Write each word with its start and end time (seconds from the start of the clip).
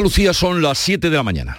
Lucía 0.00 0.32
son 0.32 0.62
las 0.62 0.78
7 0.78 1.10
de 1.10 1.16
la 1.16 1.22
mañana. 1.22 1.58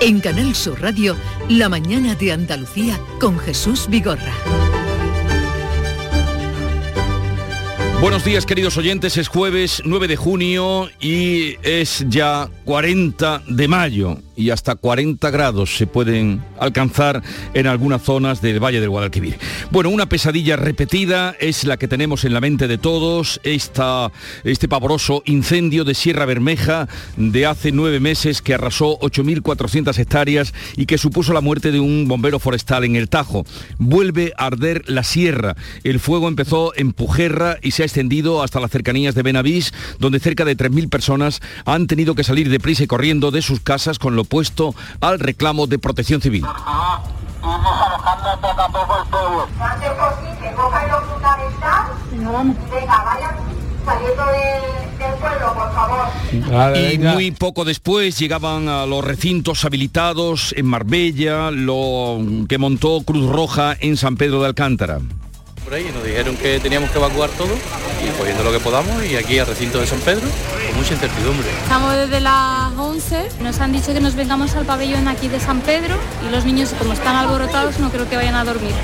En 0.00 0.20
Canal 0.20 0.54
Sur 0.54 0.80
Radio, 0.80 1.16
La 1.48 1.68
mañana 1.68 2.14
de 2.14 2.32
Andalucía 2.32 2.98
con 3.20 3.38
Jesús 3.38 3.86
Vigorra. 3.88 4.32
Buenos 8.00 8.24
días 8.24 8.46
queridos 8.46 8.78
oyentes, 8.78 9.18
es 9.18 9.28
jueves 9.28 9.82
9 9.84 10.08
de 10.08 10.16
junio 10.16 10.88
y 11.00 11.56
es 11.62 12.02
ya 12.08 12.48
40 12.70 13.42
de 13.48 13.66
mayo 13.66 14.18
y 14.36 14.50
hasta 14.50 14.76
40 14.76 15.28
grados 15.30 15.76
se 15.76 15.88
pueden 15.88 16.40
alcanzar 16.56 17.20
en 17.52 17.66
algunas 17.66 18.00
zonas 18.00 18.40
del 18.40 18.62
Valle 18.62 18.80
del 18.80 18.90
Guadalquivir. 18.90 19.36
Bueno, 19.72 19.90
una 19.90 20.08
pesadilla 20.08 20.54
repetida 20.54 21.34
es 21.40 21.64
la 21.64 21.76
que 21.78 21.88
tenemos 21.88 22.24
en 22.24 22.32
la 22.32 22.40
mente 22.40 22.68
de 22.68 22.78
todos, 22.78 23.40
esta, 23.42 24.12
este 24.44 24.68
pavoroso 24.68 25.24
incendio 25.26 25.82
de 25.82 25.94
Sierra 25.94 26.26
Bermeja 26.26 26.88
de 27.16 27.44
hace 27.44 27.72
nueve 27.72 27.98
meses 27.98 28.40
que 28.40 28.54
arrasó 28.54 29.00
8.400 29.00 29.98
hectáreas 29.98 30.54
y 30.76 30.86
que 30.86 30.96
supuso 30.96 31.32
la 31.32 31.40
muerte 31.40 31.72
de 31.72 31.80
un 31.80 32.06
bombero 32.06 32.38
forestal 32.38 32.84
en 32.84 32.94
el 32.94 33.08
Tajo. 33.08 33.44
Vuelve 33.78 34.32
a 34.38 34.46
arder 34.46 34.84
la 34.86 35.02
sierra. 35.02 35.56
El 35.82 35.98
fuego 35.98 36.28
empezó 36.28 36.72
en 36.76 36.92
Pujerra 36.92 37.58
y 37.62 37.72
se 37.72 37.82
ha 37.82 37.86
extendido 37.86 38.44
hasta 38.44 38.60
las 38.60 38.70
cercanías 38.70 39.16
de 39.16 39.24
Benavís, 39.24 39.74
donde 39.98 40.20
cerca 40.20 40.44
de 40.44 40.56
3.000 40.56 40.88
personas 40.88 41.40
han 41.64 41.88
tenido 41.88 42.14
que 42.14 42.22
salir 42.22 42.48
deprisa 42.60 42.84
y 42.84 42.86
corriendo 42.86 43.30
de 43.30 43.40
sus 43.40 43.60
casas 43.60 43.98
con 43.98 44.16
lo 44.16 44.24
puesto 44.24 44.74
al 45.00 45.18
reclamo 45.18 45.66
de 45.66 45.78
protección 45.78 46.20
civil. 46.20 46.44
Y 56.74 56.98
muy 56.98 57.30
poco 57.30 57.64
después 57.64 58.18
llegaban 58.18 58.68
a 58.68 58.84
los 58.84 59.02
recintos 59.02 59.64
habilitados 59.64 60.54
en 60.54 60.66
Marbella, 60.66 61.50
lo 61.50 62.18
que 62.46 62.58
montó 62.58 63.00
Cruz 63.00 63.26
Roja 63.26 63.74
en 63.80 63.96
San 63.96 64.16
Pedro 64.16 64.42
de 64.42 64.48
Alcántara 64.48 64.98
ahí 65.72 65.90
nos 65.92 66.02
dijeron 66.04 66.36
que 66.36 66.58
teníamos 66.58 66.90
que 66.90 66.98
evacuar 66.98 67.30
todo 67.30 67.54
y 68.04 68.18
cogiendo 68.18 68.42
lo 68.42 68.52
que 68.52 68.60
podamos 68.60 69.04
y 69.04 69.16
aquí 69.16 69.38
al 69.38 69.46
recinto 69.46 69.78
de 69.78 69.86
San 69.86 70.00
Pedro 70.00 70.26
con 70.66 70.76
mucha 70.76 70.94
incertidumbre. 70.94 71.48
Estamos 71.62 71.94
desde 71.94 72.20
las 72.20 72.72
11, 72.76 73.28
nos 73.40 73.60
han 73.60 73.72
dicho 73.72 73.92
que 73.92 74.00
nos 74.00 74.14
vengamos 74.14 74.54
al 74.56 74.64
pabellón 74.64 75.06
aquí 75.08 75.28
de 75.28 75.38
San 75.38 75.60
Pedro 75.60 75.96
y 76.26 76.30
los 76.30 76.44
niños 76.44 76.74
como 76.78 76.92
están 76.92 77.16
alborotados 77.16 77.78
no 77.78 77.90
creo 77.90 78.08
que 78.08 78.16
vayan 78.16 78.34
a 78.34 78.44
dormir. 78.44 78.74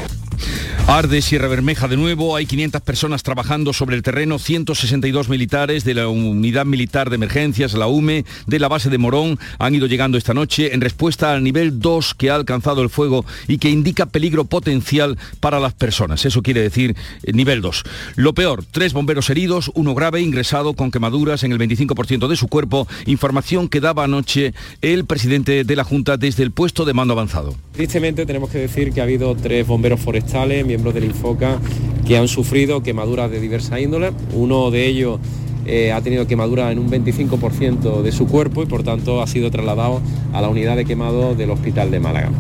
Arde 0.87 1.23
Sierra 1.23 1.49
Bermeja 1.49 1.89
de 1.89 1.97
nuevo, 1.97 2.37
hay 2.37 2.47
500 2.47 2.81
personas 2.83 3.23
trabajando 3.23 3.73
sobre 3.73 3.97
el 3.97 4.03
terreno, 4.03 4.39
162 4.39 5.29
militares 5.29 5.85
de 5.85 5.95
la 5.95 6.09
Unidad 6.09 6.65
Militar 6.65 7.11
de 7.11 7.17
Emergencias, 7.17 7.75
la 7.75 7.87
UME, 7.87 8.25
de 8.47 8.59
la 8.59 8.69
base 8.69 8.91
de 8.91 8.99
Morón, 8.99 9.39
han 9.59 9.75
ido 9.75 9.87
llegando 9.87 10.19
esta 10.19 10.35
noche 10.35 10.75
en 10.75 10.81
respuesta 10.81 11.33
al 11.33 11.43
nivel 11.43 11.81
2 11.81 12.15
que 12.15 12.31
ha 12.31 12.35
alcanzado 12.35 12.83
el 12.83 12.91
fuego 12.91 13.25
y 13.49 13.59
que 13.59 13.71
indica 13.71 14.07
peligro 14.07 14.45
potencial 14.45 15.19
para 15.41 15.61
las 15.61 15.75
personas. 15.75 16.25
Eso 16.25 16.43
quiere 16.43 16.63
decir 16.63 16.97
eh, 17.23 17.33
nivel 17.33 17.61
2. 17.61 17.83
Lo 18.17 18.35
peor, 18.35 18.65
tres 18.71 18.93
bomberos 18.93 19.31
heridos, 19.31 19.71
uno 19.75 19.95
grave, 19.95 20.21
ingresado 20.21 20.75
con 20.75 20.91
quemaduras 20.91 21.43
en 21.43 21.53
el 21.53 21.59
25% 21.59 22.29
de 22.29 22.37
su 22.37 22.49
cuerpo, 22.49 22.87
información 23.07 23.69
que 23.69 23.81
daba 23.81 24.05
anoche 24.05 24.55
el 24.83 25.05
presidente 25.05 25.65
de 25.65 25.77
la 25.77 25.85
Junta 25.85 26.17
desde 26.17 26.43
el 26.43 26.51
puesto 26.51 26.85
de 26.85 26.95
mando 26.95 27.13
avanzado. 27.13 27.55
Tristemente 27.73 28.27
tenemos 28.27 28.51
que 28.51 28.59
decir 28.59 28.93
que 28.93 29.01
ha 29.01 29.05
habido 29.05 29.35
tres 29.35 29.67
bomberos 29.67 30.01
forestales, 30.01 30.26
miembros 30.65 30.93
del 30.95 31.05
Infoca, 31.05 31.59
que 32.07 32.17
han 32.17 32.29
sufrido 32.29 32.83
quemaduras 32.83 33.31
de 33.31 33.41
diversa 33.41 33.81
índole. 33.81 34.13
Uno 34.35 34.71
de 34.71 34.87
ellos 34.87 35.19
eh, 35.67 35.93
ha 35.93 36.01
tenido 36.03 36.27
quemadura 36.27 36.71
en 36.71 36.79
un 36.79 36.91
25% 36.91 38.03
de 38.03 38.13
su 38.13 38.27
cuerpo 38.27 38.63
y 38.63 38.67
por 38.67 38.83
tanto 38.83 39.23
ha 39.23 39.27
sido 39.27 39.51
trasladado 39.51 40.01
a 40.33 40.41
la 40.41 40.49
unidad 40.49 40.77
de 40.77 40.85
quemado 40.85 41.35
del 41.35 41.51
Hospital 41.51 41.91
de 41.91 42.01
Málaga. 42.01 42.31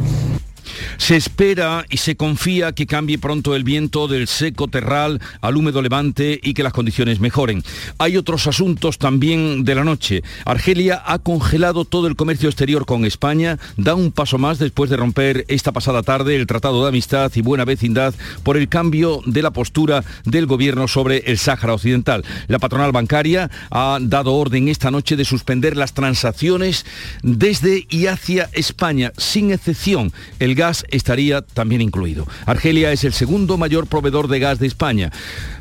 Se 0.99 1.17
espera 1.17 1.85
y 1.91 1.99
se 1.99 2.17
confía 2.17 2.73
que 2.73 2.87
cambie 2.87 3.19
pronto 3.19 3.55
el 3.55 3.65
viento 3.65 4.09
del 4.09 4.27
seco 4.29 4.69
terral 4.69 5.21
al 5.41 5.57
húmedo 5.57 5.83
levante 5.83 6.41
y 6.43 6.55
que 6.55 6.63
las 6.63 6.73
condiciones 6.73 7.21
mejoren. 7.21 7.63
Hay 7.99 8.17
otros 8.17 8.47
asuntos 8.47 8.99
también 8.99 9.65
de 9.65 9.75
la 9.75 9.85
noche. 9.85 10.23
Argelia 10.45 11.03
ha 11.05 11.19
congelado 11.19 11.85
todo 11.85 12.07
el 12.07 12.17
comercio 12.17 12.49
exterior 12.49 12.87
con 12.87 13.05
España, 13.05 13.59
da 13.77 13.95
un 13.95 14.11
paso 14.11 14.39
más 14.39 14.59
después 14.59 14.91
de 14.91 14.97
romper 14.97 15.45
esta 15.49 15.73
pasada 15.73 16.03
tarde 16.03 16.37
el 16.37 16.47
Tratado 16.47 16.83
de 16.83 16.89
Amistad 16.89 17.31
y 17.35 17.43
Buena 17.43 17.65
Vecindad 17.65 18.15
por 18.43 18.57
el 18.57 18.69
cambio 18.69 19.21
de 19.27 19.43
la 19.43 19.51
postura 19.51 20.05
del 20.25 20.47
gobierno 20.47 20.89
sobre 20.89 21.19
el 21.27 21.39
Sáhara 21.39 21.75
Occidental. 21.75 22.25
La 22.49 22.59
patronal 22.59 22.93
bancaria 22.93 23.51
ha 23.71 23.99
dado 24.01 24.35
orden 24.35 24.69
esta 24.69 24.91
noche 24.91 25.17
de 25.17 25.25
suspender 25.25 25.77
las 25.77 25.93
transacciones 25.93 26.87
desde 27.23 27.87
y 27.91 28.07
hacia 28.07 28.49
España, 28.53 29.13
sin 29.17 29.53
excepción. 29.53 30.13
El 30.39 30.55
gas 30.55 30.85
estaría 30.91 31.43
también 31.43 31.81
incluido. 31.81 32.27
Argelia 32.47 32.93
es 32.93 33.05
el 33.05 33.13
segundo 33.13 33.57
mayor 33.57 33.87
proveedor 33.87 34.29
de 34.29 34.39
gas 34.39 34.59
de 34.59 34.67
España. 34.67 35.13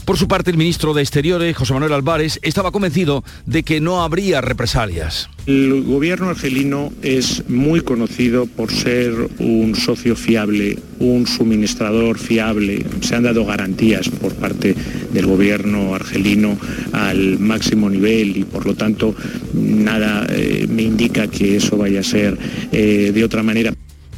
Por 0.06 0.18
su 0.18 0.28
parte, 0.28 0.52
el 0.52 0.58
ministro 0.58 0.94
de 0.94 1.02
Exteriores, 1.02 1.58
José 1.58 1.74
Manuel 1.74 1.94
Álvarez, 1.94 2.40
estaba 2.44 2.72
convencido 2.72 3.24
de 3.48 3.64
que 3.64 3.82
no 3.82 4.04
habría 4.04 4.40
represalias. 4.40 5.30
El 5.48 5.84
gobierno 5.84 6.30
argelino 6.30 6.94
es 7.02 7.48
muy 7.50 7.82
conocido 7.82 8.46
por 8.46 8.72
ser 8.72 9.14
un 9.40 9.76
socio 9.76 10.16
fiable, 10.16 10.78
un 11.00 11.26
suministrador 11.26 12.20
fiable. 12.20 12.86
Se 13.02 13.16
han 13.16 13.24
dado 13.24 13.46
garantías 13.46 14.10
por 14.10 14.34
parte 14.36 14.76
del 15.12 15.26
gobierno 15.26 15.96
argelino 15.96 16.58
al 16.92 17.40
máximo 17.40 17.90
nivel 17.90 18.38
y 18.38 18.44
por 18.44 18.66
lo 18.66 18.76
tanto 18.76 19.16
nada 19.54 20.28
eh, 20.30 20.68
me 20.70 20.84
indica 20.84 21.28
que 21.28 21.58
eso 21.58 21.78
vaya 21.78 22.02
a 22.02 22.04
ser 22.04 22.38
eh, 22.72 23.12
de 23.14 23.24
otra 23.24 23.42
manera. 23.42 23.74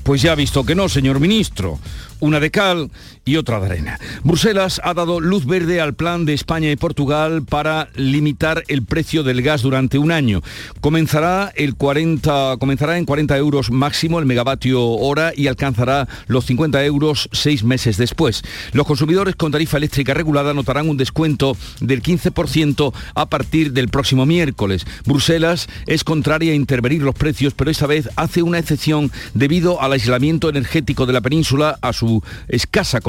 Pues 0.07 0.22
ya 0.22 0.31
ha 0.31 0.35
visto 0.35 0.63
que 0.63 0.73
no, 0.73 0.88
señor 0.88 1.19
ministro. 1.19 1.79
Una 2.22 2.40
de 2.40 2.50
cal 2.50 2.90
y 3.27 3.35
otra 3.35 3.59
de 3.59 3.65
arena. 3.67 3.99
Bruselas 4.23 4.79
ha 4.83 4.93
dado 4.93 5.19
luz 5.19 5.45
verde 5.45 5.81
al 5.81 5.93
plan 5.93 6.25
de 6.25 6.33
España 6.33 6.71
y 6.71 6.75
Portugal 6.77 7.43
para 7.43 7.89
limitar 7.95 8.63
el 8.69 8.83
precio 8.83 9.23
del 9.23 9.41
gas 9.41 9.61
durante 9.61 9.97
un 9.97 10.11
año. 10.11 10.41
Comenzará, 10.79 11.51
el 11.55 11.75
40, 11.75 12.55
comenzará 12.57 12.97
en 12.97 13.05
40 13.05 13.37
euros 13.37 13.69
máximo 13.69 14.19
el 14.19 14.25
megavatio 14.25 14.81
hora 14.81 15.33
y 15.35 15.47
alcanzará 15.47 16.07
los 16.27 16.45
50 16.45 16.83
euros 16.85 17.29
seis 17.33 17.63
meses 17.63 17.97
después. 17.97 18.43
Los 18.71 18.87
consumidores 18.87 19.35
con 19.35 19.51
tarifa 19.51 19.77
eléctrica 19.77 20.13
regulada 20.13 20.53
notarán 20.53 20.89
un 20.89 20.97
descuento 20.97 21.57
del 21.81 22.01
15% 22.01 22.93
a 23.13 23.25
partir 23.25 23.73
del 23.73 23.89
próximo 23.89 24.25
miércoles. 24.25 24.85
Bruselas 25.05 25.67
es 25.85 26.05
contraria 26.05 26.53
a 26.53 26.55
intervenir 26.55 27.03
los 27.03 27.16
precios, 27.16 27.53
pero 27.53 27.71
esta 27.71 27.87
vez 27.87 28.09
hace 28.16 28.41
una 28.41 28.59
excepción 28.59 29.11
debido 29.33 29.81
al 29.81 29.91
aislamiento 29.91 30.49
energético 30.49 31.05
de 31.05 31.13
la 31.13 31.21
península 31.21 31.77
a 31.81 31.91
su 31.91 32.23
escasa 32.47 33.01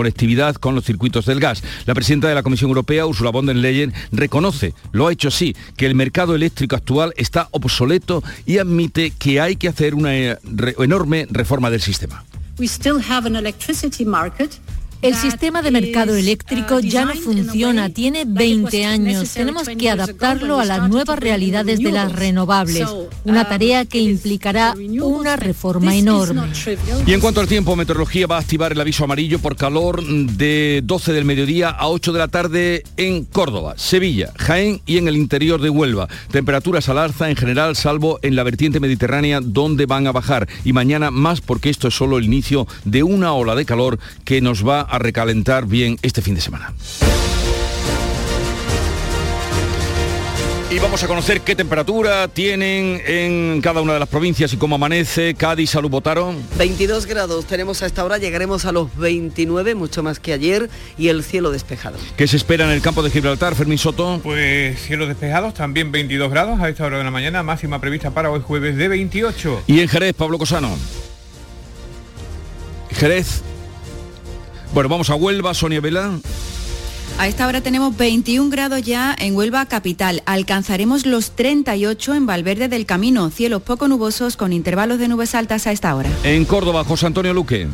con 0.58 0.74
los 0.74 0.84
circuitos 0.84 1.26
del 1.26 1.40
gas. 1.40 1.62
La 1.86 1.94
presidenta 1.94 2.28
de 2.28 2.34
la 2.34 2.42
Comisión 2.42 2.68
Europea, 2.68 3.06
Ursula 3.06 3.30
von 3.30 3.46
der 3.46 3.56
Leyen, 3.56 3.92
reconoce, 4.12 4.74
lo 4.92 5.06
ha 5.06 5.12
hecho 5.12 5.28
así, 5.28 5.54
que 5.76 5.86
el 5.86 5.94
mercado 5.94 6.34
eléctrico 6.34 6.76
actual 6.76 7.12
está 7.16 7.48
obsoleto 7.52 8.22
y 8.46 8.58
admite 8.58 9.12
que 9.12 9.40
hay 9.40 9.56
que 9.56 9.68
hacer 9.68 9.94
una 9.94 10.16
eh, 10.16 10.38
enorme 10.78 11.26
reforma 11.30 11.70
del 11.70 11.80
sistema. 11.80 12.24
El 15.00 15.14
sistema 15.14 15.62
de 15.62 15.70
mercado 15.70 16.16
eléctrico 16.16 16.80
ya 16.80 17.04
no 17.04 17.14
funciona, 17.14 17.88
tiene 17.88 18.24
20 18.26 18.84
años. 18.84 19.32
Tenemos 19.32 19.68
que 19.68 19.90
adaptarlo 19.90 20.58
a 20.58 20.64
las 20.64 20.88
nuevas 20.88 21.18
realidades 21.20 21.78
de 21.78 21.92
las 21.92 22.12
renovables, 22.12 22.88
una 23.24 23.48
tarea 23.48 23.84
que 23.84 24.00
implicará 24.00 24.74
una 25.00 25.36
reforma 25.36 25.94
enorme. 25.94 26.42
Y 27.06 27.12
en 27.12 27.20
cuanto 27.20 27.40
al 27.40 27.46
tiempo, 27.46 27.76
Meteorología 27.76 28.26
va 28.26 28.36
a 28.36 28.40
activar 28.40 28.72
el 28.72 28.80
aviso 28.80 29.04
amarillo 29.04 29.38
por 29.38 29.54
calor 29.54 30.04
de 30.04 30.80
12 30.82 31.12
del 31.12 31.24
mediodía 31.24 31.70
a 31.70 31.88
8 31.88 32.12
de 32.12 32.18
la 32.18 32.28
tarde 32.28 32.82
en 32.96 33.24
Córdoba, 33.24 33.74
Sevilla, 33.76 34.32
Jaén 34.36 34.82
y 34.84 34.98
en 34.98 35.06
el 35.06 35.16
interior 35.16 35.60
de 35.60 35.70
Huelva. 35.70 36.08
Temperaturas 36.32 36.88
al 36.88 36.98
alza 36.98 37.30
en 37.30 37.36
general, 37.36 37.76
salvo 37.76 38.18
en 38.22 38.34
la 38.34 38.42
vertiente 38.42 38.80
mediterránea 38.80 39.40
donde 39.40 39.86
van 39.86 40.08
a 40.08 40.12
bajar. 40.12 40.48
Y 40.64 40.72
mañana 40.72 41.12
más 41.12 41.40
porque 41.40 41.70
esto 41.70 41.86
es 41.86 41.94
solo 41.94 42.18
el 42.18 42.24
inicio 42.24 42.66
de 42.84 43.04
una 43.04 43.32
ola 43.32 43.54
de 43.54 43.64
calor 43.64 44.00
que 44.24 44.40
nos 44.40 44.66
va 44.66 44.87
a 44.88 44.98
recalentar 44.98 45.66
bien 45.66 45.98
este 46.02 46.22
fin 46.22 46.34
de 46.34 46.40
semana. 46.40 46.72
Y 50.70 50.78
vamos 50.80 51.02
a 51.02 51.06
conocer 51.06 51.40
qué 51.40 51.56
temperatura 51.56 52.28
tienen 52.28 53.00
en 53.06 53.62
cada 53.62 53.80
una 53.80 53.94
de 53.94 54.00
las 54.00 54.08
provincias 54.08 54.52
y 54.52 54.58
cómo 54.58 54.74
amanece. 54.74 55.34
Cádiz, 55.34 55.70
Salud, 55.70 55.88
Botaro. 55.88 56.34
22 56.58 57.06
grados 57.06 57.46
tenemos 57.46 57.82
a 57.82 57.86
esta 57.86 58.04
hora, 58.04 58.18
llegaremos 58.18 58.66
a 58.66 58.72
los 58.72 58.94
29, 58.98 59.74
mucho 59.74 60.02
más 60.02 60.20
que 60.20 60.34
ayer, 60.34 60.68
y 60.98 61.08
el 61.08 61.24
cielo 61.24 61.52
despejado. 61.52 61.96
¿Qué 62.18 62.26
se 62.28 62.36
espera 62.36 62.66
en 62.66 62.72
el 62.72 62.82
campo 62.82 63.02
de 63.02 63.10
Gibraltar, 63.10 63.54
Fermín 63.54 63.78
Soto? 63.78 64.20
Pues 64.22 64.78
cielos 64.82 65.08
despejados, 65.08 65.54
también 65.54 65.90
22 65.90 66.30
grados 66.30 66.60
a 66.60 66.68
esta 66.68 66.84
hora 66.84 66.98
de 66.98 67.04
la 67.04 67.10
mañana, 67.10 67.42
máxima 67.42 67.80
prevista 67.80 68.10
para 68.10 68.30
hoy 68.30 68.42
jueves 68.46 68.76
de 68.76 68.88
28. 68.88 69.62
¿Y 69.68 69.80
en 69.80 69.88
Jerez, 69.88 70.12
Pablo 70.12 70.36
Cosano? 70.36 70.76
Jerez, 72.90 73.42
bueno, 74.72 74.88
vamos 74.88 75.10
a 75.10 75.14
Huelva, 75.14 75.54
Sonia 75.54 75.80
Vela. 75.80 76.18
A 77.18 77.26
esta 77.26 77.48
hora 77.48 77.60
tenemos 77.60 77.96
21 77.96 78.48
grados 78.48 78.82
ya 78.82 79.14
en 79.18 79.34
Huelva 79.34 79.66
capital. 79.66 80.22
Alcanzaremos 80.24 81.04
los 81.04 81.32
38 81.32 82.14
en 82.14 82.26
Valverde 82.26 82.68
del 82.68 82.86
Camino. 82.86 83.30
Cielos 83.30 83.62
poco 83.62 83.88
nubosos 83.88 84.36
con 84.36 84.52
intervalos 84.52 85.00
de 85.00 85.08
nubes 85.08 85.34
altas 85.34 85.66
a 85.66 85.72
esta 85.72 85.96
hora. 85.96 86.10
En 86.22 86.44
Córdoba, 86.44 86.84
José 86.84 87.06
Antonio 87.06 87.34
Luque. 87.34 87.66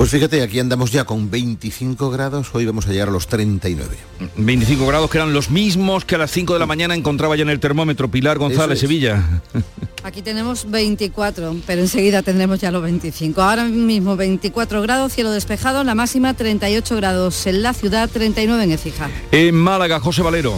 Pues 0.00 0.12
fíjate, 0.12 0.40
aquí 0.40 0.58
andamos 0.58 0.92
ya 0.92 1.04
con 1.04 1.30
25 1.30 2.10
grados, 2.10 2.48
hoy 2.54 2.64
vamos 2.64 2.86
a 2.86 2.90
llegar 2.90 3.08
a 3.08 3.10
los 3.10 3.26
39. 3.26 3.98
25 4.34 4.86
grados 4.86 5.10
que 5.10 5.18
eran 5.18 5.34
los 5.34 5.50
mismos 5.50 6.06
que 6.06 6.14
a 6.14 6.18
las 6.18 6.30
5 6.30 6.54
de 6.54 6.58
la 6.58 6.64
mañana 6.64 6.94
encontraba 6.94 7.36
ya 7.36 7.42
en 7.42 7.50
el 7.50 7.60
termómetro 7.60 8.10
Pilar 8.10 8.38
González, 8.38 8.80
Sevilla. 8.80 9.42
Aquí 10.02 10.22
tenemos 10.22 10.70
24, 10.70 11.54
pero 11.66 11.82
enseguida 11.82 12.22
tendremos 12.22 12.60
ya 12.60 12.70
los 12.70 12.82
25. 12.82 13.42
Ahora 13.42 13.66
mismo 13.66 14.16
24 14.16 14.80
grados, 14.80 15.12
cielo 15.12 15.32
despejado, 15.32 15.84
la 15.84 15.94
máxima 15.94 16.32
38 16.32 16.96
grados 16.96 17.46
en 17.46 17.62
la 17.62 17.74
ciudad, 17.74 18.08
39 18.08 18.64
en 18.64 18.72
Ecija. 18.72 19.10
En 19.32 19.54
Málaga, 19.54 20.00
José 20.00 20.22
Valero. 20.22 20.54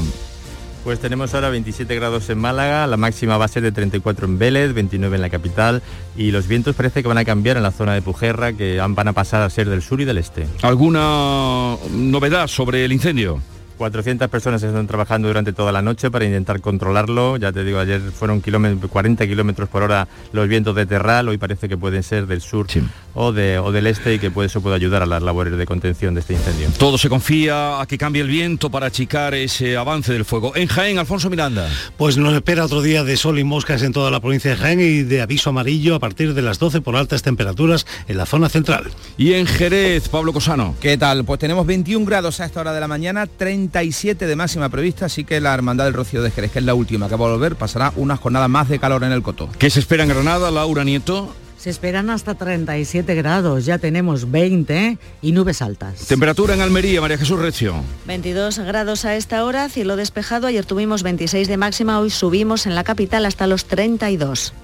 Pues 0.84 0.98
tenemos 0.98 1.32
ahora 1.32 1.48
27 1.50 1.94
grados 1.94 2.28
en 2.28 2.38
Málaga, 2.38 2.88
la 2.88 2.96
máxima 2.96 3.36
va 3.36 3.44
a 3.44 3.48
ser 3.48 3.62
de 3.62 3.70
34 3.70 4.26
en 4.26 4.38
Vélez, 4.38 4.74
29 4.74 5.14
en 5.14 5.22
la 5.22 5.30
capital 5.30 5.80
y 6.16 6.32
los 6.32 6.48
vientos 6.48 6.74
parece 6.74 7.02
que 7.02 7.08
van 7.08 7.18
a 7.18 7.24
cambiar 7.24 7.56
en 7.56 7.62
la 7.62 7.70
zona 7.70 7.94
de 7.94 8.02
Pujerra, 8.02 8.52
que 8.52 8.78
van 8.80 9.08
a 9.08 9.12
pasar 9.12 9.42
a 9.42 9.50
ser 9.50 9.68
del 9.68 9.80
sur 9.80 10.00
y 10.00 10.04
del 10.04 10.18
este. 10.18 10.44
¿Alguna 10.62 11.76
novedad 11.92 12.48
sobre 12.48 12.84
el 12.84 12.90
incendio? 12.90 13.40
400 13.78 14.28
personas 14.28 14.62
están 14.62 14.86
trabajando 14.86 15.28
durante 15.28 15.52
toda 15.52 15.72
la 15.72 15.82
noche 15.82 16.10
para 16.10 16.24
intentar 16.24 16.60
controlarlo. 16.60 17.36
Ya 17.36 17.52
te 17.52 17.64
digo, 17.64 17.78
ayer 17.78 18.00
fueron 18.00 18.40
40 18.40 19.26
kilómetros 19.26 19.68
por 19.68 19.82
hora 19.82 20.06
los 20.32 20.46
vientos 20.48 20.74
de 20.74 20.86
Terral, 20.86 21.28
hoy 21.28 21.38
parece 21.38 21.68
que 21.68 21.76
pueden 21.76 22.02
ser 22.02 22.26
del 22.26 22.40
sur 22.40 22.66
o, 23.14 23.32
de, 23.32 23.58
o 23.58 23.72
del 23.72 23.86
este 23.86 24.14
y 24.14 24.18
que 24.18 24.30
puede, 24.30 24.46
eso 24.46 24.60
puede 24.60 24.76
ayudar 24.76 25.02
a 25.02 25.06
las 25.06 25.22
labores 25.22 25.56
de 25.56 25.66
contención 25.66 26.14
de 26.14 26.20
este 26.20 26.34
incendio. 26.34 26.68
Todo 26.78 26.98
se 26.98 27.08
confía 27.08 27.80
a 27.80 27.86
que 27.86 27.98
cambie 27.98 28.22
el 28.22 28.28
viento 28.28 28.70
para 28.70 28.86
achicar 28.86 29.34
ese 29.34 29.76
avance 29.76 30.12
del 30.12 30.24
fuego. 30.24 30.54
En 30.56 30.68
Jaén, 30.68 30.98
Alfonso 30.98 31.30
Miranda. 31.30 31.68
Pues 31.96 32.16
nos 32.16 32.34
espera 32.34 32.64
otro 32.64 32.82
día 32.82 33.04
de 33.04 33.16
sol 33.16 33.38
y 33.38 33.44
moscas 33.44 33.82
en 33.82 33.92
toda 33.92 34.10
la 34.10 34.20
provincia 34.20 34.50
de 34.50 34.56
Jaén 34.56 34.80
y 34.80 35.02
de 35.02 35.20
aviso 35.20 35.50
amarillo 35.50 35.94
a 35.94 35.98
partir 35.98 36.34
de 36.34 36.42
las 36.42 36.58
12 36.58 36.80
por 36.80 36.96
altas 36.96 37.22
temperaturas 37.22 37.86
en 38.08 38.16
la 38.16 38.26
zona 38.26 38.48
central. 38.48 38.90
Y 39.16 39.34
en 39.34 39.46
Jerez, 39.46 40.08
Pablo 40.08 40.32
Cosano. 40.32 40.74
¿Qué 40.80 40.96
tal? 40.96 41.24
Pues 41.24 41.38
tenemos 41.38 41.66
21 41.66 42.04
grados 42.06 42.40
a 42.40 42.46
esta 42.46 42.60
hora 42.60 42.72
de 42.72 42.80
la 42.80 42.88
mañana, 42.88 43.26
37 43.26 44.26
de 44.26 44.36
máxima 44.36 44.68
prevista, 44.68 45.06
así 45.06 45.24
que 45.24 45.40
la 45.40 45.54
Hermandad 45.54 45.84
del 45.84 45.94
Rocío 45.94 46.22
de 46.22 46.30
Jerez, 46.30 46.52
que 46.52 46.58
es 46.58 46.64
la 46.64 46.74
última 46.74 47.08
que 47.08 47.16
va 47.16 47.26
a 47.26 47.30
volver, 47.30 47.56
pasará 47.56 47.92
una 47.96 48.16
jornada 48.16 48.48
más 48.48 48.68
de 48.68 48.78
calor 48.78 49.04
en 49.04 49.12
el 49.12 49.22
Coto. 49.22 49.48
¿Qué 49.58 49.70
se 49.70 49.80
espera 49.80 50.02
en 50.02 50.08
Granada, 50.08 50.50
Laura 50.50 50.84
Nieto? 50.84 51.34
Se 51.62 51.70
esperan 51.70 52.10
hasta 52.10 52.34
37 52.34 53.14
grados, 53.14 53.64
ya 53.64 53.78
tenemos 53.78 54.28
20 54.32 54.98
y 55.22 55.30
nubes 55.30 55.62
altas. 55.62 56.08
Temperatura 56.08 56.54
en 56.54 56.60
Almería, 56.60 57.00
María 57.00 57.16
Jesús 57.16 57.38
Recio. 57.38 57.84
22 58.04 58.58
grados 58.58 59.04
a 59.04 59.14
esta 59.14 59.44
hora, 59.44 59.68
cielo 59.68 59.94
despejado, 59.94 60.48
ayer 60.48 60.66
tuvimos 60.66 61.04
26 61.04 61.46
de 61.46 61.56
máxima, 61.56 62.00
hoy 62.00 62.10
subimos 62.10 62.66
en 62.66 62.74
la 62.74 62.82
capital 62.82 63.26
hasta 63.26 63.46
los 63.46 63.66
32. 63.66 64.54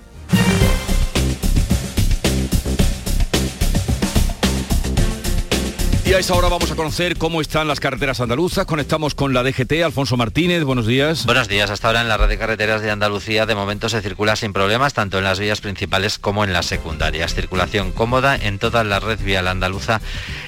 Y 6.08 6.14
a 6.14 6.18
esa 6.20 6.34
hora 6.34 6.48
vamos 6.48 6.70
a 6.70 6.74
conocer 6.74 7.18
cómo 7.18 7.42
están 7.42 7.68
las 7.68 7.80
carreteras 7.80 8.18
andaluzas. 8.22 8.64
Conectamos 8.64 9.14
con 9.14 9.34
la 9.34 9.42
DGT, 9.42 9.82
Alfonso 9.84 10.16
Martínez, 10.16 10.64
buenos 10.64 10.86
días. 10.86 11.26
Buenos 11.26 11.48
días, 11.48 11.68
hasta 11.68 11.88
ahora 11.88 12.00
en 12.00 12.08
la 12.08 12.16
red 12.16 12.30
de 12.30 12.38
carreteras 12.38 12.80
de 12.80 12.90
Andalucía 12.90 13.44
de 13.44 13.54
momento 13.54 13.90
se 13.90 14.00
circula 14.00 14.34
sin 14.34 14.54
problemas 14.54 14.94
tanto 14.94 15.18
en 15.18 15.24
las 15.24 15.38
vías 15.38 15.60
principales 15.60 16.18
como 16.18 16.44
en 16.44 16.54
las 16.54 16.64
secundarias. 16.64 17.34
Circulación 17.34 17.92
cómoda 17.92 18.36
en 18.36 18.58
toda 18.58 18.84
la 18.84 19.00
red 19.00 19.20
vial 19.20 19.48
andaluza 19.48 20.00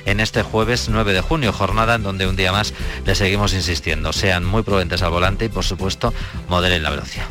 en 0.06 0.20
este 0.20 0.42
jueves 0.42 0.88
9 0.88 1.12
de 1.12 1.20
junio, 1.20 1.52
jornada 1.52 1.96
en 1.96 2.04
donde 2.04 2.26
un 2.26 2.36
día 2.36 2.52
más 2.52 2.72
le 3.04 3.14
seguimos 3.14 3.52
insistiendo. 3.52 4.14
Sean 4.14 4.46
muy 4.46 4.62
prudentes 4.62 5.02
al 5.02 5.10
volante 5.10 5.44
y 5.44 5.48
por 5.50 5.64
supuesto 5.64 6.14
moderen 6.48 6.82
la 6.82 6.88
velocidad. 6.88 7.26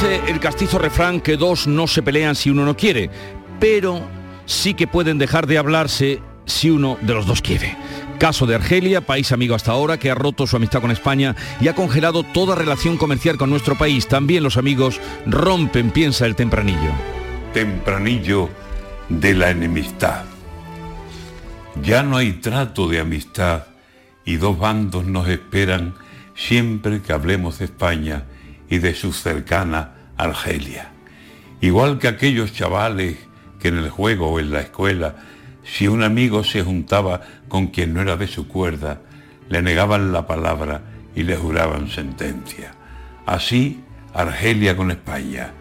Dice 0.00 0.20
el 0.28 0.38
castizo 0.38 0.78
refrán 0.78 1.20
que 1.20 1.36
dos 1.36 1.66
no 1.66 1.88
se 1.88 2.04
pelean 2.04 2.36
si 2.36 2.50
uno 2.50 2.64
no 2.64 2.76
quiere, 2.76 3.10
pero 3.58 4.00
sí 4.46 4.74
que 4.74 4.86
pueden 4.86 5.18
dejar 5.18 5.48
de 5.48 5.58
hablarse 5.58 6.22
si 6.46 6.70
uno 6.70 6.96
de 7.00 7.14
los 7.14 7.26
dos 7.26 7.42
quiere. 7.42 7.76
Caso 8.16 8.46
de 8.46 8.54
Argelia, 8.54 9.00
país 9.00 9.32
amigo 9.32 9.56
hasta 9.56 9.72
ahora, 9.72 9.98
que 9.98 10.08
ha 10.08 10.14
roto 10.14 10.46
su 10.46 10.54
amistad 10.54 10.80
con 10.82 10.92
España 10.92 11.34
y 11.60 11.66
ha 11.66 11.74
congelado 11.74 12.22
toda 12.22 12.54
relación 12.54 12.96
comercial 12.96 13.38
con 13.38 13.50
nuestro 13.50 13.76
país. 13.76 14.06
También 14.06 14.44
los 14.44 14.56
amigos 14.56 15.00
rompen, 15.26 15.90
piensa 15.90 16.26
el 16.26 16.36
tempranillo. 16.36 16.92
Tempranillo 17.52 18.50
de 19.08 19.34
la 19.34 19.50
enemistad. 19.50 20.26
Ya 21.82 22.04
no 22.04 22.18
hay 22.18 22.34
trato 22.34 22.86
de 22.86 23.00
amistad 23.00 23.64
y 24.24 24.36
dos 24.36 24.60
bandos 24.60 25.06
nos 25.06 25.26
esperan 25.26 25.96
siempre 26.36 27.02
que 27.02 27.12
hablemos 27.12 27.58
de 27.58 27.64
España 27.64 28.26
y 28.68 28.78
de 28.78 28.94
su 28.94 29.12
cercana 29.12 29.94
Argelia. 30.16 30.90
Igual 31.60 31.98
que 31.98 32.08
aquellos 32.08 32.52
chavales 32.52 33.16
que 33.58 33.68
en 33.68 33.78
el 33.78 33.90
juego 33.90 34.28
o 34.28 34.40
en 34.40 34.50
la 34.50 34.60
escuela, 34.60 35.16
si 35.64 35.88
un 35.88 36.02
amigo 36.02 36.44
se 36.44 36.62
juntaba 36.62 37.20
con 37.48 37.68
quien 37.68 37.94
no 37.94 38.00
era 38.00 38.16
de 38.16 38.26
su 38.26 38.46
cuerda, 38.46 39.00
le 39.48 39.62
negaban 39.62 40.12
la 40.12 40.26
palabra 40.26 40.82
y 41.14 41.22
le 41.24 41.36
juraban 41.36 41.88
sentencia. 41.88 42.72
Así, 43.26 43.82
Argelia 44.14 44.76
con 44.76 44.90
España, 44.90 45.52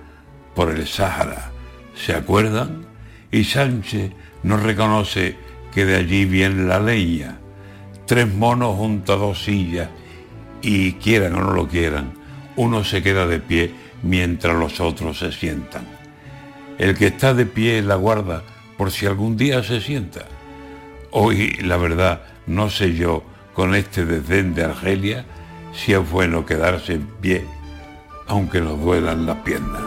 por 0.56 0.72
el 0.72 0.88
Sáhara, 0.88 1.52
¿se 1.96 2.14
acuerdan? 2.14 2.86
Y 3.32 3.44
Sánchez 3.44 4.12
no 4.44 4.58
reconoce 4.58 5.36
que 5.74 5.86
de 5.86 5.98
allí 5.98 6.26
viene 6.26 6.64
la 6.64 6.80
leña. 6.80 7.40
Tres 8.06 8.34
monos 8.34 8.78
junto 8.78 9.14
a 9.14 9.18
dos 9.18 9.44
sillas 9.44 9.90
y 10.62 10.94
quieran 10.94 11.36
o 11.36 11.42
no 11.42 11.52
lo 11.54 11.68
quieran, 11.68 12.14
uno 12.58 12.84
se 12.84 13.02
queda 13.02 13.26
de 13.26 13.40
pie 13.40 13.72
mientras 14.04 14.56
los 14.56 14.80
otros 14.80 15.20
se 15.20 15.32
sientan. 15.32 15.88
El 16.78 16.96
que 16.96 17.08
está 17.08 17.34
de 17.34 17.46
pie 17.46 17.82
la 17.82 17.96
guarda 17.96 18.44
por 18.78 18.92
si 18.92 19.06
algún 19.06 19.38
día 19.38 19.64
se 19.64 19.82
sienta. 19.82 20.26
Hoy, 21.12 21.58
la 21.62 21.78
verdad, 21.78 22.22
no 22.46 22.70
sé 22.70 22.94
yo, 22.94 23.24
con 23.54 23.74
este 23.74 24.06
desdén 24.06 24.54
de 24.54 24.66
Argelia, 24.66 25.26
si 25.74 25.94
es 25.94 26.12
bueno 26.12 26.46
quedarse 26.46 26.94
en 26.94 27.08
pie, 27.22 27.46
aunque 28.28 28.62
nos 28.62 28.80
duelan 28.80 29.26
las 29.26 29.38
piernas. 29.38 29.82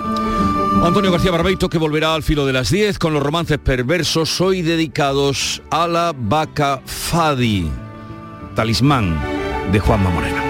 Antonio 0.83 1.13
García 1.13 1.31
Barbeito 1.31 1.69
que 1.69 1.79
volverá 1.79 2.15
al 2.15 2.23
filo 2.23 2.47
de 2.47 2.53
las 2.53 2.71
10 2.71 2.99
con 2.99 3.13
los 3.13 3.23
romances 3.23 3.59
perversos 3.59 4.41
hoy 4.41 4.63
dedicados 4.63 5.63
a 5.71 5.87
la 5.87 6.15
vaca 6.17 6.81
Fadi, 6.85 7.71
talismán 8.55 9.21
de 9.71 9.79
Juanma 9.79 10.11
Moreno. 10.11 10.50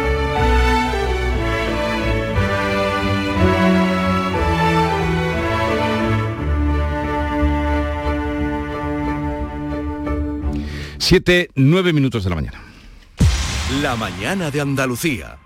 Siete, 11.00 11.48
nueve 11.54 11.94
minutos 11.94 12.24
de 12.24 12.30
la 12.30 12.36
mañana. 12.36 12.60
La 13.82 13.96
mañana 13.96 14.50
de 14.50 14.60
Andalucía. 14.60 15.38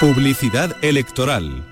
Publicidad 0.00 0.76
electoral. 0.82 1.71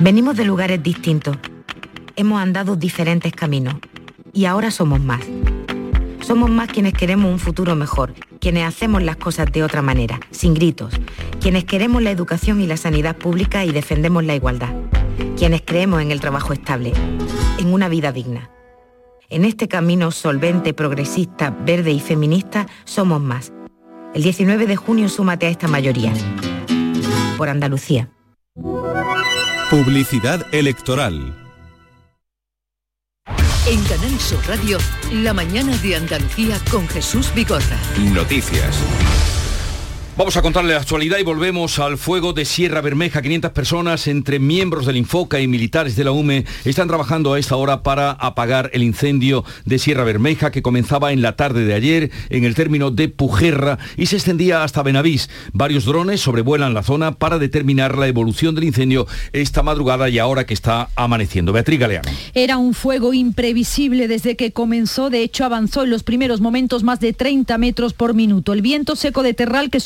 Venimos 0.00 0.36
de 0.36 0.44
lugares 0.44 0.80
distintos. 0.80 1.36
Hemos 2.14 2.40
andado 2.40 2.76
diferentes 2.76 3.32
caminos 3.32 3.74
y 4.32 4.44
ahora 4.44 4.70
somos 4.70 5.00
más. 5.00 5.22
Somos 6.20 6.50
más 6.50 6.68
quienes 6.68 6.92
queremos 6.92 7.32
un 7.32 7.40
futuro 7.40 7.74
mejor, 7.74 8.14
quienes 8.40 8.64
hacemos 8.64 9.02
las 9.02 9.16
cosas 9.16 9.50
de 9.50 9.64
otra 9.64 9.82
manera, 9.82 10.20
sin 10.30 10.54
gritos, 10.54 10.94
quienes 11.40 11.64
queremos 11.64 12.00
la 12.00 12.12
educación 12.12 12.60
y 12.60 12.68
la 12.68 12.76
sanidad 12.76 13.16
pública 13.16 13.64
y 13.64 13.72
defendemos 13.72 14.24
la 14.24 14.36
igualdad, 14.36 14.72
quienes 15.36 15.62
creemos 15.62 16.00
en 16.00 16.12
el 16.12 16.20
trabajo 16.20 16.52
estable, 16.52 16.92
en 17.58 17.72
una 17.72 17.88
vida 17.88 18.12
digna. 18.12 18.50
En 19.30 19.44
este 19.44 19.66
camino 19.66 20.12
solvente, 20.12 20.74
progresista, 20.74 21.50
verde 21.50 21.90
y 21.90 21.98
feminista 21.98 22.68
somos 22.84 23.20
más. 23.20 23.52
El 24.14 24.22
19 24.22 24.66
de 24.66 24.76
junio 24.76 25.08
súmate 25.08 25.46
a 25.46 25.50
esta 25.50 25.66
mayoría. 25.66 26.12
Por 27.36 27.48
Andalucía. 27.48 28.10
Publicidad 29.70 30.46
electoral. 30.54 31.36
En 33.66 33.84
Canal 33.84 34.18
Sur 34.18 34.38
Radio, 34.48 34.78
la 35.12 35.34
mañana 35.34 35.76
de 35.76 35.94
Andalucía 35.94 36.58
con 36.70 36.88
Jesús 36.88 37.30
Vigorra. 37.34 37.76
Noticias. 37.98 38.82
Vamos 40.18 40.36
a 40.36 40.42
contarle 40.42 40.72
la 40.72 40.80
actualidad 40.80 41.18
y 41.18 41.22
volvemos 41.22 41.78
al 41.78 41.96
fuego 41.96 42.32
de 42.32 42.44
Sierra 42.44 42.80
Bermeja. 42.80 43.22
500 43.22 43.52
personas 43.52 44.08
entre 44.08 44.40
miembros 44.40 44.84
del 44.84 44.96
Infoca 44.96 45.38
y 45.38 45.46
militares 45.46 45.94
de 45.94 46.02
la 46.02 46.10
UME 46.10 46.44
están 46.64 46.88
trabajando 46.88 47.34
a 47.34 47.38
esta 47.38 47.54
hora 47.54 47.84
para 47.84 48.10
apagar 48.10 48.68
el 48.72 48.82
incendio 48.82 49.44
de 49.64 49.78
Sierra 49.78 50.02
Bermeja 50.02 50.50
que 50.50 50.60
comenzaba 50.60 51.12
en 51.12 51.22
la 51.22 51.36
tarde 51.36 51.64
de 51.64 51.72
ayer 51.72 52.10
en 52.30 52.42
el 52.42 52.56
término 52.56 52.90
de 52.90 53.08
Pujerra 53.08 53.78
y 53.96 54.06
se 54.06 54.16
extendía 54.16 54.64
hasta 54.64 54.82
Benavís. 54.82 55.30
Varios 55.52 55.84
drones 55.84 56.20
sobrevuelan 56.20 56.74
la 56.74 56.82
zona 56.82 57.12
para 57.12 57.38
determinar 57.38 57.96
la 57.96 58.08
evolución 58.08 58.56
del 58.56 58.64
incendio 58.64 59.06
esta 59.32 59.62
madrugada 59.62 60.08
y 60.08 60.18
ahora 60.18 60.46
que 60.46 60.54
está 60.54 60.88
amaneciendo. 60.96 61.52
Beatriz 61.52 61.78
Galeano. 61.78 62.10
Era 62.34 62.58
un 62.58 62.74
fuego 62.74 63.14
imprevisible 63.14 64.08
desde 64.08 64.34
que 64.34 64.50
comenzó. 64.50 65.10
De 65.10 65.22
hecho, 65.22 65.44
avanzó 65.44 65.84
en 65.84 65.90
los 65.90 66.02
primeros 66.02 66.40
momentos 66.40 66.82
más 66.82 66.98
de 66.98 67.12
30 67.12 67.56
metros 67.58 67.92
por 67.92 68.14
minuto. 68.14 68.52
El 68.52 68.62
viento 68.62 68.96
seco 68.96 69.22
de 69.22 69.32
Terral 69.32 69.70
que 69.70 69.78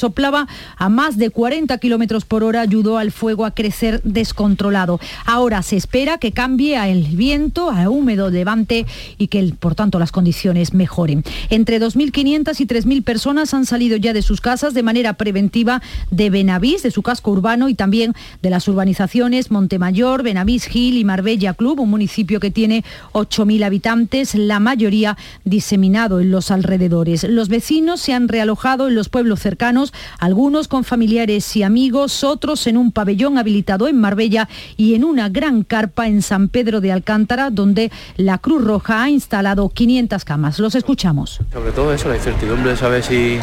a 0.79 0.88
más 0.88 1.19
de 1.19 1.31
40 1.31 1.76
kilómetros 1.79 2.25
por 2.25 2.45
hora 2.45 2.61
ayudó 2.61 2.99
al 2.99 3.11
fuego 3.11 3.45
a 3.45 3.55
crecer 3.55 4.00
descontrolado. 4.05 5.00
Ahora 5.26 5.62
se 5.62 5.76
espera 5.76 6.19
que 6.19 6.33
cambie 6.33 6.76
el 6.91 7.02
viento, 7.17 7.71
a 7.71 7.88
húmedo 7.88 8.31
levante 8.31 8.87
y 9.19 9.29
que 9.29 9.52
por 9.59 9.75
tanto 9.75 9.99
las 9.99 10.12
condiciones 10.12 10.75
mejoren. 10.75 11.25
Entre 11.50 11.81
2.500 11.81 12.61
y 12.61 12.67
3.000 12.67 13.05
personas 13.05 13.55
han 13.55 13.67
salido 13.67 13.97
ya 13.97 14.12
de 14.12 14.23
sus 14.23 14.41
casas 14.41 14.75
de 14.75 14.83
manera 14.83 15.14
preventiva 15.14 15.83
de 16.11 16.31
Benavís, 16.31 16.83
de 16.83 16.91
su 16.91 17.02
casco 17.02 17.31
urbano 17.31 17.69
y 17.69 17.75
también 17.75 18.14
de 18.43 18.50
las 18.50 18.69
urbanizaciones 18.69 19.50
Montemayor, 19.50 20.23
Benavís 20.23 20.67
Gil 20.67 20.97
y 20.97 21.05
Marbella 21.05 21.55
Club, 21.55 21.81
un 21.81 21.91
municipio 21.91 22.41
que 22.41 22.50
tiene 22.50 22.85
8.000 23.12 23.64
habitantes, 23.64 24.35
la 24.35 24.61
mayoría 24.61 25.17
diseminado 25.45 26.21
en 26.21 26.31
los 26.31 26.50
alrededores. 26.50 27.25
Los 27.25 27.49
vecinos 27.49 28.00
se 28.00 28.14
han 28.14 28.29
realojado 28.29 28.88
en 28.88 28.95
los 28.95 29.09
pueblos 29.09 29.41
cercanos 29.41 29.93
algunos 30.19 30.69
con 30.69 30.85
familiares 30.85 31.57
y 31.57 31.62
amigos, 31.62 32.25
otros 32.25 32.66
en 32.66 32.76
un 32.76 32.92
pabellón 32.92 33.38
habilitado 33.38 33.88
en 33.88 33.99
Marbella 33.99 34.49
y 34.76 34.95
en 34.95 35.04
una 35.04 35.28
gran 35.28 35.64
carpa 35.64 36.07
en 36.07 36.23
San 36.23 36.49
Pedro 36.49 36.81
de 36.81 36.92
Alcántara, 36.92 37.50
donde 37.50 37.90
la 38.16 38.38
Cruz 38.38 38.64
Roja 38.64 39.02
ha 39.02 39.11
instalado 39.11 39.69
500 39.69 40.25
camas. 40.25 40.59
Los 40.59 40.75
escuchamos. 40.75 41.40
Sobre 41.52 41.73
todo 41.73 41.92
eso, 41.92 42.09
la 42.09 42.16
incertidumbre 42.16 42.71
de 42.71 42.76
saber 42.76 43.02
si, 43.02 43.38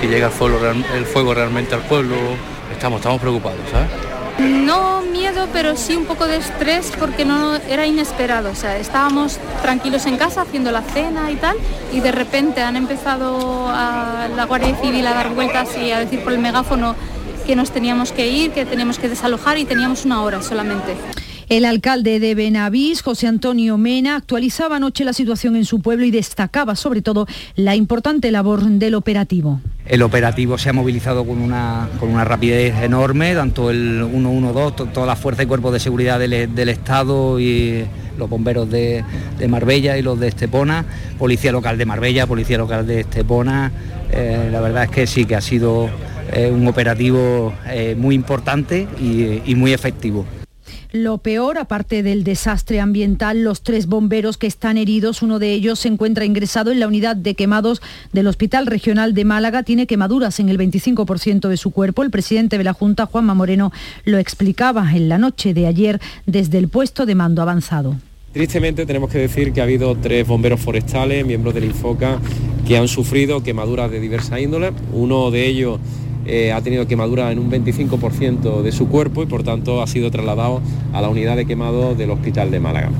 si 0.00 0.06
llega 0.06 0.26
el 0.28 1.04
fuego, 1.04 1.34
realmente 1.34 1.74
al 1.74 1.82
pueblo. 1.82 2.14
Estamos, 2.72 2.98
estamos 3.00 3.20
preocupados, 3.20 3.58
¿sabes? 3.70 4.07
No 4.38 5.02
miedo, 5.02 5.48
pero 5.52 5.76
sí 5.76 5.96
un 5.96 6.04
poco 6.04 6.26
de 6.26 6.36
estrés 6.36 6.92
porque 6.98 7.24
no 7.24 7.56
era 7.56 7.86
inesperado. 7.86 8.50
O 8.50 8.54
sea, 8.54 8.76
estábamos 8.76 9.38
tranquilos 9.62 10.06
en 10.06 10.16
casa 10.16 10.42
haciendo 10.42 10.70
la 10.70 10.82
cena 10.82 11.30
y 11.30 11.36
tal, 11.36 11.56
y 11.92 12.00
de 12.00 12.12
repente 12.12 12.62
han 12.62 12.76
empezado 12.76 13.68
a 13.68 14.28
la 14.36 14.44
Guardia 14.44 14.76
Civil 14.76 15.06
a 15.06 15.14
dar 15.14 15.30
vueltas 15.30 15.76
y 15.76 15.90
a 15.90 15.98
decir 15.98 16.22
por 16.22 16.32
el 16.32 16.38
megáfono 16.38 16.94
que 17.46 17.56
nos 17.56 17.70
teníamos 17.70 18.12
que 18.12 18.28
ir, 18.28 18.52
que 18.52 18.64
teníamos 18.64 18.98
que 18.98 19.08
desalojar 19.08 19.58
y 19.58 19.64
teníamos 19.64 20.04
una 20.04 20.22
hora 20.22 20.40
solamente. 20.42 20.94
El 21.48 21.64
alcalde 21.64 22.20
de 22.20 22.34
Benavís, 22.34 23.00
José 23.00 23.26
Antonio 23.26 23.78
Mena, 23.78 24.16
actualizaba 24.16 24.76
anoche 24.76 25.02
la 25.06 25.14
situación 25.14 25.56
en 25.56 25.64
su 25.64 25.80
pueblo 25.80 26.04
y 26.04 26.10
destacaba 26.10 26.76
sobre 26.76 27.00
todo 27.00 27.26
la 27.56 27.74
importante 27.74 28.30
labor 28.30 28.64
del 28.64 28.94
operativo. 28.94 29.62
El 29.86 30.02
operativo 30.02 30.58
se 30.58 30.68
ha 30.68 30.74
movilizado 30.74 31.24
con 31.24 31.38
una, 31.38 31.88
con 31.98 32.10
una 32.10 32.22
rapidez 32.26 32.74
enorme, 32.82 33.34
tanto 33.34 33.70
el 33.70 34.06
112, 34.10 34.92
toda 34.92 35.06
la 35.06 35.16
fuerza 35.16 35.42
y 35.42 35.46
cuerpos 35.46 35.72
de 35.72 35.80
seguridad 35.80 36.18
del, 36.18 36.68
Estado 36.68 37.40
y 37.40 37.86
los 38.18 38.28
bomberos 38.28 38.68
de, 38.68 39.02
Marbella 39.48 39.96
y 39.96 40.02
los 40.02 40.20
de 40.20 40.28
Estepona, 40.28 40.84
policía 41.18 41.50
local 41.50 41.78
de 41.78 41.86
Marbella, 41.86 42.26
policía 42.26 42.58
local 42.58 42.86
de 42.86 43.00
Estepona. 43.00 43.72
Eh, 44.12 44.50
la 44.52 44.60
verdad 44.60 44.84
es 44.84 44.90
que 44.90 45.06
sí 45.06 45.24
que 45.24 45.34
ha 45.34 45.40
sido 45.40 45.88
eh, 46.30 46.50
un 46.54 46.66
operativo 46.68 47.54
eh, 47.68 47.96
muy 47.98 48.14
importante 48.14 48.86
y 49.00 49.54
muy 49.54 49.72
efectivo. 49.72 50.26
Lo 50.92 51.18
peor, 51.18 51.58
aparte 51.58 52.02
del 52.02 52.24
desastre 52.24 52.80
ambiental, 52.80 53.44
los 53.44 53.60
tres 53.60 53.86
bomberos 53.86 54.38
que 54.38 54.46
están 54.46 54.78
heridos, 54.78 55.20
uno 55.20 55.38
de 55.38 55.52
ellos 55.52 55.80
se 55.80 55.88
encuentra 55.88 56.24
ingresado 56.24 56.72
en 56.72 56.80
la 56.80 56.88
unidad 56.88 57.14
de 57.14 57.34
quemados 57.34 57.82
del 58.14 58.26
Hospital 58.26 58.66
Regional 58.66 59.12
de 59.12 59.26
Málaga, 59.26 59.62
tiene 59.64 59.86
quemaduras 59.86 60.40
en 60.40 60.48
el 60.48 60.56
25% 60.56 61.48
de 61.48 61.58
su 61.58 61.72
cuerpo. 61.72 62.02
El 62.02 62.10
presidente 62.10 62.56
de 62.56 62.64
la 62.64 62.72
Junta, 62.72 63.04
Juanma 63.04 63.34
Moreno, 63.34 63.70
lo 64.06 64.16
explicaba 64.16 64.90
en 64.94 65.10
la 65.10 65.18
noche 65.18 65.52
de 65.52 65.66
ayer 65.66 66.00
desde 66.24 66.56
el 66.56 66.68
puesto 66.68 67.04
de 67.04 67.14
mando 67.14 67.42
avanzado. 67.42 67.96
Tristemente 68.32 68.86
tenemos 68.86 69.10
que 69.10 69.18
decir 69.18 69.52
que 69.52 69.60
ha 69.60 69.64
habido 69.64 69.94
tres 69.94 70.26
bomberos 70.26 70.58
forestales, 70.58 71.26
miembros 71.26 71.52
del 71.52 71.64
Infoca, 71.64 72.18
que 72.66 72.78
han 72.78 72.88
sufrido 72.88 73.42
quemaduras 73.42 73.90
de 73.90 74.00
diversa 74.00 74.40
índole. 74.40 74.72
Uno 74.94 75.30
de 75.30 75.46
ellos 75.46 75.80
eh, 76.28 76.52
ha 76.52 76.60
tenido 76.60 76.86
quemadura 76.86 77.32
en 77.32 77.38
un 77.38 77.50
25% 77.50 78.62
de 78.62 78.72
su 78.72 78.88
cuerpo 78.88 79.22
y 79.22 79.26
por 79.26 79.42
tanto 79.42 79.82
ha 79.82 79.86
sido 79.86 80.10
trasladado 80.10 80.60
a 80.92 81.00
la 81.00 81.08
unidad 81.08 81.36
de 81.36 81.46
quemado 81.46 81.94
del 81.94 82.10
Hospital 82.10 82.50
de 82.50 82.60
Málaga. 82.60 82.90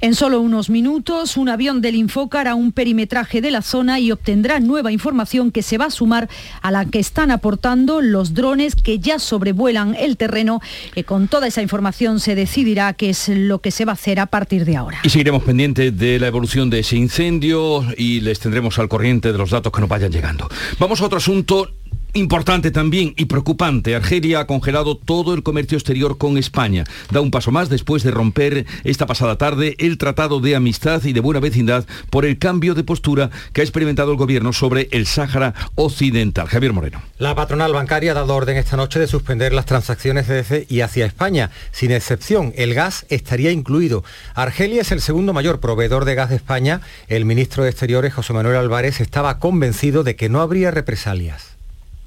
En 0.00 0.14
solo 0.14 0.40
unos 0.40 0.70
minutos, 0.70 1.36
un 1.36 1.48
avión 1.48 1.80
del 1.80 1.96
Infocar 1.96 2.42
hará 2.42 2.54
un 2.54 2.70
perimetraje 2.70 3.40
de 3.40 3.50
la 3.50 3.62
zona 3.62 3.98
y 3.98 4.12
obtendrá 4.12 4.60
nueva 4.60 4.92
información 4.92 5.50
que 5.50 5.62
se 5.62 5.76
va 5.76 5.86
a 5.86 5.90
sumar 5.90 6.28
a 6.62 6.70
la 6.70 6.84
que 6.84 7.00
están 7.00 7.32
aportando 7.32 8.00
los 8.00 8.32
drones 8.32 8.76
que 8.76 9.00
ya 9.00 9.18
sobrevuelan 9.18 9.96
el 9.96 10.16
terreno. 10.16 10.60
Y 10.94 11.02
con 11.02 11.26
toda 11.26 11.48
esa 11.48 11.62
información 11.62 12.20
se 12.20 12.36
decidirá 12.36 12.92
qué 12.92 13.10
es 13.10 13.28
lo 13.28 13.58
que 13.58 13.72
se 13.72 13.84
va 13.84 13.92
a 13.92 13.94
hacer 13.94 14.20
a 14.20 14.26
partir 14.26 14.64
de 14.64 14.76
ahora. 14.76 15.00
Y 15.02 15.08
seguiremos 15.08 15.42
pendientes 15.42 15.98
de 15.98 16.20
la 16.20 16.28
evolución 16.28 16.70
de 16.70 16.78
ese 16.78 16.96
incendio 16.96 17.84
y 17.96 18.20
les 18.20 18.38
tendremos 18.38 18.78
al 18.78 18.88
corriente 18.88 19.32
de 19.32 19.38
los 19.38 19.50
datos 19.50 19.72
que 19.72 19.80
nos 19.80 19.88
vayan 19.88 20.12
llegando. 20.12 20.48
Vamos 20.78 21.00
a 21.00 21.06
otro 21.06 21.18
asunto 21.18 21.72
Importante 22.14 22.70
también 22.70 23.12
y 23.16 23.26
preocupante, 23.26 23.94
Argelia 23.94 24.40
ha 24.40 24.46
congelado 24.46 24.96
todo 24.96 25.34
el 25.34 25.42
comercio 25.42 25.76
exterior 25.76 26.16
con 26.16 26.38
España. 26.38 26.84
Da 27.12 27.20
un 27.20 27.30
paso 27.30 27.50
más 27.50 27.68
después 27.68 28.02
de 28.02 28.10
romper 28.10 28.66
esta 28.82 29.06
pasada 29.06 29.36
tarde 29.36 29.76
el 29.78 29.98
Tratado 29.98 30.40
de 30.40 30.56
Amistad 30.56 31.04
y 31.04 31.12
de 31.12 31.20
Buena 31.20 31.40
Vecindad 31.40 31.84
por 32.10 32.24
el 32.24 32.38
cambio 32.38 32.74
de 32.74 32.82
postura 32.82 33.30
que 33.52 33.60
ha 33.60 33.64
experimentado 33.64 34.10
el 34.10 34.16
gobierno 34.16 34.54
sobre 34.54 34.88
el 34.90 35.06
Sáhara 35.06 35.54
Occidental. 35.74 36.48
Javier 36.48 36.72
Moreno. 36.72 37.02
La 37.18 37.34
patronal 37.34 37.74
bancaria 37.74 38.12
ha 38.12 38.14
dado 38.14 38.34
orden 38.34 38.56
esta 38.56 38.76
noche 38.76 38.98
de 38.98 39.06
suspender 39.06 39.52
las 39.52 39.66
transacciones 39.66 40.26
desde 40.28 40.66
y 40.68 40.80
hacia 40.80 41.04
España. 41.04 41.50
Sin 41.72 41.92
excepción, 41.92 42.54
el 42.56 42.74
gas 42.74 43.04
estaría 43.10 43.52
incluido. 43.52 44.02
Argelia 44.34 44.80
es 44.80 44.92
el 44.92 45.02
segundo 45.02 45.34
mayor 45.34 45.60
proveedor 45.60 46.06
de 46.06 46.14
gas 46.14 46.30
de 46.30 46.36
España. 46.36 46.80
El 47.08 47.26
ministro 47.26 47.64
de 47.64 47.70
Exteriores, 47.70 48.14
José 48.14 48.32
Manuel 48.32 48.56
Álvarez, 48.56 49.00
estaba 49.00 49.38
convencido 49.38 50.04
de 50.04 50.16
que 50.16 50.30
no 50.30 50.40
habría 50.40 50.70
represalias. 50.70 51.57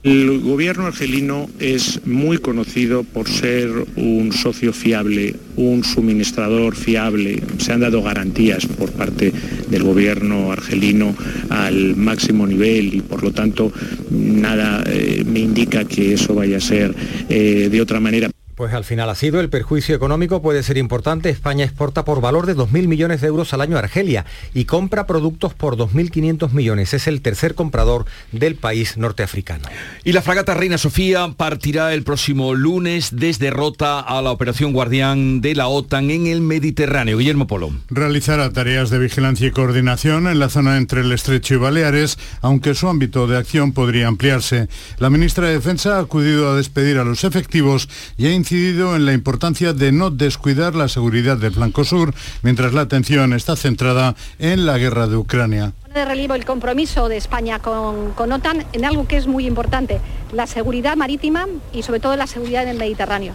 El 0.04 0.40
gobierno 0.40 0.88
argelino 0.88 1.48
es 1.60 2.08
muy 2.08 2.40
conocido 2.40 3.04
por 3.04 3.30
ser 3.30 3.70
un 3.96 4.32
socio 4.34 4.74
fiable, 4.74 5.36
un 5.58 5.84
suministrador 5.84 6.76
fiable. 6.76 7.40
Se 7.60 7.74
han 7.74 7.82
dado 7.82 8.02
garantías 8.02 8.66
por 8.66 8.92
parte 8.92 9.32
del 9.70 9.84
gobierno 9.84 10.52
argelino 10.52 11.16
al 11.50 11.96
máximo 11.96 12.48
nivel 12.48 12.96
y 12.96 13.02
por 13.02 13.22
lo 13.22 13.32
tanto 13.32 13.72
nada 14.10 14.84
eh, 14.88 15.24
me 15.24 15.40
indica 15.40 15.86
que 15.86 16.14
eso 16.16 16.34
vaya 16.34 16.58
a 16.58 16.62
ser 16.62 16.96
eh, 17.30 17.70
de 17.72 17.82
otra 17.82 18.00
manera. 18.00 18.32
Pues 18.62 18.76
al 18.76 18.84
final 18.84 19.10
ha 19.10 19.16
sido, 19.16 19.40
el 19.40 19.50
perjuicio 19.50 19.96
económico 19.96 20.40
puede 20.44 20.62
ser 20.62 20.78
importante. 20.78 21.32
España 21.32 21.66
exporta 21.66 22.06
por 22.06 22.22
valor 22.22 22.46
de 22.46 22.56
2.000 22.56 22.88
millones 22.88 23.20
de 23.20 23.26
euros 23.26 23.56
al 23.56 23.62
año 23.62 23.76
a 23.76 23.80
Argelia 23.80 24.24
y 24.54 24.66
compra 24.66 25.08
productos 25.08 25.56
por 25.56 25.78
2.500 25.78 26.52
millones. 26.52 26.94
Es 26.94 27.08
el 27.08 27.24
tercer 27.24 27.56
comprador 27.56 28.06
del 28.32 28.54
país 28.54 28.98
norteafricano. 28.98 29.68
Y 30.04 30.14
la 30.14 30.22
fragata 30.22 30.54
Reina 30.54 30.78
Sofía 30.78 31.34
partirá 31.36 31.92
el 31.96 32.04
próximo 32.04 32.54
lunes 32.54 33.10
desde 33.14 33.50
Rota 33.50 34.00
a 34.00 34.22
la 34.22 34.30
operación 34.30 34.74
Guardián 34.74 35.42
de 35.42 35.56
la 35.56 35.68
OTAN 35.68 36.12
en 36.12 36.28
el 36.28 36.42
Mediterráneo. 36.42 37.18
Guillermo 37.18 37.48
Polo. 37.48 37.72
Realizará 37.90 38.54
tareas 38.54 38.92
de 38.92 39.00
vigilancia 39.00 39.48
y 39.48 39.52
coordinación 39.52 40.28
en 40.28 40.38
la 40.38 40.50
zona 40.50 40.78
entre 40.78 41.02
el 41.02 41.12
Estrecho 41.12 41.56
y 41.56 41.58
Baleares, 41.58 42.20
aunque 42.42 42.76
su 42.76 42.88
ámbito 42.88 43.26
de 43.26 43.40
acción 43.40 43.72
podría 43.72 44.08
ampliarse. 44.08 44.68
La 45.00 45.10
ministra 45.10 45.48
de 45.48 45.54
Defensa 45.54 45.98
ha 45.98 46.02
acudido 46.02 46.52
a 46.52 46.56
despedir 46.56 47.00
a 47.00 47.04
los 47.04 47.24
efectivos 47.24 47.90
y 48.20 48.28
ha 48.28 48.32
en 48.52 49.06
la 49.06 49.14
importancia 49.14 49.72
de 49.72 49.94
no 49.94 50.10
descuidar 50.10 50.76
la 50.76 50.90
seguridad 50.90 51.38
del 51.38 51.54
flanco 51.54 51.86
sur, 51.86 52.14
mientras 52.42 52.74
la 52.74 52.82
atención 52.82 53.32
está 53.32 53.56
centrada 53.56 54.16
en 54.40 54.66
la 54.66 54.78
guerra 54.78 55.08
de 55.08 55.16
Ucrania. 55.16 55.72
De 55.94 56.04
relieve 56.04 56.36
el 56.36 56.44
compromiso 56.44 57.08
de 57.08 57.16
España 57.16 57.60
con, 57.60 58.12
con 58.12 58.30
OTAN 58.34 58.66
en 58.74 58.84
algo 58.84 59.08
que 59.08 59.16
es 59.16 59.26
muy 59.26 59.48
importante, 59.48 60.02
la 60.34 60.48
seguridad 60.48 60.98
marítima 60.98 61.48
y 61.72 61.84
sobre 61.84 62.02
todo 62.02 62.18
la 62.18 62.28
seguridad 62.28 62.64
en 62.64 62.70
el 62.70 62.78
Mediterráneo. 62.78 63.34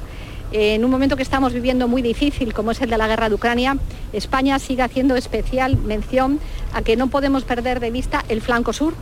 En 0.52 0.84
un 0.84 0.90
momento 0.90 1.16
que 1.16 1.22
estamos 1.22 1.54
viviendo 1.54 1.88
muy 1.88 2.02
difícil, 2.02 2.52
como 2.52 2.72
es 2.72 2.82
el 2.82 2.90
de 2.90 2.98
la 2.98 3.08
guerra 3.08 3.30
de 3.30 3.36
Ucrania, 3.36 3.78
España 4.12 4.58
sigue 4.58 4.82
haciendo 4.82 5.16
especial 5.16 5.78
mención 5.78 6.40
a 6.74 6.82
que 6.82 6.96
no 6.96 7.06
podemos 7.06 7.44
perder 7.44 7.80
de 7.80 7.90
vista 7.90 8.22
el 8.28 8.42
flanco 8.42 8.74
sur 8.74 8.92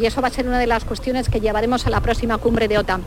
y 0.00 0.06
eso 0.06 0.20
va 0.20 0.28
a 0.28 0.30
ser 0.30 0.46
una 0.46 0.60
de 0.60 0.68
las 0.68 0.84
cuestiones 0.84 1.28
que 1.28 1.40
llevaremos 1.40 1.88
a 1.88 1.90
la 1.90 2.00
próxima 2.00 2.38
cumbre 2.38 2.68
de 2.68 2.78
OTAN. 2.78 3.02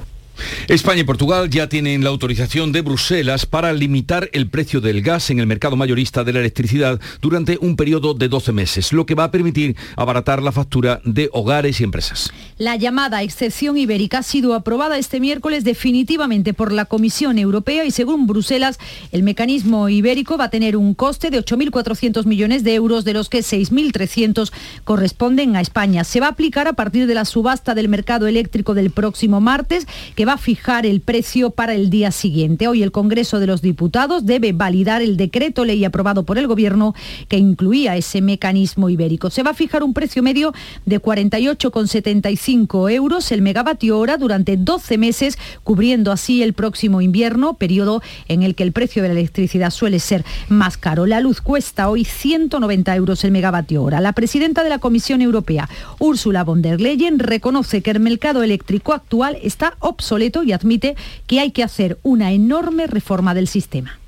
España 0.68 1.02
y 1.02 1.04
Portugal 1.04 1.50
ya 1.50 1.68
tienen 1.68 2.04
la 2.04 2.10
autorización 2.10 2.72
de 2.72 2.82
Bruselas 2.82 3.46
para 3.46 3.74
limitar 3.74 4.30
el 4.34 4.50
precio 4.50 4.82
del 4.82 5.02
gas 5.02 5.30
en 5.30 5.40
el 5.40 5.48
mercado 5.48 5.76
mayorista 5.76 6.24
de 6.24 6.34
la 6.34 6.40
electricidad 6.40 7.00
durante 7.22 7.58
un 7.60 7.76
periodo 7.76 8.14
de 8.14 8.30
12 8.30 8.52
meses, 8.52 8.94
lo 8.94 9.06
que 9.06 9.16
va 9.16 9.26
a 9.26 9.32
permitir 9.32 9.76
abaratar 9.96 10.42
la 10.42 10.52
factura 10.52 11.02
de 11.04 11.30
hogares 11.34 11.82
y 11.82 11.84
empresas. 11.84 12.32
La 12.58 12.76
llamada 12.76 13.24
excepción 13.24 13.78
ibérica 13.78 14.20
ha 14.20 14.24
sido 14.24 14.54
aprobada 14.54 14.98
este 14.98 15.20
miércoles 15.20 15.64
definitivamente 15.64 16.54
por 16.54 16.72
la 16.72 16.86
Comisión 16.86 17.38
Europea 17.38 17.86
y 17.86 17.92
según 17.92 18.28
Bruselas, 18.28 18.80
el 19.12 19.24
mecanismo 19.24 19.90
ibérico 19.90 20.38
va 20.38 20.46
a 20.46 20.50
tener 20.50 20.78
un 20.78 20.94
coste 20.94 21.30
de 21.30 21.44
8.400 21.44 22.26
millones 22.26 22.64
de 22.64 22.76
euros, 22.76 23.06
de 23.06 23.14
los 23.14 23.30
que 23.30 23.40
6.300 23.40 24.52
corresponden 24.84 25.56
a 25.56 25.62
España. 25.62 26.04
Se 26.04 26.20
va 26.20 26.28
a 26.28 26.32
aplicar 26.32 26.68
a 26.68 26.74
partir 26.74 27.08
de 27.08 27.16
la 27.16 27.26
subasta 27.26 27.76
del 27.76 27.90
mercado 27.90 28.28
eléctrico 28.28 28.74
del 28.74 28.92
próximo 28.92 29.42
martes, 29.42 29.88
que 30.16 30.26
a 30.34 30.38
fijar 30.38 30.86
el 30.86 31.02
precio 31.02 31.50
para 31.52 31.74
el 31.74 31.90
día 31.90 32.12
siguiente. 32.12 32.68
Hoy 32.68 32.84
el 32.84 32.92
Congreso 32.92 33.40
de 33.40 33.48
los 33.48 33.62
Diputados 33.62 34.26
debe 34.26 34.52
validar 34.54 35.02
el 35.02 35.18
decreto 35.18 35.66
ley 35.66 35.86
aprobado 35.86 36.24
por 36.24 36.38
el 36.38 36.46
Gobierno 36.48 36.94
que 37.28 37.38
incluía 37.38 37.96
ese 37.96 38.22
mecanismo 38.22 38.90
ibérico. 38.90 39.30
Se 39.30 39.44
va 39.44 39.52
a 39.52 39.54
fijar 39.54 39.82
un 39.82 39.94
precio 39.94 40.22
medio 40.22 40.54
de 40.86 41.02
48,75 41.02 42.92
euros 42.92 43.32
el 43.32 43.42
megavatio 43.42 43.98
hora 43.98 44.18
durante 44.18 44.58
12 44.58 44.98
meses, 44.98 45.38
cubriendo 45.64 46.12
así 46.12 46.44
el 46.44 46.54
próximo 46.54 47.02
invierno, 47.02 47.56
periodo 47.56 48.02
en 48.28 48.44
el 48.44 48.56
que 48.56 48.64
el 48.64 48.72
precio 48.72 49.02
de 49.02 49.10
la 49.10 49.14
electricidad 49.14 49.72
suele 49.72 50.00
ser 50.00 50.26
más 50.50 50.78
caro. 50.78 51.06
La 51.06 51.22
luz 51.22 51.40
cuesta 51.40 51.90
hoy 51.90 52.04
190 52.04 52.96
euros 52.96 53.24
el 53.24 53.32
megavatio 53.32 53.84
hora. 53.84 54.02
La 54.02 54.14
presidenta 54.14 54.64
de 54.64 54.70
la 54.70 54.80
Comisión 54.80 55.22
Europea, 55.22 55.70
Ursula 55.98 56.44
von 56.44 56.62
der 56.62 56.82
Leyen, 56.82 57.20
reconoce 57.20 57.82
que 57.82 57.92
el 57.92 58.00
mercado 58.00 58.44
eléctrico 58.44 58.94
actual 58.94 59.38
está 59.42 59.76
obsoleto 59.80 60.09
y 60.44 60.52
admite 60.52 60.96
que 61.28 61.40
hay 61.40 61.52
que 61.52 61.64
hacer 61.64 61.98
una 62.04 62.32
enorme 62.32 62.88
reforma 62.88 63.34
del 63.34 63.48
sistema. 63.48 64.00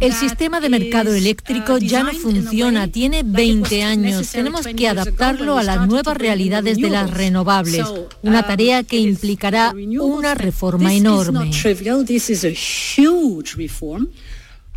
El 0.00 0.12
sistema 0.14 0.60
de 0.60 0.68
mercado 0.68 1.14
eléctrico 1.14 1.78
ya 1.78 2.02
no 2.02 2.12
funciona, 2.12 2.88
tiene 2.88 3.22
20 3.24 3.84
años. 3.84 4.30
Tenemos 4.30 4.66
que 4.66 4.88
adaptarlo 4.88 5.58
a 5.58 5.62
las 5.62 5.86
nuevas 5.86 6.16
realidades 6.16 6.78
de 6.78 6.90
las 6.90 7.10
renovables, 7.10 7.86
una 8.22 8.44
tarea 8.44 8.82
que 8.82 8.98
implicará 8.98 9.72
una 10.00 10.34
reforma 10.34 10.92
enorme. 10.92 11.50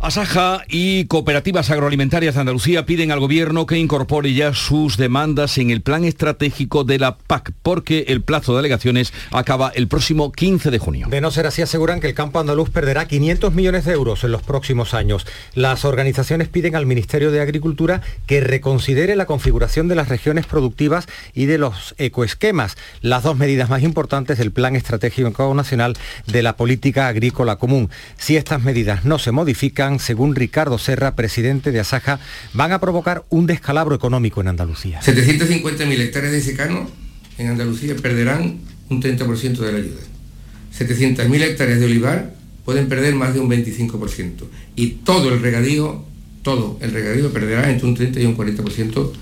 Asaja 0.06 0.62
y 0.68 1.06
cooperativas 1.06 1.68
agroalimentarias 1.68 2.36
de 2.36 2.40
Andalucía 2.40 2.86
piden 2.86 3.10
al 3.10 3.18
gobierno 3.18 3.66
que 3.66 3.76
incorpore 3.76 4.32
ya 4.34 4.54
sus 4.54 4.96
demandas 4.96 5.58
en 5.58 5.70
el 5.70 5.82
plan 5.82 6.04
estratégico 6.04 6.84
de 6.84 7.00
la 7.00 7.18
PAC, 7.18 7.50
porque 7.64 8.04
el 8.06 8.22
plazo 8.22 8.52
de 8.52 8.60
alegaciones 8.60 9.12
acaba 9.32 9.72
el 9.74 9.88
próximo 9.88 10.30
15 10.30 10.70
de 10.70 10.78
junio. 10.78 11.08
De 11.10 11.20
no 11.20 11.32
ser 11.32 11.48
así, 11.48 11.60
aseguran 11.60 11.98
que 11.98 12.06
el 12.06 12.14
campo 12.14 12.38
andaluz 12.38 12.70
perderá 12.70 13.08
500 13.08 13.52
millones 13.52 13.84
de 13.84 13.94
euros 13.94 14.22
en 14.22 14.30
los 14.30 14.44
próximos 14.44 14.94
años. 14.94 15.26
Las 15.54 15.84
organizaciones 15.84 16.46
piden 16.46 16.76
al 16.76 16.86
Ministerio 16.86 17.32
de 17.32 17.40
Agricultura 17.40 18.00
que 18.26 18.40
reconsidere 18.40 19.16
la 19.16 19.26
configuración 19.26 19.88
de 19.88 19.96
las 19.96 20.08
regiones 20.08 20.46
productivas 20.46 21.08
y 21.34 21.46
de 21.46 21.58
los 21.58 21.96
ecoesquemas, 21.98 22.76
las 23.00 23.24
dos 23.24 23.36
medidas 23.36 23.70
más 23.70 23.82
importantes 23.82 24.38
del 24.38 24.52
Plan 24.52 24.76
Estratégico 24.76 25.52
Nacional 25.52 25.94
de 26.28 26.44
la 26.44 26.54
Política 26.54 27.08
Agrícola 27.08 27.56
Común. 27.56 27.90
Si 28.18 28.36
estas 28.36 28.62
medidas 28.62 29.04
no 29.04 29.18
se 29.18 29.32
modifican, 29.32 29.95
según 29.98 30.34
Ricardo 30.34 30.78
Serra, 30.78 31.14
presidente 31.14 31.72
de 31.72 31.80
Asaja, 31.80 32.20
van 32.52 32.72
a 32.72 32.80
provocar 32.80 33.24
un 33.30 33.46
descalabro 33.46 33.94
económico 33.94 34.40
en 34.40 34.48
Andalucía. 34.48 35.00
750.000 35.02 36.00
hectáreas 36.00 36.32
de 36.32 36.40
secano 36.40 36.90
en 37.38 37.48
Andalucía 37.48 37.94
perderán 37.96 38.60
un 38.88 39.02
30% 39.02 39.58
de 39.58 39.72
la 39.72 39.78
ayuda. 39.78 40.00
700.000 40.78 41.42
hectáreas 41.42 41.80
de 41.80 41.86
olivar 41.86 42.34
pueden 42.64 42.88
perder 42.88 43.14
más 43.14 43.34
de 43.34 43.40
un 43.40 43.50
25%. 43.50 44.44
Y 44.74 44.88
todo 45.04 45.32
el 45.32 45.40
regadío, 45.40 46.04
todo 46.42 46.78
el 46.80 46.92
regadío 46.92 47.32
perderá 47.32 47.70
entre 47.70 47.86
un 47.86 47.94
30 47.94 48.20
y 48.20 48.26
un 48.26 48.36
40% 48.36 49.12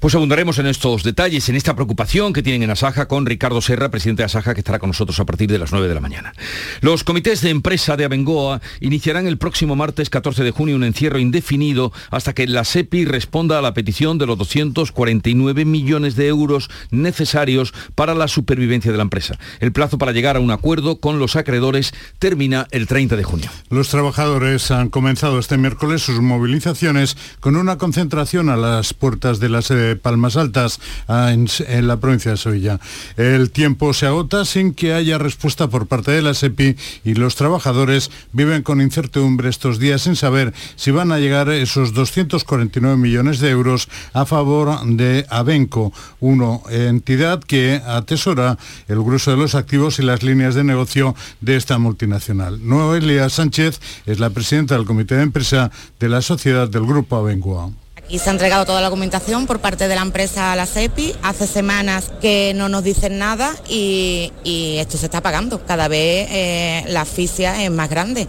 pues 0.00 0.14
abundaremos 0.14 0.58
en 0.58 0.66
estos 0.66 1.02
detalles, 1.02 1.48
en 1.48 1.56
esta 1.56 1.74
preocupación 1.74 2.32
que 2.32 2.42
tienen 2.42 2.62
en 2.62 2.70
Asaja 2.70 3.08
con 3.08 3.26
Ricardo 3.26 3.60
Serra, 3.60 3.90
presidente 3.90 4.22
de 4.22 4.26
Asaja, 4.26 4.54
que 4.54 4.60
estará 4.60 4.78
con 4.78 4.90
nosotros 4.90 5.18
a 5.20 5.26
partir 5.26 5.50
de 5.50 5.58
las 5.58 5.72
9 5.72 5.88
de 5.88 5.94
la 5.94 6.00
mañana. 6.00 6.32
Los 6.80 7.04
comités 7.04 7.40
de 7.40 7.50
empresa 7.50 7.96
de 7.96 8.04
Abengoa 8.04 8.60
iniciarán 8.80 9.26
el 9.26 9.38
próximo 9.38 9.76
martes 9.76 10.10
14 10.10 10.44
de 10.44 10.50
junio 10.50 10.76
un 10.76 10.84
encierro 10.84 11.18
indefinido 11.18 11.92
hasta 12.10 12.32
que 12.32 12.46
la 12.46 12.64
SEPI 12.64 13.04
responda 13.04 13.58
a 13.58 13.62
la 13.62 13.74
petición 13.74 14.18
de 14.18 14.26
los 14.26 14.38
249 14.38 15.64
millones 15.64 16.16
de 16.16 16.28
euros 16.28 16.70
necesarios 16.90 17.72
para 17.94 18.14
la 18.14 18.28
supervivencia 18.28 18.90
de 18.90 18.98
la 18.98 19.02
empresa. 19.02 19.38
El 19.60 19.72
plazo 19.72 19.98
para 19.98 20.12
llegar 20.12 20.36
a 20.36 20.40
un 20.40 20.50
acuerdo 20.50 21.00
con 21.00 21.18
los 21.18 21.36
acreedores 21.36 21.92
termina 22.18 22.66
el 22.70 22.86
30 22.86 23.16
de 23.16 23.24
junio. 23.24 23.50
Los 23.70 23.88
trabajadores 23.88 24.70
han 24.70 24.88
comenzado 24.88 25.38
este 25.38 25.58
miércoles 25.58 26.02
sus 26.02 26.20
movilizaciones 26.20 27.16
con 27.40 27.56
una 27.56 27.78
concentración 27.78 28.48
a 28.48 28.56
las 28.56 28.94
puertas 28.94 29.40
de 29.40 29.48
la 29.48 29.62
sede 29.62 29.77
Palmas 30.00 30.36
Altas, 30.36 30.80
en, 31.08 31.86
la 31.86 31.98
provincia 31.98 32.32
de 32.32 32.36
Sevilla. 32.36 32.80
El 33.16 33.50
tiempo 33.50 33.92
se 33.92 34.06
agota 34.06 34.44
sin 34.44 34.74
que 34.74 34.94
haya 34.94 35.18
respuesta 35.18 35.68
por 35.68 35.86
parte 35.86 36.12
de 36.12 36.22
la 36.22 36.34
SEPI 36.34 36.76
y 37.04 37.14
los 37.14 37.36
trabajadores 37.36 38.10
viven 38.32 38.62
con 38.62 38.80
incertidumbre 38.80 39.48
estos 39.48 39.78
días 39.78 40.02
sin 40.02 40.16
saber 40.16 40.52
si 40.76 40.90
van 40.90 41.12
a 41.12 41.18
llegar 41.18 41.48
esos 41.48 41.94
249 41.94 42.96
millones 42.96 43.40
de 43.40 43.50
euros 43.50 43.88
a 44.12 44.26
favor 44.26 44.84
de 44.84 45.26
Abenco, 45.30 45.92
una 46.20 46.58
entidad 46.70 47.42
que 47.42 47.80
atesora 47.86 48.58
el 48.88 49.02
grueso 49.02 49.30
de 49.30 49.36
los 49.36 49.54
activos 49.54 49.98
y 49.98 50.02
las 50.02 50.22
líneas 50.22 50.54
de 50.54 50.64
negocio 50.64 51.14
de 51.40 51.56
esta 51.56 51.78
multinacional. 51.78 52.66
Noelia 52.66 53.28
Sánchez 53.28 53.80
es 54.06 54.20
la 54.20 54.30
presidenta 54.30 54.74
del 54.74 54.86
comité 54.86 55.16
de 55.16 55.22
empresa 55.22 55.70
de 55.98 56.08
la 56.08 56.22
sociedad 56.22 56.68
del 56.68 56.86
grupo 56.86 57.16
Abengoa. 57.16 57.70
Y 58.08 58.18
se 58.18 58.30
ha 58.30 58.32
entregado 58.32 58.64
toda 58.64 58.80
la 58.80 58.86
documentación 58.86 59.46
por 59.46 59.60
parte 59.60 59.86
de 59.86 59.94
la 59.94 60.02
empresa 60.02 60.52
a 60.52 60.56
la 60.56 60.66
CEPI. 60.66 61.14
Hace 61.22 61.46
semanas 61.46 62.10
que 62.20 62.52
no 62.54 62.68
nos 62.68 62.82
dicen 62.82 63.18
nada 63.18 63.54
y, 63.68 64.32
esto 64.44 64.96
se 64.96 65.06
está 65.06 65.20
pagando. 65.20 65.64
Cada 65.66 65.88
vez 65.88 66.28
eh, 66.30 66.84
la 66.88 67.02
asfixia 67.02 67.62
es 67.62 67.70
más 67.70 67.90
grande. 67.90 68.26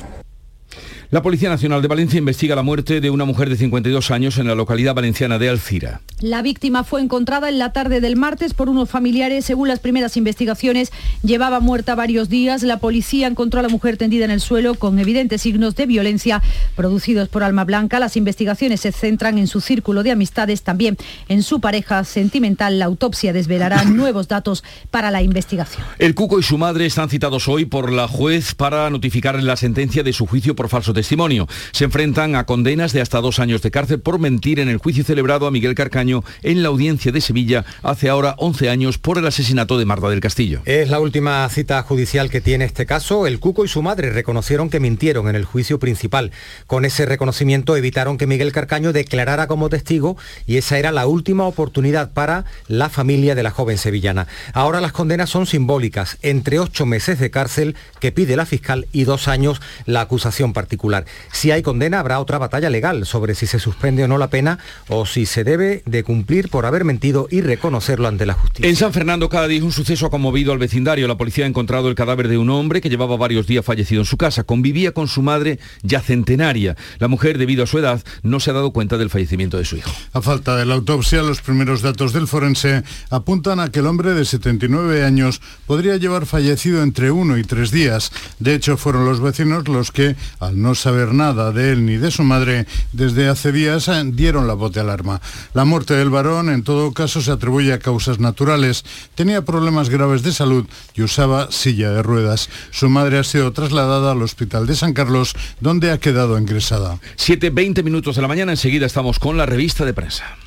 La 1.11 1.23
Policía 1.23 1.49
Nacional 1.49 1.81
de 1.81 1.87
Valencia 1.87 2.19
investiga 2.19 2.55
la 2.55 2.61
muerte 2.61 3.01
de 3.01 3.09
una 3.09 3.25
mujer 3.25 3.49
de 3.49 3.55
52 3.55 4.11
años 4.11 4.37
en 4.37 4.45
la 4.45 4.53
localidad 4.53 4.93
valenciana 4.93 5.39
de 5.39 5.49
Alcira. 5.49 6.01
La 6.21 6.43
víctima 6.43 6.83
fue 6.83 7.01
encontrada 7.01 7.49
en 7.49 7.57
la 7.57 7.73
tarde 7.73 7.99
del 7.99 8.15
martes 8.15 8.53
por 8.53 8.69
unos 8.69 8.91
familiares. 8.91 9.43
Según 9.43 9.69
las 9.69 9.79
primeras 9.79 10.17
investigaciones, 10.17 10.91
llevaba 11.23 11.61
muerta 11.61 11.95
varios 11.95 12.29
días. 12.29 12.61
La 12.61 12.77
policía 12.77 13.25
encontró 13.25 13.59
a 13.59 13.63
la 13.63 13.69
mujer 13.69 13.97
tendida 13.97 14.25
en 14.25 14.29
el 14.29 14.39
suelo 14.39 14.75
con 14.75 14.99
evidentes 14.99 15.41
signos 15.41 15.75
de 15.75 15.87
violencia 15.87 16.43
producidos 16.75 17.27
por 17.27 17.41
Alma 17.41 17.63
Blanca. 17.63 17.99
Las 17.99 18.15
investigaciones 18.15 18.81
se 18.81 18.91
centran 18.91 19.39
en 19.39 19.47
su 19.47 19.61
círculo 19.61 20.03
de 20.03 20.11
amistades, 20.11 20.61
también 20.61 20.95
en 21.27 21.41
su 21.41 21.59
pareja 21.59 22.03
sentimental. 22.03 22.77
La 22.77 22.85
autopsia 22.85 23.33
desvelará 23.33 23.83
nuevos 23.85 24.27
datos 24.27 24.63
para 24.91 25.09
la 25.09 25.23
investigación. 25.23 25.83
El 25.97 26.13
Cuco 26.13 26.37
y 26.37 26.43
su 26.43 26.59
madre 26.59 26.85
están 26.85 27.09
citados 27.09 27.47
hoy 27.47 27.65
por 27.65 27.91
la 27.91 28.07
juez 28.07 28.53
para 28.53 28.91
notificar 28.91 29.41
la 29.41 29.55
sentencia 29.55 30.03
de 30.03 30.13
su 30.13 30.27
juicio 30.27 30.55
por 30.55 30.69
falso 30.69 30.93
testimonio. 30.99 31.47
Se 31.71 31.85
enfrentan 31.85 32.35
a 32.35 32.45
condenas 32.45 32.91
de 32.91 32.99
hasta 32.99 33.21
dos 33.21 33.39
años 33.39 33.61
de 33.61 33.71
cárcel 33.71 34.01
por 34.01 34.19
mentir 34.19 34.59
en 34.59 34.67
el 34.67 34.79
juicio 34.79 35.05
celebrado 35.05 35.47
a 35.47 35.51
Miguel 35.51 35.73
Carcaño 35.73 36.25
en 36.43 36.61
la 36.61 36.67
audiencia 36.67 37.13
de 37.13 37.21
Sevilla 37.21 37.63
hace 37.83 38.09
ahora 38.09 38.35
11 38.37 38.69
años 38.69 38.97
por 38.97 39.17
el 39.17 39.25
asesinato 39.25 39.77
de 39.77 39.85
Marta 39.85 40.09
del 40.09 40.19
Castillo. 40.19 40.61
Es 40.65 40.89
la 40.89 40.99
última 40.99 41.47
cita 41.47 41.81
judicial 41.83 42.29
que 42.29 42.41
tiene 42.41 42.65
este 42.65 42.85
caso. 42.85 43.27
El 43.27 43.39
Cuco 43.39 43.63
y 43.63 43.69
su 43.69 43.81
madre 43.81 44.09
reconocieron 44.09 44.69
que 44.69 44.81
mintieron 44.81 45.29
en 45.29 45.37
el 45.37 45.45
juicio 45.45 45.79
principal. 45.79 46.31
Con 46.67 46.83
ese 46.83 47.05
reconocimiento 47.05 47.77
evitaron 47.77 48.17
que 48.17 48.27
Miguel 48.27 48.51
Carcaño 48.51 48.91
declarara 48.91 49.47
como 49.47 49.69
testigo 49.69 50.17
y 50.45 50.57
esa 50.57 50.79
era 50.79 50.91
la 50.91 51.07
última 51.07 51.45
oportunidad 51.45 52.11
para 52.11 52.43
la 52.67 52.89
familia 52.89 53.35
de 53.35 53.43
la 53.43 53.51
joven 53.51 53.77
sevillana. 53.77 54.27
Ahora 54.51 54.81
las 54.81 54.91
condenas 54.91 55.29
son 55.29 55.45
simbólicas, 55.45 56.17
entre 56.23 56.59
ocho 56.59 56.85
meses 56.85 57.19
de 57.19 57.31
cárcel 57.31 57.77
que 58.01 58.11
pide 58.11 58.35
la 58.35 58.45
fiscal 58.45 58.87
y 58.91 59.05
dos 59.05 59.29
años 59.29 59.61
la 59.85 60.01
acusación 60.01 60.51
particular. 60.51 60.88
Si 61.31 61.51
hay 61.51 61.61
condena, 61.61 61.99
habrá 61.99 62.19
otra 62.19 62.37
batalla 62.37 62.69
legal 62.69 63.05
sobre 63.05 63.35
si 63.35 63.47
se 63.47 63.59
suspende 63.59 64.03
o 64.03 64.07
no 64.07 64.17
la 64.17 64.29
pena 64.29 64.59
o 64.87 65.05
si 65.05 65.25
se 65.25 65.43
debe 65.43 65.83
de 65.85 66.03
cumplir 66.03 66.49
por 66.49 66.65
haber 66.65 66.85
mentido 66.85 67.27
y 67.29 67.41
reconocerlo 67.41 68.07
ante 68.07 68.25
la 68.25 68.33
justicia. 68.33 68.69
En 68.69 68.75
San 68.75 68.93
Fernando 68.93 69.29
cada 69.29 69.47
día 69.47 69.63
un 69.63 69.71
suceso 69.71 70.05
ha 70.05 70.09
conmovido 70.09 70.51
al 70.51 70.57
vecindario. 70.57 71.07
La 71.07 71.17
policía 71.17 71.45
ha 71.45 71.47
encontrado 71.47 71.89
el 71.89 71.95
cadáver 71.95 72.27
de 72.27 72.37
un 72.37 72.49
hombre 72.49 72.81
que 72.81 72.89
llevaba 72.89 73.17
varios 73.17 73.47
días 73.47 73.65
fallecido 73.65 74.01
en 74.01 74.05
su 74.05 74.17
casa. 74.17 74.43
Convivía 74.43 74.91
con 74.91 75.07
su 75.07 75.21
madre 75.21 75.59
ya 75.81 76.01
centenaria. 76.01 76.75
La 76.99 77.07
mujer, 77.07 77.37
debido 77.37 77.63
a 77.63 77.67
su 77.67 77.77
edad, 77.77 78.03
no 78.23 78.39
se 78.39 78.51
ha 78.51 78.53
dado 78.53 78.71
cuenta 78.71 78.97
del 78.97 79.09
fallecimiento 79.09 79.57
de 79.57 79.65
su 79.65 79.77
hijo. 79.77 79.91
A 80.13 80.21
falta 80.21 80.55
de 80.55 80.65
la 80.65 80.75
autopsia, 80.75 81.21
los 81.21 81.41
primeros 81.41 81.81
datos 81.81 82.13
del 82.13 82.27
forense 82.27 82.83
apuntan 83.09 83.59
a 83.59 83.69
que 83.69 83.79
el 83.79 83.87
hombre 83.87 84.13
de 84.13 84.25
79 84.25 85.03
años 85.03 85.41
podría 85.65 85.97
llevar 85.97 86.25
fallecido 86.25 86.83
entre 86.83 87.11
uno 87.11 87.37
y 87.37 87.43
tres 87.43 87.71
días. 87.71 88.11
De 88.39 88.53
hecho, 88.53 88.77
fueron 88.77 89.05
los 89.05 89.19
vecinos 89.19 89.67
los 89.67 89.91
que, 89.91 90.15
al 90.39 90.61
no 90.61 90.75
saber 90.79 91.13
nada 91.13 91.51
de 91.51 91.71
él 91.71 91.85
ni 91.85 91.97
de 91.97 92.11
su 92.11 92.23
madre 92.23 92.65
desde 92.91 93.27
hace 93.27 93.51
días, 93.51 93.87
eh, 93.87 94.01
dieron 94.05 94.47
la 94.47 94.53
voz 94.53 94.71
de 94.71 94.79
alarma. 94.79 95.21
La 95.53 95.65
muerte 95.65 95.93
del 95.93 96.09
varón, 96.09 96.49
en 96.49 96.63
todo 96.63 96.93
caso, 96.93 97.21
se 97.21 97.31
atribuye 97.31 97.73
a 97.73 97.79
causas 97.79 98.19
naturales. 98.19 98.83
Tenía 99.15 99.43
problemas 99.43 99.89
graves 99.89 100.23
de 100.23 100.31
salud 100.31 100.65
y 100.95 101.03
usaba 101.03 101.51
silla 101.51 101.91
de 101.91 102.01
ruedas. 102.01 102.49
Su 102.71 102.89
madre 102.89 103.19
ha 103.19 103.23
sido 103.23 103.51
trasladada 103.51 104.11
al 104.11 104.21
hospital 104.21 104.65
de 104.65 104.75
San 104.75 104.93
Carlos, 104.93 105.35
donde 105.59 105.91
ha 105.91 105.99
quedado 105.99 106.37
ingresada. 106.37 106.97
7.20 107.17 107.83
minutos 107.83 108.15
de 108.15 108.21
la 108.21 108.27
mañana, 108.27 108.51
enseguida 108.51 108.85
estamos 108.85 109.19
con 109.19 109.37
la 109.37 109.45
revista 109.45 109.85
de 109.85 109.93
prensa. 109.93 110.37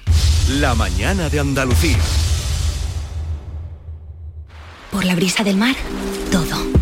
La 0.60 0.74
mañana 0.74 1.28
de 1.28 1.40
Andalucía. 1.40 1.98
Por 4.90 5.04
la 5.04 5.14
brisa 5.14 5.42
del 5.42 5.56
mar, 5.56 5.76
todo. 6.30 6.81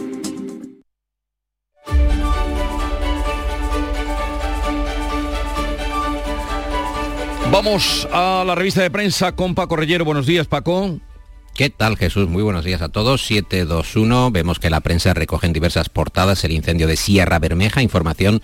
Vamos 7.63 8.07
a 8.11 8.43
la 8.43 8.55
revista 8.55 8.81
de 8.81 8.89
prensa 8.89 9.35
con 9.35 9.53
Paco 9.53 9.75
Rellero. 9.75 10.03
Buenos 10.03 10.25
días, 10.25 10.47
Paco. 10.47 10.97
¿Qué 11.53 11.69
tal 11.69 11.95
Jesús? 11.95 12.27
Muy 12.27 12.41
buenos 12.41 12.65
días 12.65 12.81
a 12.81 12.89
todos. 12.89 13.23
721. 13.23 14.31
Vemos 14.31 14.57
que 14.57 14.71
la 14.71 14.79
prensa 14.79 15.13
recoge 15.13 15.45
en 15.45 15.53
diversas 15.53 15.87
portadas 15.87 16.43
el 16.43 16.53
incendio 16.53 16.87
de 16.87 16.95
Sierra 16.95 17.37
Bermeja, 17.37 17.83
información 17.83 18.41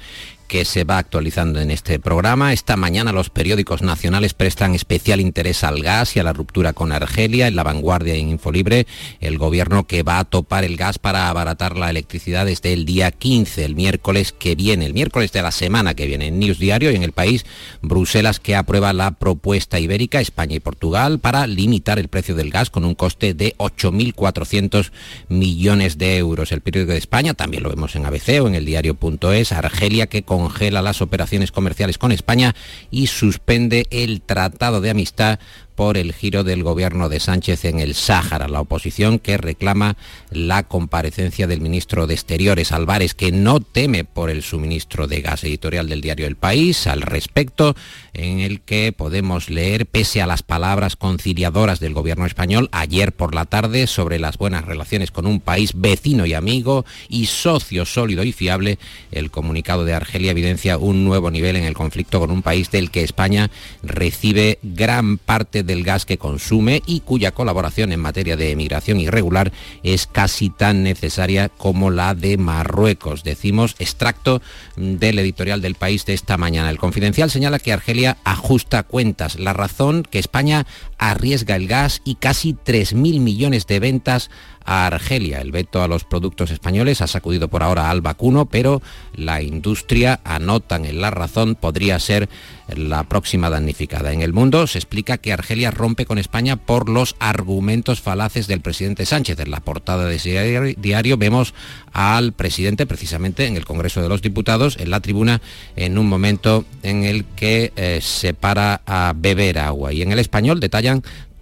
que 0.47 0.65
se 0.65 0.83
va 0.83 0.97
actualizando 0.97 1.60
en 1.60 1.71
este 1.71 1.99
programa. 1.99 2.53
Esta 2.53 2.77
mañana 2.77 3.12
los 3.12 3.29
periódicos 3.29 3.81
nacionales 3.81 4.33
prestan 4.33 4.75
especial 4.75 5.19
interés 5.19 5.63
al 5.63 5.81
gas 5.81 6.15
y 6.15 6.19
a 6.19 6.23
la 6.23 6.33
ruptura 6.33 6.73
con 6.73 6.91
Argelia. 6.91 7.47
En 7.47 7.55
La 7.55 7.63
Vanguardia 7.63 8.15
y 8.15 8.21
en 8.21 8.29
Infolibre, 8.29 8.88
el 9.19 9.38
gobierno 9.38 9.86
que 9.86 10.03
va 10.03 10.19
a 10.19 10.23
topar 10.23 10.63
el 10.63 10.77
gas 10.77 10.99
para 10.99 11.29
abaratar 11.29 11.77
la 11.77 11.89
electricidad 11.89 12.45
desde 12.45 12.73
el 12.73 12.86
día 12.86 13.12
15, 13.12 13.65
el 13.65 13.75
miércoles 13.75 14.31
que 14.31 14.55
viene, 14.55 14.86
el 14.86 14.93
miércoles 14.93 15.31
de 15.31 15.41
la 15.41 15.51
semana 15.51 15.93
que 15.93 16.05
viene. 16.05 16.27
En 16.27 16.39
News 16.39 16.60
Diario 16.60 16.91
y 16.91 16.95
en 16.95 17.03
el 17.03 17.12
país, 17.12 17.45
Bruselas 17.81 18.39
que 18.39 18.55
aprueba 18.55 18.93
la 18.93 19.12
propuesta 19.12 19.79
ibérica, 19.79 20.21
España 20.21 20.55
y 20.55 20.60
Portugal, 20.60 21.19
para 21.19 21.47
limitar 21.47 21.99
el 21.99 22.07
precio 22.07 22.36
del 22.36 22.49
gas 22.49 22.69
con 22.69 22.86
un 22.86 22.95
coste 22.95 23.33
de 23.33 23.55
8.400 23.57 24.91
millones 25.29 25.97
de 25.97 26.17
euros. 26.17 26.51
El 26.51 26.62
periódico 26.62 26.93
de 26.93 26.97
España, 26.97 27.33
también 27.33 27.63
lo 27.63 27.69
vemos 27.69 27.95
en 27.95 28.05
ABC 28.05 28.41
o 28.41 28.47
en 28.47 28.55
el 28.55 28.65
diario.es, 28.65 29.51
Argelia 29.51 30.07
que 30.07 30.23
con 30.23 30.37
congela 30.38 30.84
las 30.84 31.02
operaciones 31.02 31.52
comerciales 31.52 31.97
con 31.97 32.12
España 32.12 32.56
y 32.91 33.08
suspende 33.08 33.88
el 33.89 34.21
Tratado 34.21 34.82
de 34.82 34.91
Amistad 34.91 35.39
por 35.77 35.95
el 35.95 36.11
giro 36.11 36.43
del 36.43 36.63
gobierno 36.63 37.07
de 37.07 37.19
Sánchez 37.19 37.63
en 37.65 37.79
el 37.79 37.93
Sáhara. 37.93 38.47
La 38.47 38.61
oposición 38.61 39.19
que 39.19 39.37
reclama 39.37 39.95
la 40.31 40.63
comparecencia 40.63 41.45
del 41.45 41.61
ministro 41.61 42.07
de 42.07 42.15
Exteriores, 42.15 42.71
Álvarez, 42.71 43.13
que 43.13 43.31
no 43.31 43.59
teme 43.59 44.03
por 44.03 44.31
el 44.31 44.41
suministro 44.41 45.07
de 45.07 45.21
gas 45.21 45.43
editorial 45.43 45.87
del 45.87 46.01
diario 46.01 46.25
El 46.25 46.35
País 46.35 46.87
al 46.87 47.03
respecto, 47.03 47.75
en 48.13 48.39
el 48.39 48.61
que 48.61 48.91
podemos 48.91 49.51
leer, 49.51 49.85
pese 49.85 50.19
a 50.19 50.25
las 50.25 50.41
palabras 50.41 50.95
conciliadoras 50.95 51.79
del 51.79 51.93
gobierno 51.93 52.25
español 52.25 52.69
ayer 52.71 53.11
por 53.11 53.35
la 53.35 53.45
tarde 53.45 53.85
sobre 53.85 54.17
las 54.17 54.39
buenas 54.39 54.65
relaciones 54.65 55.11
con 55.11 55.27
un 55.27 55.39
país 55.39 55.73
vecino 55.75 56.25
y 56.25 56.33
amigo 56.33 56.85
y 57.07 57.27
socio 57.27 57.85
sólido 57.85 58.23
y 58.23 58.31
fiable, 58.31 58.79
el 59.11 59.29
comunicado 59.29 59.85
de 59.85 59.93
Argelia 59.93 60.31
evidencia 60.31 60.79
un 60.79 61.05
nuevo 61.05 61.29
nivel 61.29 61.55
en 61.55 61.65
el 61.65 61.75
conflicto 61.75 62.19
con 62.19 62.31
un 62.31 62.41
país 62.41 62.71
del 62.71 62.89
que 62.89 63.03
España 63.03 63.51
recibe 63.83 64.57
gran 64.63 65.19
parte 65.19 65.66
del 65.67 65.84
gas 65.84 66.06
que 66.06 66.17
consume 66.17 66.82
y 66.86 67.01
cuya 67.01 67.32
colaboración 67.32 67.91
en 67.91 67.99
materia 67.99 68.36
de 68.36 68.51
emigración 68.51 68.99
irregular 68.99 69.51
es 69.84 70.08
casi 70.08 70.49
tan 70.49 70.82
necesaria 70.82 71.49
como 71.49 71.91
la 71.91 72.15
de 72.15 72.38
Marruecos. 72.38 73.23
Decimos 73.23 73.75
extracto 73.77 74.41
del 74.75 75.19
editorial 75.19 75.62
del 75.62 75.75
país 75.75 76.06
de 76.06 76.13
esta 76.13 76.38
mañana. 76.38 76.69
El 76.69 76.80
Confidencial 76.80 77.30
señala 77.30 77.60
que 77.60 77.73
Argelia 77.73 78.17
ajusta 78.23 78.84
cuentas. 78.84 79.39
La 79.39 79.53
razón 79.53 80.03
que 80.10 80.19
España 80.19 80.65
arriesga 80.97 81.55
el 81.55 81.67
gas 81.67 82.01
y 82.03 82.15
casi 82.15 82.53
3.000 82.53 83.19
millones 83.19 83.67
de 83.67 83.79
ventas 83.79 84.29
a 84.67 84.86
Argelia. 84.86 85.39
El 85.39 85.51
veto 85.51 85.81
a 85.81 85.88
los 85.88 86.03
productos 86.03 86.51
españoles 86.51 87.01
ha 87.01 87.07
sacudido 87.07 87.47
por 87.47 87.63
ahora 87.63 87.89
al 87.89 88.01
vacuno, 88.01 88.45
pero 88.45 88.81
la 89.15 89.41
industria, 89.41 90.19
anotan 90.25 90.86
en 90.86 91.01
la 91.01 91.10
razón, 91.10 91.55
podría 91.55 91.99
ser 91.99 92.29
la 92.75 93.03
próxima 93.03 93.49
damnificada. 93.49 94.12
En 94.12 94.21
el 94.21 94.33
mundo 94.33 94.67
se 94.67 94.77
explica 94.77 95.17
que 95.17 95.31
Argelia 95.31 95.71
rompe 95.71 96.05
con 96.05 96.17
España 96.17 96.57
por 96.57 96.89
los 96.89 97.15
argumentos 97.19 98.01
falaces 98.01 98.47
del 98.47 98.60
presidente 98.60 99.05
Sánchez. 99.05 99.39
En 99.39 99.51
la 99.51 99.62
portada 99.62 100.05
de 100.05 100.15
ese 100.15 100.75
diario 100.77 101.17
vemos 101.17 101.53
al 101.93 102.33
presidente 102.33 102.86
precisamente 102.86 103.45
en 103.45 103.55
el 103.55 103.65
Congreso 103.65 104.01
de 104.01 104.10
los 104.10 104.21
Diputados, 104.21 104.77
en 104.79 104.89
la 104.89 104.99
tribuna, 104.99 105.41
en 105.77 105.97
un 105.97 106.10
momento 106.10 106.65
en 106.83 107.05
el 107.05 107.23
que 107.23 107.71
eh, 107.77 107.99
se 108.01 108.33
para 108.33 108.81
a 108.86 109.13
beber 109.15 109.60
agua. 109.60 109.93
Y 109.93 110.01
en 110.01 110.12
el 110.12 110.19
español 110.19 110.60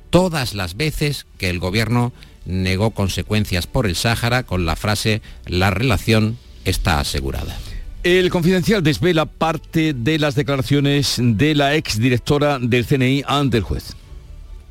todas 0.10 0.54
las 0.54 0.78
veces 0.78 1.26
que 1.38 1.50
el 1.50 1.60
gobierno 1.60 2.14
negó 2.46 2.92
consecuencias 2.92 3.68
por 3.68 3.86
el 3.86 3.96
Sáhara 3.96 4.44
con 4.44 4.66
la 4.66 4.76
frase 4.76 5.22
la 5.46 5.72
relación 5.72 6.38
está 6.64 7.00
asegurada. 7.00 7.58
El 8.04 8.30
Confidencial 8.30 8.84
desvela 8.84 9.26
parte 9.26 9.94
de 9.94 10.20
las 10.20 10.36
declaraciones 10.36 11.16
de 11.20 11.56
la 11.56 11.76
exdirectora 11.76 12.60
del 12.60 12.86
CNI 12.86 13.24
ante 13.28 13.58
el 13.58 13.64
juez. 13.64 13.96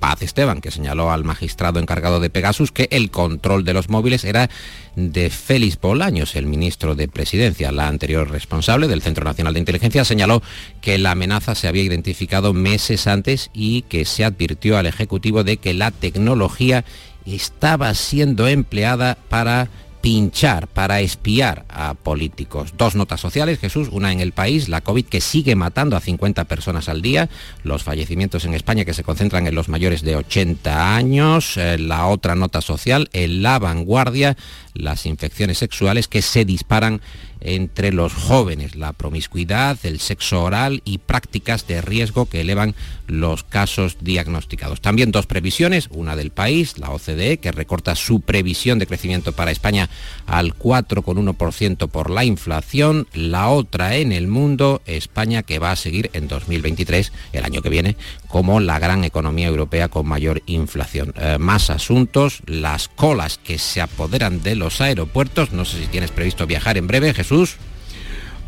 Paz 0.05 0.21
Esteban, 0.21 0.61
que 0.61 0.71
señaló 0.71 1.11
al 1.11 1.25
magistrado 1.25 1.81
encargado 1.81 2.21
de 2.21 2.29
Pegasus 2.29 2.71
que 2.71 2.89
el 2.91 3.11
control 3.11 3.65
de 3.65 3.73
los 3.73 3.89
móviles 3.89 4.25
era 4.25 4.51
de 4.97 5.31
Félix 5.31 5.81
Bolaños, 5.81 6.37
el 6.37 6.45
ministro 6.45 6.95
de 6.95 7.09
Presidencia. 7.09 7.73
La 7.73 7.89
anterior 7.89 8.31
responsable 8.31 8.87
del 8.87 9.01
Centro 9.01 9.25
Nacional 9.25 9.55
de 9.55 9.61
Inteligencia 9.61 10.05
señaló 10.05 10.43
que 10.83 10.99
la 10.99 11.13
amenaza 11.13 11.55
se 11.55 11.69
había 11.69 11.85
identificado 11.85 12.53
meses 12.53 13.07
antes 13.07 13.49
y 13.55 13.81
que 13.89 14.05
se 14.05 14.27
advirtió 14.27 14.77
al 14.77 14.85
Ejecutivo 14.85 15.43
de 15.43 15.57
que 15.57 15.73
la 15.73 15.91
tecnología 15.91 16.85
estaba 17.25 17.95
siendo 17.95 18.47
empleada 18.47 19.17
para 19.31 19.71
pinchar, 20.05 20.69
para 20.69 21.01
espiar 21.01 21.65
a 21.71 21.95
políticos. 21.95 22.75
Dos 22.77 22.95
notas 22.95 23.23
sociales, 23.23 23.59
Jesús, 23.59 23.89
una 23.91 24.13
en 24.13 24.21
el 24.21 24.33
país, 24.33 24.69
la 24.69 24.83
COVID 24.83 25.07
que 25.07 25.23
sigue 25.23 25.57
matando 25.57 25.97
a 25.97 26.01
50 26.01 26.45
personas 26.45 26.91
al 26.91 27.01
día, 27.01 27.31
los 27.63 27.85
fallecimientos 27.85 28.45
en 28.45 28.53
España 28.53 28.85
que 28.85 28.93
se 28.93 29.03
concentran 29.03 29.47
en 29.47 29.55
los 29.55 29.71
mayores 29.71 30.03
de 30.03 30.17
80 30.17 30.95
años, 30.95 31.57
eh, 31.57 31.79
la 31.79 32.05
otra 32.09 32.35
nota 32.35 32.61
social, 32.61 33.09
en 33.15 33.43
la 33.43 33.59
vanguardia, 33.59 34.37
las 34.75 35.07
infecciones 35.07 35.57
sexuales 35.57 36.07
que 36.07 36.21
se 36.21 36.45
disparan 36.45 37.01
entre 37.41 37.91
los 37.91 38.13
jóvenes, 38.13 38.75
la 38.77 38.93
promiscuidad, 38.93 39.79
el 39.85 40.01
sexo 40.01 40.43
oral 40.43 40.83
y 40.85 40.99
prácticas 40.99 41.67
de 41.67 41.81
riesgo 41.81 42.27
que 42.27 42.43
elevan 42.43 42.75
los 43.07 43.45
casos 43.45 43.97
diagnosticados. 44.01 44.81
También 44.81 45.13
dos 45.13 45.27
previsiones, 45.27 45.89
una 45.91 46.17
del 46.17 46.31
país, 46.31 46.79
la 46.79 46.91
OCDE, 46.91 47.39
que 47.39 47.53
recorta 47.53 47.95
su 47.95 48.21
previsión 48.21 48.79
de 48.79 48.87
crecimiento 48.87 49.33
para 49.33 49.51
España 49.51 49.89
al 50.27 50.55
4,1% 50.55 51.89
por 51.89 52.11
la 52.11 52.25
inflación, 52.25 53.07
la 53.13 53.49
otra 53.49 53.97
en 53.97 54.13
el 54.13 54.29
mundo, 54.29 54.83
España 54.87 55.43
que 55.43 55.59
va 55.59 55.71
a 55.71 55.77
seguir 55.77 56.11
en 56.13 56.29
2023, 56.29 57.13
el 57.33 57.45
año 57.45 57.63
que 57.63 57.69
viene, 57.69 57.97
como 58.29 58.61
la 58.61 58.79
gran 58.79 59.05
economía 59.05 59.49
europea 59.49 59.89
con 59.89 60.07
mayor 60.07 60.43
inflación. 60.47 61.13
Eh, 61.17 61.39
más 61.39 61.71
asuntos, 61.71 62.43
las 62.47 62.89
colas 62.89 63.39
que 63.39 63.59
se 63.59 63.81
apoderan 63.81 64.43
de 64.43 64.57
los 64.57 64.81
aeropuertos, 64.81 65.53
no 65.53 65.65
sé 65.65 65.81
si 65.81 65.87
tienes 65.87 66.11
previsto 66.11 66.47
viajar 66.47 66.77
en 66.77 66.87
breve, 66.87 67.15
Jesús, 67.15 67.57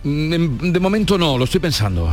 Mm, 0.06 0.70
de 0.70 0.78
momento 0.78 1.18
no, 1.18 1.36
lo 1.36 1.44
estoy 1.44 1.58
pensando. 1.58 2.08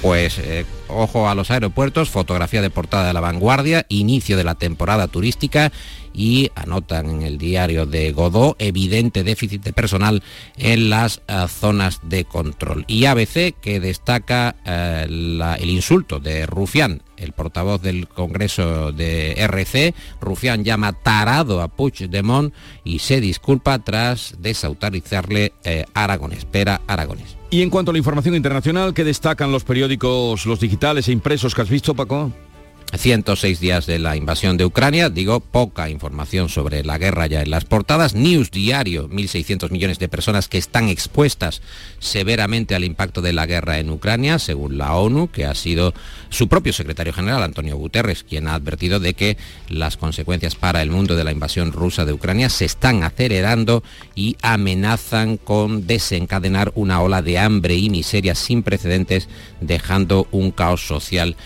Pues 0.00 0.38
eh, 0.38 0.64
ojo 0.88 1.28
a 1.28 1.34
los 1.34 1.50
aeropuertos, 1.50 2.10
fotografía 2.10 2.62
de 2.62 2.70
portada 2.70 3.06
de 3.06 3.12
la 3.12 3.20
vanguardia, 3.20 3.86
inicio 3.88 4.36
de 4.36 4.44
la 4.44 4.54
temporada 4.54 5.08
turística 5.08 5.72
y 6.12 6.50
anotan 6.54 7.10
en 7.10 7.22
el 7.22 7.36
diario 7.36 7.84
de 7.84 8.10
Godó 8.12 8.56
evidente 8.58 9.22
déficit 9.22 9.62
de 9.62 9.72
personal 9.72 10.22
en 10.56 10.88
las 10.88 11.20
eh, 11.28 11.46
zonas 11.48 12.00
de 12.02 12.24
control. 12.24 12.84
Y 12.88 13.04
ABC 13.04 13.54
que 13.60 13.80
destaca 13.80 14.56
eh, 14.64 15.04
el 15.06 15.70
insulto 15.70 16.18
de 16.18 16.46
Rufián, 16.46 17.02
el 17.16 17.32
portavoz 17.32 17.82
del 17.82 18.08
Congreso 18.08 18.92
de 18.92 19.32
RC. 19.32 19.94
Rufián 20.20 20.64
llama 20.64 20.94
tarado 20.94 21.60
a 21.60 21.68
Puigdemont 21.68 22.54
y 22.82 23.00
se 23.00 23.20
disculpa 23.20 23.78
tras 23.80 24.36
desautorizarle 24.38 25.52
Aragones, 25.94 26.44
Pera 26.44 26.80
Aragones. 26.86 27.36
Y 27.56 27.62
en 27.62 27.70
cuanto 27.70 27.90
a 27.90 27.94
la 27.94 27.98
información 27.98 28.34
internacional, 28.34 28.92
¿qué 28.92 29.02
destacan 29.02 29.50
los 29.50 29.64
periódicos, 29.64 30.44
los 30.44 30.60
digitales 30.60 31.08
e 31.08 31.12
impresos 31.12 31.54
que 31.54 31.62
has 31.62 31.70
visto, 31.70 31.94
Paco? 31.94 32.30
106 32.94 33.60
días 33.60 33.86
de 33.86 33.98
la 33.98 34.16
invasión 34.16 34.56
de 34.56 34.64
Ucrania, 34.64 35.10
digo, 35.10 35.40
poca 35.40 35.90
información 35.90 36.48
sobre 36.48 36.84
la 36.84 36.98
guerra 36.98 37.26
ya 37.26 37.42
en 37.42 37.50
las 37.50 37.64
portadas. 37.64 38.14
News 38.14 38.50
Diario, 38.50 39.08
1.600 39.10 39.70
millones 39.70 39.98
de 39.98 40.08
personas 40.08 40.48
que 40.48 40.58
están 40.58 40.88
expuestas 40.88 41.62
severamente 41.98 42.74
al 42.74 42.84
impacto 42.84 43.22
de 43.22 43.32
la 43.32 43.46
guerra 43.46 43.78
en 43.78 43.90
Ucrania, 43.90 44.38
según 44.38 44.78
la 44.78 44.94
ONU, 44.94 45.30
que 45.30 45.44
ha 45.44 45.54
sido 45.54 45.94
su 46.30 46.48
propio 46.48 46.72
secretario 46.72 47.12
general, 47.12 47.42
Antonio 47.42 47.76
Guterres, 47.76 48.22
quien 48.22 48.46
ha 48.46 48.54
advertido 48.54 49.00
de 49.00 49.14
que 49.14 49.36
las 49.68 49.96
consecuencias 49.96 50.54
para 50.54 50.80
el 50.80 50.90
mundo 50.90 51.16
de 51.16 51.24
la 51.24 51.32
invasión 51.32 51.72
rusa 51.72 52.04
de 52.04 52.12
Ucrania 52.12 52.48
se 52.48 52.64
están 52.64 53.02
acelerando 53.02 53.82
y 54.14 54.36
amenazan 54.42 55.36
con 55.36 55.86
desencadenar 55.86 56.72
una 56.76 57.02
ola 57.02 57.20
de 57.20 57.38
hambre 57.38 57.74
y 57.74 57.90
miseria 57.90 58.34
sin 58.34 58.62
precedentes, 58.62 59.28
dejando 59.60 60.28
un 60.30 60.50
caos 60.52 60.86
social 60.86 61.36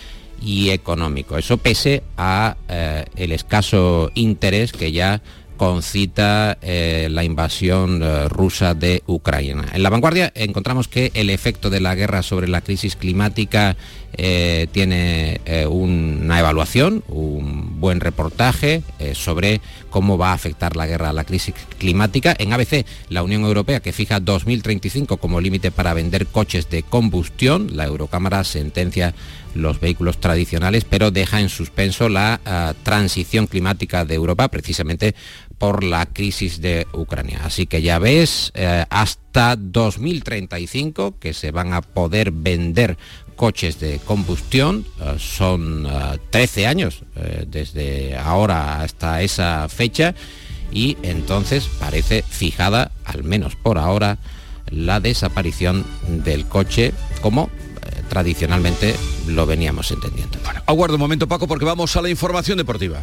y 0.41 0.69
económico. 0.69 1.37
Eso 1.37 1.57
pese 1.57 2.03
a 2.17 2.57
eh, 2.67 3.05
el 3.15 3.31
escaso 3.31 4.11
interés 4.15 4.71
que 4.71 4.91
ya 4.91 5.21
concita 5.61 6.57
eh, 6.63 7.07
la 7.11 7.23
invasión 7.23 8.01
eh, 8.01 8.27
rusa 8.27 8.73
de 8.73 9.03
Ucrania. 9.05 9.57
En 9.71 9.83
la 9.83 9.91
vanguardia 9.91 10.31
encontramos 10.33 10.87
que 10.87 11.11
el 11.13 11.29
efecto 11.29 11.69
de 11.69 11.79
la 11.79 11.93
guerra 11.93 12.23
sobre 12.23 12.47
la 12.47 12.61
crisis 12.61 12.95
climática 12.95 13.77
tiene 14.15 15.41
una 15.69 16.39
evaluación, 16.39 17.03
un 17.07 17.79
buen 17.79 17.99
reportaje 17.99 18.83
sobre 19.13 19.61
cómo 19.89 20.17
va 20.17 20.31
a 20.31 20.33
afectar 20.33 20.75
la 20.75 20.87
guerra 20.87 21.09
a 21.09 21.13
la 21.13 21.23
crisis 21.23 21.55
climática. 21.77 22.35
En 22.37 22.53
ABC, 22.53 22.85
la 23.09 23.23
Unión 23.23 23.43
Europea, 23.43 23.79
que 23.79 23.93
fija 23.93 24.19
2035 24.19 25.17
como 25.17 25.41
límite 25.41 25.71
para 25.71 25.93
vender 25.93 26.27
coches 26.27 26.69
de 26.69 26.83
combustión, 26.83 27.75
la 27.75 27.85
Eurocámara 27.85 28.43
sentencia 28.43 29.13
los 29.53 29.79
vehículos 29.79 30.19
tradicionales, 30.19 30.85
pero 30.85 31.11
deja 31.11 31.41
en 31.41 31.49
suspenso 31.49 32.09
la 32.09 32.39
transición 32.83 33.47
climática 33.47 34.05
de 34.05 34.15
Europa 34.15 34.47
precisamente 34.47 35.15
por 35.57 35.83
la 35.83 36.07
crisis 36.07 36.59
de 36.59 36.87
Ucrania. 36.91 37.41
Así 37.43 37.67
que 37.67 37.83
ya 37.83 37.99
ves, 37.99 38.51
eh, 38.55 38.83
hasta 38.89 39.55
2035 39.55 41.19
que 41.19 41.33
se 41.33 41.51
van 41.51 41.73
a 41.73 41.81
poder 41.81 42.31
vender 42.31 42.97
coches 43.41 43.79
de 43.79 43.97
combustión, 43.97 44.85
ah, 44.99 45.15
son 45.17 45.87
13 46.29 46.67
ah, 46.67 46.69
años 46.69 47.01
eh, 47.15 47.45
desde 47.47 48.15
ahora 48.15 48.83
hasta 48.83 49.23
esa 49.23 49.67
fecha 49.67 50.13
y 50.71 50.95
entonces 51.01 51.67
parece 51.79 52.21
fijada, 52.21 52.91
al 53.03 53.23
menos 53.23 53.55
por 53.55 53.79
ahora, 53.79 54.19
la 54.69 54.99
desaparición 54.99 55.83
del 56.07 56.45
coche 56.45 56.93
como 57.23 57.49
tradicionalmente 58.09 58.95
lo 59.25 59.47
veníamos 59.47 59.89
entendiendo. 59.89 60.37
Bueno, 60.43 60.61
aguardo 60.67 60.95
un 60.97 61.01
momento 61.01 61.27
Paco 61.27 61.47
porque 61.47 61.65
vamos 61.65 61.95
a 61.95 62.01
la 62.03 62.09
información 62.09 62.59
deportiva. 62.59 63.01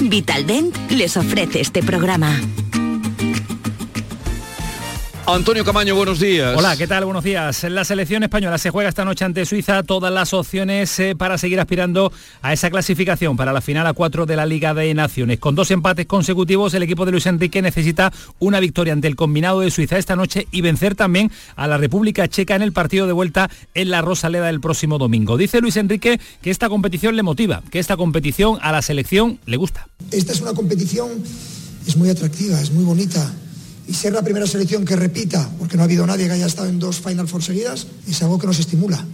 Vitaldent 0.00 0.76
les 0.90 1.16
ofrece 1.16 1.62
este 1.62 1.82
programa. 1.82 2.38
Antonio 5.28 5.64
Camaño, 5.64 5.96
buenos 5.96 6.20
días. 6.20 6.56
Hola, 6.56 6.76
¿qué 6.76 6.86
tal? 6.86 7.04
Buenos 7.04 7.24
días. 7.24 7.64
La 7.64 7.84
selección 7.84 8.22
española 8.22 8.58
se 8.58 8.70
juega 8.70 8.88
esta 8.88 9.04
noche 9.04 9.24
ante 9.24 9.44
Suiza 9.44 9.82
todas 9.82 10.12
las 10.12 10.32
opciones 10.32 11.00
eh, 11.00 11.16
para 11.16 11.36
seguir 11.36 11.58
aspirando 11.58 12.12
a 12.42 12.52
esa 12.52 12.70
clasificación 12.70 13.36
para 13.36 13.52
la 13.52 13.60
final 13.60 13.88
a 13.88 13.92
cuatro 13.92 14.24
de 14.24 14.36
la 14.36 14.46
Liga 14.46 14.72
de 14.72 14.94
Naciones. 14.94 15.40
Con 15.40 15.56
dos 15.56 15.72
empates 15.72 16.06
consecutivos, 16.06 16.74
el 16.74 16.84
equipo 16.84 17.04
de 17.04 17.10
Luis 17.10 17.26
Enrique 17.26 17.60
necesita 17.60 18.12
una 18.38 18.60
victoria 18.60 18.92
ante 18.92 19.08
el 19.08 19.16
combinado 19.16 19.60
de 19.60 19.72
Suiza 19.72 19.98
esta 19.98 20.14
noche 20.14 20.46
y 20.52 20.60
vencer 20.60 20.94
también 20.94 21.32
a 21.56 21.66
la 21.66 21.76
República 21.76 22.28
Checa 22.28 22.54
en 22.54 22.62
el 22.62 22.72
partido 22.72 23.08
de 23.08 23.12
vuelta 23.12 23.50
en 23.74 23.90
la 23.90 24.02
Rosaleda 24.02 24.48
el 24.48 24.60
próximo 24.60 24.96
domingo. 24.96 25.36
Dice 25.36 25.60
Luis 25.60 25.76
Enrique 25.76 26.20
que 26.40 26.50
esta 26.50 26.68
competición 26.68 27.16
le 27.16 27.24
motiva, 27.24 27.64
que 27.72 27.80
esta 27.80 27.96
competición 27.96 28.60
a 28.62 28.70
la 28.70 28.80
selección 28.80 29.40
le 29.44 29.56
gusta. 29.56 29.88
Esta 30.12 30.32
es 30.32 30.40
una 30.40 30.54
competición, 30.54 31.10
es 31.84 31.96
muy 31.96 32.10
atractiva, 32.10 32.60
es 32.60 32.70
muy 32.70 32.84
bonita 32.84 33.34
y 33.86 33.94
ser 33.94 34.12
la 34.12 34.22
primera 34.22 34.46
selección 34.46 34.84
que 34.84 34.96
repita, 34.96 35.48
porque 35.58 35.76
no 35.76 35.82
ha 35.82 35.84
habido 35.84 36.06
nadie 36.06 36.26
que 36.26 36.32
haya 36.32 36.46
estado 36.46 36.68
en 36.68 36.78
dos 36.78 37.00
Final 37.00 37.28
Four 37.28 37.42
seguidas, 37.42 37.86
es 38.08 38.22
algo 38.22 38.38
que 38.38 38.46
nos 38.46 38.58
estimula. 38.58 39.04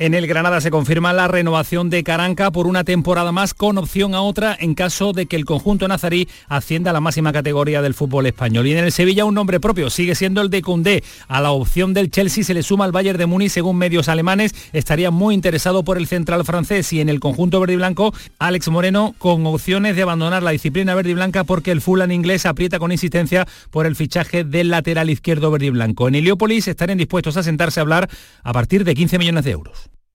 En 0.00 0.14
el 0.14 0.26
Granada 0.26 0.62
se 0.62 0.70
confirma 0.70 1.12
la 1.12 1.28
renovación 1.28 1.90
de 1.90 2.02
Caranca 2.02 2.50
por 2.50 2.66
una 2.66 2.84
temporada 2.84 3.32
más 3.32 3.52
con 3.52 3.76
opción 3.76 4.14
a 4.14 4.22
otra 4.22 4.56
en 4.58 4.74
caso 4.74 5.12
de 5.12 5.26
que 5.26 5.36
el 5.36 5.44
conjunto 5.44 5.86
nazarí 5.88 6.26
ascienda 6.48 6.88
a 6.88 6.94
la 6.94 7.00
máxima 7.00 7.34
categoría 7.34 7.82
del 7.82 7.92
fútbol 7.92 8.24
español. 8.24 8.66
Y 8.66 8.72
en 8.72 8.82
el 8.82 8.92
Sevilla 8.92 9.26
un 9.26 9.34
nombre 9.34 9.60
propio 9.60 9.90
sigue 9.90 10.14
siendo 10.14 10.40
el 10.40 10.48
de 10.48 10.62
Cundé. 10.62 11.04
A 11.28 11.42
la 11.42 11.50
opción 11.50 11.92
del 11.92 12.10
Chelsea 12.10 12.44
se 12.44 12.54
le 12.54 12.62
suma 12.62 12.86
al 12.86 12.92
Bayern 12.92 13.18
de 13.18 13.26
Múnich 13.26 13.50
según 13.50 13.76
medios 13.76 14.08
alemanes. 14.08 14.54
Estaría 14.72 15.10
muy 15.10 15.34
interesado 15.34 15.84
por 15.84 15.98
el 15.98 16.06
central 16.06 16.46
francés 16.46 16.90
y 16.94 17.02
en 17.02 17.10
el 17.10 17.20
conjunto 17.20 17.60
verde 17.60 17.74
y 17.74 17.76
blanco 17.76 18.14
Alex 18.38 18.70
Moreno 18.70 19.14
con 19.18 19.44
opciones 19.44 19.96
de 19.96 20.02
abandonar 20.02 20.42
la 20.42 20.52
disciplina 20.52 20.94
verde 20.94 21.10
y 21.10 21.14
blanca 21.14 21.44
porque 21.44 21.72
el 21.72 21.82
Fulham 21.82 22.10
inglés 22.10 22.46
aprieta 22.46 22.78
con 22.78 22.90
insistencia 22.90 23.46
por 23.70 23.84
el 23.84 23.96
fichaje 23.96 24.44
del 24.44 24.70
lateral 24.70 25.10
izquierdo 25.10 25.50
verde 25.50 25.66
y 25.66 25.70
blanco. 25.70 26.08
En 26.08 26.14
Heliópolis 26.14 26.68
estarían 26.68 26.96
dispuestos 26.96 27.36
a 27.36 27.42
sentarse 27.42 27.80
a 27.80 27.82
hablar 27.82 28.08
a 28.42 28.52
partir 28.54 28.84
de 28.84 28.94
15 28.94 29.18
millones 29.18 29.44
de 29.44 29.50
euros. 29.50 29.89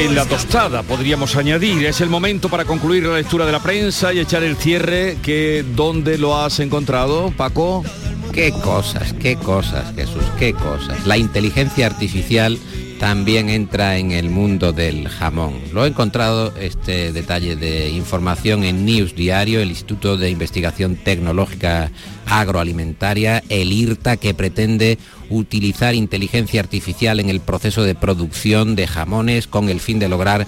En 0.00 0.14
la 0.14 0.24
tostada 0.24 0.82
podríamos 0.82 1.36
añadir, 1.36 1.84
es 1.84 2.00
el 2.00 2.08
momento 2.08 2.48
para 2.48 2.64
concluir 2.64 3.04
la 3.04 3.16
lectura 3.16 3.44
de 3.44 3.52
la 3.52 3.62
prensa 3.62 4.14
y 4.14 4.18
echar 4.18 4.42
el 4.42 4.56
cierre, 4.56 5.18
que 5.22 5.62
¿dónde 5.76 6.16
lo 6.16 6.40
has 6.40 6.58
encontrado, 6.58 7.30
Paco? 7.36 7.84
Qué 8.32 8.50
cosas, 8.50 9.12
qué 9.12 9.36
cosas, 9.36 9.94
Jesús, 9.94 10.24
qué 10.38 10.54
cosas. 10.54 11.06
La 11.06 11.18
inteligencia 11.18 11.84
artificial 11.84 12.58
también 13.00 13.48
entra 13.48 13.96
en 13.96 14.12
el 14.12 14.28
mundo 14.28 14.74
del 14.74 15.08
jamón. 15.08 15.54
Lo 15.72 15.86
he 15.86 15.88
encontrado 15.88 16.52
este 16.60 17.12
detalle 17.12 17.56
de 17.56 17.88
información 17.88 18.62
en 18.62 18.84
News 18.84 19.14
Diario, 19.14 19.60
el 19.60 19.70
Instituto 19.70 20.18
de 20.18 20.28
Investigación 20.28 20.96
Tecnológica 20.96 21.90
Agroalimentaria, 22.26 23.42
el 23.48 23.72
IRTA, 23.72 24.18
que 24.18 24.34
pretende 24.34 24.98
utilizar 25.30 25.94
inteligencia 25.94 26.60
artificial 26.60 27.20
en 27.20 27.30
el 27.30 27.40
proceso 27.40 27.84
de 27.84 27.94
producción 27.94 28.76
de 28.76 28.86
jamones 28.86 29.46
con 29.46 29.70
el 29.70 29.80
fin 29.80 29.98
de 29.98 30.10
lograr 30.10 30.46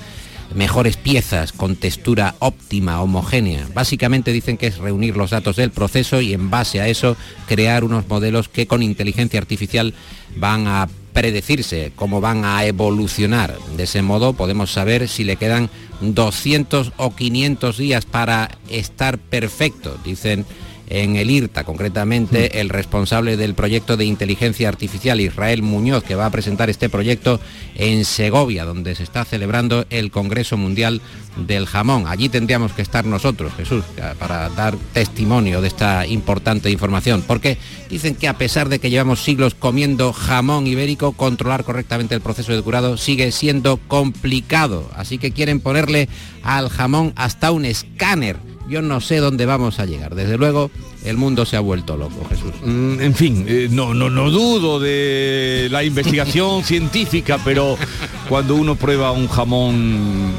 mejores 0.55 0.99
piezas 0.99 1.53
con 1.53 1.77
textura 1.77 2.35
óptima, 2.39 3.01
homogénea. 3.01 3.67
Básicamente 3.73 4.31
dicen 4.31 4.59
que 4.59 4.67
es 4.67 4.77
reunir 4.77 5.17
los 5.17 5.31
datos 5.31 5.57
del 5.57 5.71
proceso 5.71 6.21
y 6.21 6.35
en 6.35 6.51
base 6.51 6.83
a 6.83 6.89
eso 6.89 7.17
crear 7.49 7.83
unos 7.83 8.07
modelos 8.09 8.51
que 8.51 8.67
con 8.67 8.83
inteligencia 8.83 9.41
artificial 9.41 9.95
van 10.37 10.67
a 10.67 10.91
predecirse 11.13 11.93
cómo 11.95 12.21
van 12.21 12.45
a 12.45 12.65
evolucionar. 12.65 13.57
De 13.77 13.85
ese 13.85 14.03
modo 14.03 14.33
podemos 14.33 14.73
saber 14.73 15.09
si 15.09 15.25
le 15.25 15.37
quedan 15.37 15.71
200 16.01 16.93
o 16.97 17.15
500 17.15 17.77
días 17.77 18.05
para 18.05 18.51
estar 18.69 19.19
perfecto, 19.19 19.97
dicen 20.05 20.45
en 20.93 21.17
el 21.17 21.31
IRTA, 21.31 21.65
concretamente 21.65 22.61
el 22.61 22.69
responsable 22.69 23.39
del 23.39 23.55
proyecto 23.55 23.97
de 23.97 24.05
inteligencia 24.05 24.69
artificial, 24.69 25.21
Israel 25.21 25.63
Muñoz, 25.63 26.05
que 26.05 26.17
va 26.17 26.27
a 26.27 26.31
presentar 26.31 26.69
este 26.69 26.91
proyecto 26.91 27.41
en 27.75 28.05
Segovia, 28.05 28.67
donde 28.67 28.95
se 28.95 29.03
está 29.03 29.25
celebrando 29.25 29.87
el 29.89 30.11
Congreso 30.11 30.59
Mundial 30.59 31.01
del 31.37 31.65
Jamón. 31.65 32.07
Allí 32.07 32.29
tendríamos 32.29 32.73
que 32.73 32.83
estar 32.83 33.07
nosotros, 33.07 33.55
Jesús, 33.57 33.85
para 34.19 34.51
dar 34.51 34.77
testimonio 34.93 35.63
de 35.63 35.69
esta 35.69 36.07
importante 36.07 36.71
información, 36.71 37.25
porque 37.27 37.57
dicen 37.89 38.15
que 38.15 38.29
a 38.29 38.37
pesar 38.37 38.69
de 38.69 38.79
que 38.79 38.91
llevamos 38.91 39.25
siglos 39.25 39.55
comiendo 39.55 40.13
jamón 40.13 40.67
ibérico, 40.67 41.13
controlar 41.13 41.65
correctamente 41.65 42.15
el 42.15 42.21
proceso 42.21 42.53
de 42.53 42.61
curado 42.61 42.99
sigue 42.99 43.33
siendo 43.33 43.79
complicado. 43.89 44.91
Así 44.95 45.17
que 45.17 45.33
quieren 45.33 45.61
ponerle 45.61 46.11
al 46.43 46.69
jamón 46.69 47.15
hasta 47.17 47.51
un 47.51 47.65
escáner 47.65 48.37
yo 48.73 48.81
no 48.81 49.03
sé 49.03 49.19
dónde 49.19 49.45
vamos 49.45 49.79
a 49.79 49.85
llegar. 49.85 50.15
Desde 50.15 50.39
luego, 50.39 50.71
el 51.05 51.19
mundo 51.19 51.45
se 51.45 51.57
ha 51.57 51.61
vuelto 51.61 51.99
loco, 51.99 52.25
Jesús. 52.29 52.53
Mm, 52.65 53.01
en 53.01 53.15
fin, 53.15 53.45
eh, 53.47 53.69
no, 53.71 53.93
no, 53.93 54.09
no 54.09 54.31
dudo 54.31 54.81
de 54.81 55.69
la 55.71 55.85
investigación 55.85 56.65
científica, 56.65 57.39
pero 57.45 57.77
cuando 58.31 58.55
uno 58.55 58.75
prueba 58.75 59.13
un 59.13 59.29
jamón 59.29 60.33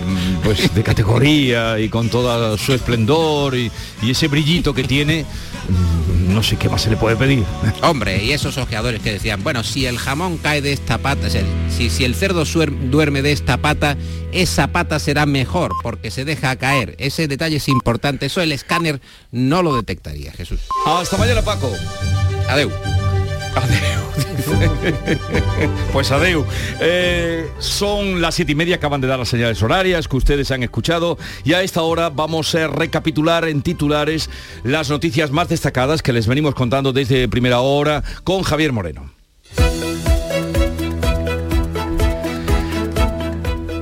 pues 0.43 0.73
de 0.73 0.81
categoría 0.83 1.79
y 1.79 1.89
con 1.89 2.09
todo 2.09 2.57
su 2.57 2.73
esplendor 2.73 3.55
y, 3.55 3.71
ese 4.01 4.27
brillito 4.27 4.73
que 4.73 4.83
tiene, 4.83 5.25
mm, 5.69 6.22
no 6.33 6.43
sé 6.43 6.57
qué 6.57 6.69
más 6.69 6.81
se 6.81 6.89
le 6.89 6.97
puede 6.97 7.15
pedir. 7.15 7.43
Hombre, 7.81 8.23
y 8.23 8.31
esos 8.31 8.57
ojeadores 8.57 9.01
que 9.01 9.13
decían, 9.13 9.43
bueno, 9.43 9.63
si 9.63 9.85
el 9.85 9.97
jamón 9.97 10.37
cae 10.37 10.61
de 10.61 10.73
esta 10.73 10.97
pata, 10.97 11.27
si, 11.69 11.89
si 11.89 12.03
el 12.03 12.15
cerdo 12.15 12.43
duerme 12.91 13.21
de 13.21 13.31
esta 13.31 13.57
pata, 13.57 13.97
esa 14.31 14.67
pata 14.67 14.99
será 14.99 15.25
mejor 15.25 15.71
porque 15.81 16.11
se 16.11 16.25
deja 16.25 16.55
caer. 16.55 16.95
Ese 16.97 17.27
detalle 17.27 17.57
es 17.57 17.67
importante. 17.67 18.25
Eso 18.25 18.41
el 18.41 18.51
escáner 18.51 18.99
no 19.31 19.63
lo 19.63 19.75
detectaría, 19.75 20.31
Jesús. 20.31 20.61
Hasta 20.85 21.17
mañana, 21.17 21.41
Paco. 21.41 21.71
Adeu. 22.49 22.71
pues 25.93 26.11
adeu. 26.11 26.45
Eh, 26.79 27.49
son 27.59 28.21
las 28.21 28.35
siete 28.35 28.53
y 28.53 28.55
media, 28.55 28.75
acaban 28.75 29.01
de 29.01 29.07
dar 29.07 29.19
las 29.19 29.29
señales 29.29 29.61
horarias 29.61 30.07
que 30.07 30.17
ustedes 30.17 30.51
han 30.51 30.63
escuchado 30.63 31.17
y 31.43 31.53
a 31.53 31.61
esta 31.61 31.81
hora 31.81 32.09
vamos 32.09 32.53
a 32.55 32.67
recapitular 32.67 33.47
en 33.47 33.61
titulares 33.61 34.29
las 34.63 34.89
noticias 34.89 35.31
más 35.31 35.49
destacadas 35.49 36.01
que 36.01 36.13
les 36.13 36.27
venimos 36.27 36.55
contando 36.55 36.93
desde 36.93 37.27
primera 37.27 37.59
hora 37.59 38.03
con 38.23 38.43
Javier 38.43 38.71
Moreno. 38.71 39.11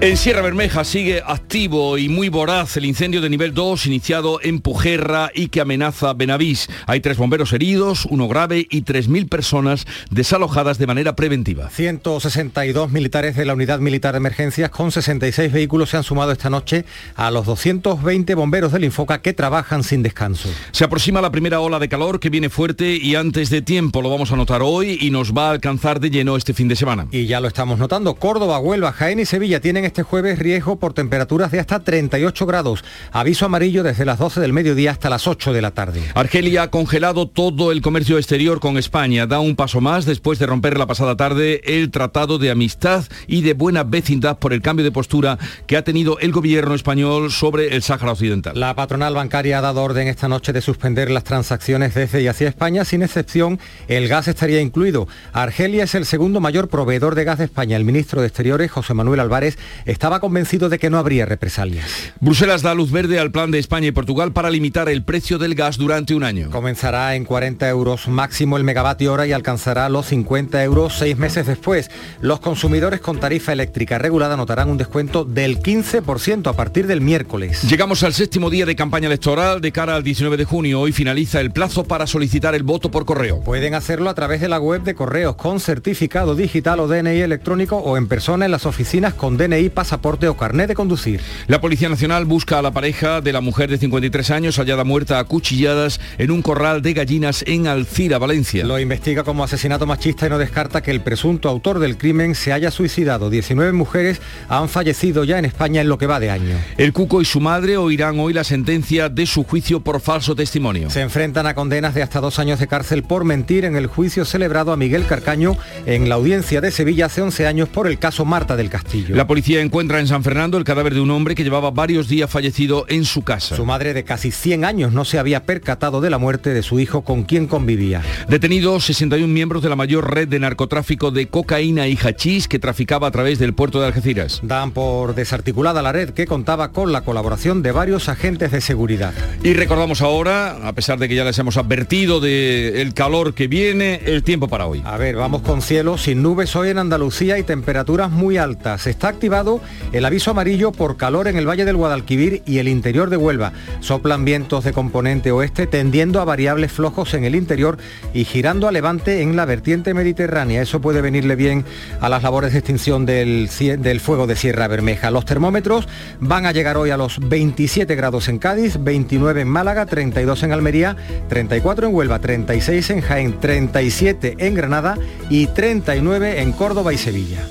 En 0.04 0.18
Sierra 0.18 0.42
Bermeja 0.42 0.84
sigue 0.84 1.22
activo 1.24 1.96
y 2.00 2.10
muy 2.10 2.30
voraz 2.30 2.76
el 2.76 2.86
incendio 2.86 3.22
de 3.22 3.30
nivel 3.30 3.54
2 3.54 3.86
iniciado 3.86 4.40
en 4.42 4.60
Pujerra 4.60 5.30
y 5.32 5.50
que 5.50 5.62
amenaza 5.62 6.14
Benavís. 6.14 6.70
Hay 6.88 7.02
tres 7.02 7.18
bomberos 7.18 7.54
heridos, 7.54 8.08
uno 8.10 8.28
grave 8.28 8.66
y 8.68 8.82
3.000 8.82 9.30
personas 9.30 9.86
desalojadas 10.10 10.80
de 10.80 10.88
manera 10.88 11.16
preventiva. 11.16 11.70
162 11.70 12.90
militares 12.90 13.36
de 13.36 13.46
la 13.46 13.54
Unidad 13.54 13.78
Militar 13.78 14.14
de 14.14 14.18
Emergencias 14.18 14.72
con 14.72 14.92
66 14.92 15.54
vehículos 15.54 15.92
se 15.92 15.98
han 15.98 16.04
sumado 16.04 16.32
esta 16.32 16.50
noche 16.50 16.84
a 17.16 17.30
los 17.30 17.46
220 17.46 18.34
bomberos 18.34 18.72
del 18.72 18.86
Infoca 18.86 19.22
que 19.22 19.34
trabajan 19.34 19.84
sin 19.84 20.02
descanso. 20.02 20.50
Se 20.72 20.84
aproxima 20.84 21.22
la 21.22 21.32
primera 21.32 21.60
ola 21.60 21.78
de 21.78 21.90
calor 21.90 22.20
que 22.20 22.32
viene 22.32 22.50
fuerte 22.50 22.96
y 22.96 23.14
antes 23.14 23.52
de 23.52 23.62
tiempo 23.62 24.02
lo 24.02 24.10
vamos 24.10 24.32
a 24.32 24.36
notar 24.36 24.64
hoy 24.64 24.98
y 25.00 25.12
nos 25.12 25.32
va 25.32 25.50
a 25.50 25.52
alcanzar 25.52 26.00
de 26.00 26.10
lleno 26.10 26.38
este 26.38 26.56
fin 26.56 26.68
de 26.68 26.76
semana. 26.76 27.06
Y 27.12 27.28
ya 27.28 27.40
lo 27.40 27.48
estamos 27.48 27.78
notando. 27.78 28.16
Córdoba, 28.16 28.58
Huelva, 28.58 28.94
Jaén 28.94 29.20
y 29.20 29.26
Sevilla 29.28 29.60
tienen 29.60 29.91
este 29.92 30.04
jueves 30.04 30.40
riesgo 30.40 30.80
por 30.80 30.94
temperaturas 30.94 31.52
de 31.52 31.60
hasta 31.60 31.82
38 31.82 32.46
grados. 32.46 32.82
Aviso 33.12 33.46
amarillo 33.46 33.84
desde 33.84 34.06
las 34.06 34.20
12 34.20 34.40
del 34.40 34.54
mediodía 34.54 34.92
hasta 34.92 35.10
las 35.10 35.28
8 35.28 35.52
de 35.52 35.62
la 35.62 35.72
tarde. 35.72 36.02
Argelia 36.16 36.64
ha 36.64 36.72
congelado 36.72 37.28
todo 37.28 37.74
el 37.74 37.82
comercio 37.82 38.18
exterior 38.18 38.62
con 38.62 38.78
España. 38.78 39.28
Da 39.28 39.42
un 39.42 39.58
paso 39.58 39.82
más 39.82 40.06
después 40.06 40.40
de 40.40 40.46
romper 40.46 40.78
la 40.78 40.88
pasada 40.88 41.18
tarde 41.18 41.60
el 41.66 41.92
tratado 41.92 42.38
de 42.38 42.52
amistad 42.52 43.04
y 43.28 43.42
de 43.42 43.54
buena 43.54 43.84
vecindad 43.84 44.40
por 44.40 44.54
el 44.54 44.62
cambio 44.62 44.86
de 44.86 44.94
postura 44.94 45.38
que 45.68 45.76
ha 45.76 45.84
tenido 45.84 46.18
el 46.20 46.32
gobierno 46.32 46.74
español 46.74 47.30
sobre 47.30 47.76
el 47.76 47.84
Sáhara 47.84 48.14
Occidental. 48.14 48.58
La 48.58 48.74
patronal 48.74 49.14
bancaria 49.14 49.58
ha 49.58 49.62
dado 49.62 49.84
orden 49.84 50.08
esta 50.08 50.30
noche 50.30 50.54
de 50.54 50.62
suspender 50.62 51.12
las 51.12 51.26
transacciones 51.26 51.94
desde 51.96 52.22
y 52.22 52.28
hacia 52.28 52.48
España. 52.48 52.86
Sin 52.86 53.04
excepción, 53.04 53.60
el 53.90 54.08
gas 54.08 54.30
estaría 54.30 54.62
incluido. 54.62 55.10
Argelia 55.34 55.84
es 55.84 55.96
el 55.96 56.06
segundo 56.06 56.40
mayor 56.40 56.70
proveedor 56.70 57.16
de 57.16 57.26
gas 57.26 57.40
de 57.40 57.46
España. 57.46 57.76
El 57.76 57.84
ministro 57.84 58.22
de 58.22 58.28
Exteriores, 58.28 58.72
José 58.72 58.94
Manuel 58.94 59.20
Álvarez, 59.20 59.58
estaba 59.86 60.20
convencido 60.20 60.70
de 60.70 60.80
que 60.80 60.90
no 60.90 60.98
habría 60.98 61.26
represalias. 61.26 62.14
Bruselas 62.20 62.62
da 62.62 62.74
luz 62.74 62.92
verde 62.92 63.20
al 63.20 63.32
plan 63.32 63.52
de 63.52 63.60
España 63.60 63.88
y 63.88 63.92
Portugal 63.92 64.32
para 64.32 64.50
limitar 64.50 64.90
el 64.90 65.04
precio 65.04 65.38
del 65.38 65.56
gas 65.56 65.78
durante 65.78 66.14
un 66.14 66.24
año. 66.24 66.50
Comenzará 66.50 67.16
en 67.16 67.26
40 67.26 67.68
euros 67.70 68.08
máximo 68.08 68.58
el 68.58 68.64
megavatio 68.64 69.14
hora 69.14 69.26
y 69.26 69.32
alcanzará 69.32 69.90
los 69.90 70.08
50 70.08 70.64
euros 70.64 70.94
seis 70.98 71.18
meses 71.18 71.48
después. 71.48 71.90
Los 72.22 72.40
consumidores 72.40 73.00
con 73.00 73.20
tarifa 73.20 73.54
eléctrica 73.54 73.98
regulada 73.98 74.38
notarán 74.38 74.70
un 74.70 74.78
descuento 74.78 75.26
del 75.26 75.60
15% 75.60 76.48
a 76.48 76.54
partir 76.54 76.88
del 76.88 77.02
miércoles. 77.02 77.64
Llegamos 77.64 78.04
al 78.04 78.14
séptimo 78.14 78.50
día 78.50 78.66
de 78.66 78.76
campaña 78.76 79.08
electoral 79.08 79.62
de 79.62 79.72
cara 79.72 79.96
al 79.96 80.04
19 80.04 80.38
de 80.38 80.46
junio. 80.46 80.80
Hoy 80.80 80.92
finaliza 80.92 81.40
el 81.40 81.52
plazo 81.52 81.84
para 81.84 82.08
solicitar 82.08 82.56
el 82.56 82.64
voto 82.64 82.92
por 82.92 83.06
correo. 83.06 83.42
Pueden 83.42 83.74
hacerlo 83.74 84.10
a 84.10 84.14
través 84.14 84.42
de 84.42 84.50
la 84.50 84.60
web 84.60 84.84
de 84.84 84.96
correos 84.96 85.36
con 85.36 85.60
certificado 85.60 86.36
digital 86.36 86.80
o 86.80 86.88
DNI 86.88 87.22
electrónico 87.22 87.78
o 87.78 87.98
en 87.98 88.08
persona 88.08 88.46
en 88.46 88.52
las 88.52 88.66
oficinas 88.66 89.14
con 89.14 89.38
DNI 89.38 89.71
pasaporte 89.72 90.28
o 90.28 90.38
carnet 90.38 90.68
de 90.68 90.76
conducir. 90.76 91.22
La 91.48 91.62
Policía 91.62 91.90
Nacional 91.90 92.26
busca 92.26 92.60
a 92.60 92.62
la 92.62 92.72
pareja 92.72 93.22
de 93.22 93.34
la 93.34 93.42
mujer 93.42 93.70
de 93.70 93.78
53 93.78 94.32
años 94.32 94.58
hallada 94.58 94.84
muerta 94.84 95.20
a 95.20 95.24
cuchilladas 95.24 96.00
en 96.18 96.32
un 96.32 96.42
corral 96.42 96.82
de 96.82 96.94
gallinas 96.94 97.44
en 97.48 97.68
Alcira, 97.68 98.18
Valencia. 98.18 98.66
Lo 98.66 98.80
investiga 98.80 99.24
como 99.24 99.44
asesinato 99.44 99.86
machista 99.86 100.28
y 100.28 100.30
no 100.30 100.38
descarta 100.38 100.82
que 100.82 100.92
el 100.92 101.02
presunto 101.02 101.50
autor 101.50 101.80
del 101.80 101.98
crimen 101.98 102.36
se 102.36 102.54
haya 102.54 102.72
suicidado. 102.72 103.30
19 103.30 103.72
mujeres 103.72 104.22
han 104.50 104.70
fallecido 104.70 105.24
ya 105.24 105.40
en 105.40 105.46
España 105.46 105.82
en 105.82 105.90
lo 105.90 105.98
que 105.98 106.08
va 106.08 106.20
de 106.20 106.30
año. 106.30 106.56
El 106.78 106.94
Cuco 106.94 107.22
y 107.22 107.26
su 107.26 107.40
madre 107.40 107.78
oirán 107.78 108.20
hoy 108.20 108.34
la 108.34 108.44
sentencia 108.44 109.10
de 109.10 109.26
su 109.26 109.44
juicio 109.44 109.82
por 109.82 110.02
falso 110.02 110.36
testimonio. 110.36 110.90
Se 110.90 111.02
enfrentan 111.02 111.48
a 111.48 111.56
condenas 111.56 111.94
de 111.94 112.04
hasta 112.04 112.20
dos 112.20 112.40
años 112.40 112.60
de 112.60 112.68
cárcel 112.68 113.04
por 113.04 113.24
mentir 113.24 113.66
en 113.66 113.76
el 113.76 113.88
juicio 113.88 114.26
celebrado 114.26 114.72
a 114.72 114.78
Miguel 114.78 115.06
Carcaño 115.06 115.58
en 115.86 116.10
la 116.10 116.16
audiencia 116.16 116.62
de 116.62 116.72
Sevilla 116.72 117.06
hace 117.06 117.22
11 117.22 117.48
años 117.48 117.70
por 117.70 117.88
el 117.88 118.00
caso 118.00 118.26
Marta 118.26 118.56
del 118.56 118.70
Castillo. 118.70 119.16
La 119.16 119.28
policía 119.28 119.61
encuentra 119.62 120.00
en 120.00 120.08
San 120.08 120.24
Fernando 120.24 120.58
el 120.58 120.64
cadáver 120.64 120.94
de 120.94 121.02
un 121.02 121.12
hombre 121.12 121.36
que 121.36 121.44
llevaba 121.44 121.72
varios 121.72 122.08
días 122.08 122.30
fallecido 122.30 122.86
en 122.88 123.06
su 123.06 123.24
casa. 123.24 123.56
Su 123.56 123.66
madre 123.66 123.94
de 123.94 124.04
casi 124.04 124.32
100 124.32 124.66
años 124.66 124.94
no 124.94 125.06
se 125.06 125.20
había 125.20 125.46
percatado 125.46 126.02
de 126.02 126.10
la 126.10 126.18
muerte 126.18 126.54
de 126.54 126.64
su 126.64 126.80
hijo 126.80 127.02
con 127.04 127.24
quien 127.24 127.48
convivía. 127.48 128.02
Detenidos 128.28 128.86
61 128.86 129.28
miembros 129.28 129.64
de 129.64 129.70
la 129.70 129.76
mayor 129.76 130.14
red 130.14 130.28
de 130.28 130.40
narcotráfico 130.40 131.12
de 131.12 131.28
cocaína 131.28 131.88
y 131.88 131.98
hachís 131.98 132.48
que 132.48 132.60
traficaba 132.60 133.08
a 133.08 133.12
través 133.12 133.40
del 133.40 133.54
puerto 133.54 133.80
de 133.80 133.88
Algeciras. 133.88 134.42
Dan 134.44 134.72
por 134.72 135.16
desarticulada 135.16 135.82
la 135.82 135.92
red 135.92 136.12
que 136.12 136.26
contaba 136.26 136.72
con 136.72 136.92
la 136.92 137.02
colaboración 137.02 137.62
de 137.62 137.72
varios 137.72 138.10
agentes 138.10 138.52
de 138.52 138.62
seguridad. 138.62 139.14
Y 139.44 139.54
recordamos 139.54 140.02
ahora, 140.02 140.68
a 140.68 140.74
pesar 140.74 141.00
de 141.00 141.08
que 141.08 141.16
ya 141.16 141.24
les 141.24 141.38
hemos 141.40 141.58
advertido 141.58 142.20
del 142.20 142.94
calor 142.94 143.34
que 143.34 143.48
viene, 143.48 144.02
el 144.06 144.24
tiempo 144.24 144.48
para 144.48 144.68
hoy. 144.68 144.82
A 144.86 144.98
ver, 144.98 145.16
vamos 145.16 145.42
con 145.42 145.62
cielo 145.62 145.98
sin 145.98 146.22
nubes 146.22 146.56
hoy 146.56 146.70
en 146.70 146.78
Andalucía 146.78 147.38
y 147.38 147.44
temperaturas 147.44 148.12
muy 148.12 148.38
altas. 148.38 148.88
Está 148.88 149.10
activado 149.10 149.51
el 149.92 150.06
aviso 150.06 150.32
amarillo 150.32 150.72
por 150.72 150.96
calor 150.98 151.28
en 151.28 151.36
el 151.36 151.48
Valle 151.48 151.66
del 151.66 151.76
Guadalquivir 151.76 152.44
y 152.46 152.60
el 152.60 152.68
interior 152.68 153.10
de 153.10 153.18
Huelva. 153.18 153.52
Soplan 153.80 154.24
vientos 154.24 154.64
de 154.64 154.74
componente 154.74 155.32
oeste 155.32 155.68
tendiendo 155.68 156.22
a 156.22 156.26
variables 156.26 156.72
flojos 156.72 157.14
en 157.14 157.26
el 157.26 157.36
interior 157.36 157.78
y 158.14 158.24
girando 158.24 158.68
a 158.68 158.72
levante 158.72 159.22
en 159.22 159.36
la 159.36 159.46
vertiente 159.46 159.94
mediterránea. 159.94 160.62
Eso 160.62 160.82
puede 160.82 161.02
venirle 161.02 161.36
bien 161.36 161.66
a 162.00 162.10
las 162.10 162.24
labores 162.24 162.54
de 162.54 162.60
extinción 162.60 163.06
del, 163.06 163.50
del 163.80 164.00
fuego 164.00 164.28
de 164.28 164.36
Sierra 164.36 164.68
Bermeja. 164.68 165.12
Los 165.12 165.26
termómetros 165.26 165.88
van 166.20 166.46
a 166.46 166.52
llegar 166.52 166.78
hoy 166.78 166.92
a 166.92 166.98
los 166.98 167.20
27 167.20 167.96
grados 167.96 168.30
en 168.30 168.40
Cádiz, 168.40 168.78
29 168.80 169.42
en 169.42 169.48
Málaga, 169.48 169.86
32 169.86 170.44
en 170.44 170.52
Almería, 170.52 170.96
34 171.30 171.88
en 171.88 171.96
Huelva, 171.96 172.20
36 172.20 172.90
en 172.92 173.02
Jaén, 173.02 173.40
37 173.40 174.36
en 174.38 174.56
Granada 174.56 174.98
y 175.30 175.48
39 175.48 176.42
en 176.42 176.52
Córdoba 176.52 176.94
y 176.94 176.98
Sevilla. 176.98 177.48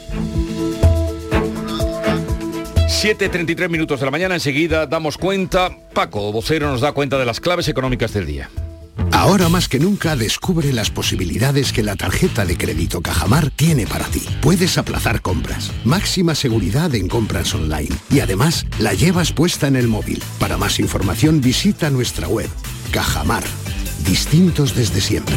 7.33 3.01 3.71
minutos 3.71 3.99
de 3.99 4.05
la 4.05 4.11
mañana, 4.11 4.35
enseguida 4.35 4.87
damos 4.87 5.17
cuenta, 5.17 5.71
Paco 5.95 6.33
Vocero 6.33 6.71
nos 6.71 6.83
da 6.83 6.93
cuenta 6.93 7.17
de 7.17 7.25
las 7.25 7.41
claves 7.41 7.67
económicas 7.69 8.13
del 8.13 8.27
día. 8.27 8.51
Ahora 9.11 9.49
más 9.49 9.71
que 9.71 9.79
nunca 9.79 10.17
descubre 10.17 10.71
las 10.75 10.91
posibilidades 10.91 11.73
que 11.73 11.83
la 11.83 11.97
tarjeta 11.97 12.45
de 12.45 12.59
crédito 12.59 13.01
Cajamar 13.01 13.49
tiene 13.53 13.87
para 13.87 14.05
ti. 14.05 14.23
Puedes 14.43 14.77
aplazar 14.77 15.23
compras, 15.23 15.73
máxima 15.83 16.35
seguridad 16.35 16.95
en 16.95 17.09
compras 17.09 17.55
online 17.55 17.89
y 18.11 18.21
además 18.21 18.67
la 18.79 18.93
llevas 18.93 19.33
puesta 19.33 19.67
en 19.67 19.77
el 19.77 19.89
móvil. 19.89 20.23
Para 20.39 20.59
más 20.59 20.79
información 20.79 21.41
visita 21.41 21.89
nuestra 21.89 22.29
web. 22.29 22.51
Cajamar. 22.93 23.45
Distintos 24.05 24.75
desde 24.75 25.01
siempre. 25.01 25.37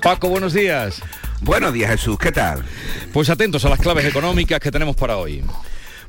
Paco, 0.00 0.28
buenos 0.28 0.52
días. 0.52 1.02
Buenos 1.40 1.72
días, 1.72 1.90
Jesús. 1.90 2.18
¿Qué 2.18 2.32
tal? 2.32 2.64
Pues 3.12 3.30
atentos 3.30 3.64
a 3.64 3.68
las 3.68 3.78
claves 3.78 4.04
económicas 4.04 4.60
que 4.60 4.70
tenemos 4.70 4.96
para 4.96 5.16
hoy. 5.16 5.42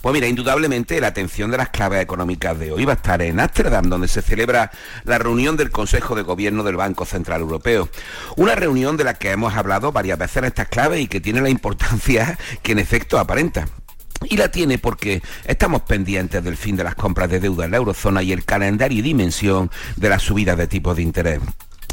Pues 0.02 0.14
mira, 0.14 0.28
indudablemente 0.28 1.02
la 1.02 1.08
atención 1.08 1.52
de 1.52 1.58
las 1.58 1.70
claves 1.70 2.02
económicas 2.02 2.58
de 2.58 2.72
hoy 2.72 2.86
va 2.86 2.94
a 2.94 2.96
estar 2.96 3.22
en 3.22 3.40
Ámsterdam, 3.40 3.90
donde 3.90 4.08
se 4.08 4.22
celebra 4.22 4.72
la 5.04 5.18
reunión 5.18 5.58
del 5.58 5.72
Consejo 5.72 6.16
de 6.16 6.22
Gobierno 6.22 6.64
del 6.64 6.78
Banco 6.78 7.04
Central 7.06 7.42
Europeo. 7.42 7.90
Una 8.38 8.56
reunión 8.56 8.96
de 8.96 9.04
la 9.04 9.16
que 9.16 9.32
hemos 9.32 9.56
hablado 9.56 9.92
varias 9.92 10.18
veces 10.18 10.38
en 10.38 10.46
estas 10.46 10.70
claves 10.70 11.02
y 11.02 11.08
que 11.08 11.20
tiene 11.20 11.42
la 11.42 11.50
importancia 11.50 12.38
que 12.64 12.72
en 12.72 12.80
efecto 12.80 13.20
aparenta. 13.20 13.68
Y 14.24 14.38
la 14.38 14.52
tiene 14.52 14.78
porque 14.78 15.22
estamos 15.46 15.82
pendientes 15.82 16.44
del 16.44 16.58
fin 16.58 16.76
de 16.76 16.84
las 16.84 16.96
compras 16.96 17.30
de 17.30 17.40
deuda 17.40 17.66
en 17.66 17.72
la 17.72 17.78
eurozona 17.78 18.22
y 18.22 18.32
el 18.32 18.46
calendario 18.46 19.00
y 19.00 19.02
dimensión 19.02 19.72
de 19.96 20.10
la 20.10 20.20
subida 20.20 20.56
de 20.56 20.68
tipos 20.68 20.96
de 20.96 21.04
interés. 21.04 21.40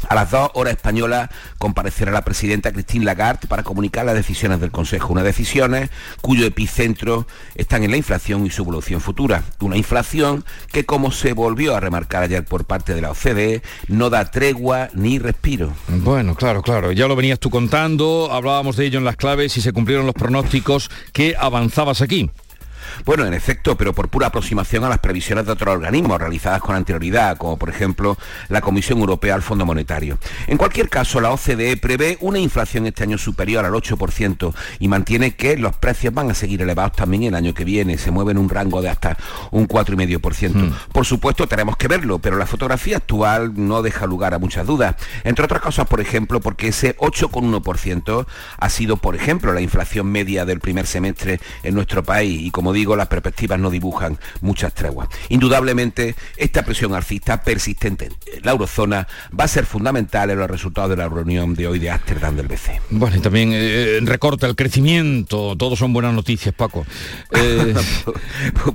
A 0.09 0.15
las 0.15 0.31
dos 0.31 0.51
horas 0.53 0.73
españolas 0.73 1.29
comparecerá 1.57 2.11
la 2.11 2.23
presidenta 2.23 2.71
Christine 2.71 3.05
Lagarde 3.05 3.47
para 3.47 3.63
comunicar 3.63 4.05
las 4.05 4.15
decisiones 4.15 4.59
del 4.59 4.71
Consejo. 4.71 5.11
Unas 5.11 5.25
decisiones 5.25 5.89
cuyo 6.21 6.45
epicentro 6.45 7.27
están 7.55 7.83
en 7.83 7.91
la 7.91 7.97
inflación 7.97 8.45
y 8.45 8.49
su 8.49 8.61
evolución 8.61 9.01
futura. 9.01 9.43
Una 9.59 9.75
inflación 9.75 10.45
que, 10.71 10.85
como 10.85 11.11
se 11.11 11.33
volvió 11.33 11.75
a 11.75 11.79
remarcar 11.79 12.23
ayer 12.23 12.45
por 12.45 12.65
parte 12.65 12.93
de 12.93 13.01
la 13.01 13.11
OCDE, 13.11 13.61
no 13.87 14.09
da 14.09 14.31
tregua 14.31 14.89
ni 14.93 15.19
respiro. 15.19 15.73
Bueno, 15.87 16.35
claro, 16.35 16.61
claro. 16.61 16.91
Ya 16.91 17.07
lo 17.07 17.15
venías 17.15 17.39
tú 17.39 17.49
contando, 17.49 18.29
hablábamos 18.31 18.77
de 18.77 18.85
ello 18.85 18.99
en 18.99 19.05
las 19.05 19.17
claves 19.17 19.57
y 19.57 19.61
se 19.61 19.73
cumplieron 19.73 20.05
los 20.05 20.15
pronósticos 20.15 20.89
que 21.11 21.35
avanzabas 21.37 22.01
aquí. 22.01 22.29
Bueno, 23.05 23.25
en 23.25 23.33
efecto, 23.33 23.77
pero 23.77 23.93
por 23.93 24.09
pura 24.09 24.27
aproximación 24.27 24.83
a 24.83 24.89
las 24.89 24.99
previsiones 24.99 25.45
de 25.45 25.51
otros 25.51 25.75
organismos 25.75 26.19
realizadas 26.19 26.61
con 26.61 26.75
anterioridad, 26.75 27.37
como 27.37 27.57
por 27.57 27.69
ejemplo 27.69 28.17
la 28.49 28.61
Comisión 28.61 28.99
Europea 28.99 29.35
al 29.35 29.41
Fondo 29.41 29.65
Monetario. 29.65 30.17
En 30.47 30.57
cualquier 30.57 30.89
caso, 30.89 31.19
la 31.21 31.31
OCDE 31.31 31.77
prevé 31.77 32.17
una 32.21 32.39
inflación 32.39 32.87
este 32.87 33.03
año 33.03 33.17
superior 33.17 33.65
al 33.65 33.73
8% 33.73 34.53
y 34.79 34.87
mantiene 34.87 35.35
que 35.35 35.57
los 35.57 35.75
precios 35.75 36.13
van 36.13 36.31
a 36.31 36.33
seguir 36.33 36.61
elevados 36.61 36.93
también 36.93 37.23
el 37.23 37.35
año 37.35 37.53
que 37.53 37.65
viene, 37.65 37.97
se 37.97 38.11
mueve 38.11 38.31
en 38.31 38.37
un 38.37 38.49
rango 38.49 38.81
de 38.81 38.89
hasta 38.89 39.17
un 39.51 39.67
4,5%. 39.67 40.53
Mm. 40.53 40.73
Por 40.91 41.05
supuesto, 41.05 41.47
tenemos 41.47 41.77
que 41.77 41.87
verlo, 41.87 42.19
pero 42.19 42.37
la 42.37 42.45
fotografía 42.45 42.97
actual 42.97 43.53
no 43.55 43.81
deja 43.81 44.05
lugar 44.05 44.33
a 44.33 44.39
muchas 44.39 44.65
dudas. 44.65 44.95
Entre 45.23 45.43
otras 45.43 45.61
cosas, 45.61 45.87
por 45.87 46.01
ejemplo, 46.01 46.39
porque 46.39 46.69
ese 46.69 46.95
8,1% 46.97 48.25
ha 48.57 48.69
sido, 48.69 48.97
por 48.97 49.15
ejemplo, 49.15 49.53
la 49.53 49.61
inflación 49.61 50.07
media 50.11 50.45
del 50.45 50.59
primer 50.59 50.87
semestre 50.87 51.39
en 51.63 51.75
nuestro 51.75 52.03
país 52.03 52.41
y 52.41 52.51
como 52.51 52.73
digo, 52.77 52.95
las 52.95 53.07
perspectivas 53.07 53.59
no 53.59 53.69
dibujan 53.69 54.17
muchas 54.41 54.73
treguas. 54.73 55.09
Indudablemente, 55.29 56.15
esta 56.37 56.63
presión 56.63 56.93
alcista 56.93 57.41
persistente 57.43 58.09
en 58.33 58.43
la 58.43 58.51
eurozona 58.51 59.07
va 59.37 59.45
a 59.45 59.47
ser 59.47 59.65
fundamental 59.65 60.29
en 60.29 60.39
los 60.39 60.49
resultados 60.49 60.89
de 60.91 60.97
la 60.97 61.09
reunión 61.09 61.55
de 61.55 61.67
hoy 61.67 61.79
de 61.79 61.89
Ámsterdam 61.89 62.35
del 62.35 62.47
BCE. 62.47 62.81
Bueno, 62.89 63.17
y 63.17 63.19
también 63.19 63.49
eh, 63.53 63.99
recorta 64.03 64.47
el 64.47 64.55
crecimiento, 64.55 65.55
todos 65.57 65.79
son 65.79 65.93
buenas 65.93 66.13
noticias, 66.13 66.53
Paco. 66.55 66.85
Eh, 67.37 67.73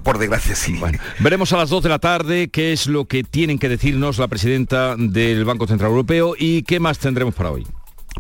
por 0.03 0.19
desgracia, 0.19 0.55
sí. 0.55 0.75
Bueno, 0.79 0.99
veremos 1.19 1.53
a 1.53 1.57
las 1.57 1.71
2 1.71 1.83
de 1.83 1.89
la 1.89 1.99
tarde 1.99 2.49
qué 2.49 2.73
es 2.73 2.87
lo 2.87 3.07
que 3.07 3.25
tienen 3.25 3.59
que 3.59 3.69
decirnos 3.69 4.19
la 4.19 4.29
presidenta 4.29 4.95
del 4.97 5.45
Banco 5.45 5.67
Central 5.67 5.91
Europeo 5.91 6.35
y 6.39 6.63
qué 6.63 6.79
más 6.79 6.99
tendremos 6.99 7.35
para 7.35 7.51
hoy. 7.51 7.67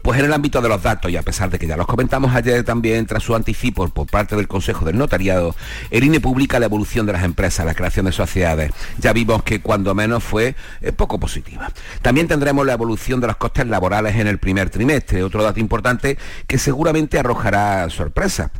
Pues 0.00 0.18
en 0.18 0.24
el 0.24 0.32
ámbito 0.32 0.60
de 0.60 0.68
los 0.68 0.82
datos, 0.82 1.10
y 1.10 1.16
a 1.16 1.22
pesar 1.22 1.50
de 1.50 1.58
que 1.58 1.66
ya 1.66 1.76
los 1.76 1.86
comentamos 1.86 2.34
ayer 2.34 2.64
también 2.64 3.06
tras 3.06 3.22
su 3.22 3.34
anticipo 3.34 3.86
por 3.88 4.06
parte 4.06 4.34
del 4.34 4.48
Consejo 4.48 4.84
del 4.84 4.96
Notariado, 4.96 5.54
el 5.90 6.04
INE 6.04 6.18
publica 6.18 6.58
la 6.58 6.66
evolución 6.66 7.06
de 7.06 7.12
las 7.12 7.24
empresas, 7.24 7.66
la 7.66 7.74
creación 7.74 8.06
de 8.06 8.12
sociedades. 8.12 8.72
Ya 8.98 9.12
vimos 9.12 9.42
que 9.42 9.60
cuando 9.60 9.94
menos 9.94 10.24
fue 10.24 10.56
eh, 10.80 10.92
poco 10.92 11.20
positiva. 11.20 11.70
También 12.00 12.26
tendremos 12.26 12.66
la 12.66 12.72
evolución 12.72 13.20
de 13.20 13.26
los 13.28 13.36
costes 13.36 13.66
laborales 13.66 14.16
en 14.16 14.26
el 14.26 14.38
primer 14.38 14.70
trimestre, 14.70 15.22
otro 15.22 15.42
dato 15.42 15.60
importante 15.60 16.18
que 16.46 16.58
seguramente 16.58 17.18
arrojará 17.18 17.88
sorpresa. 17.90 18.50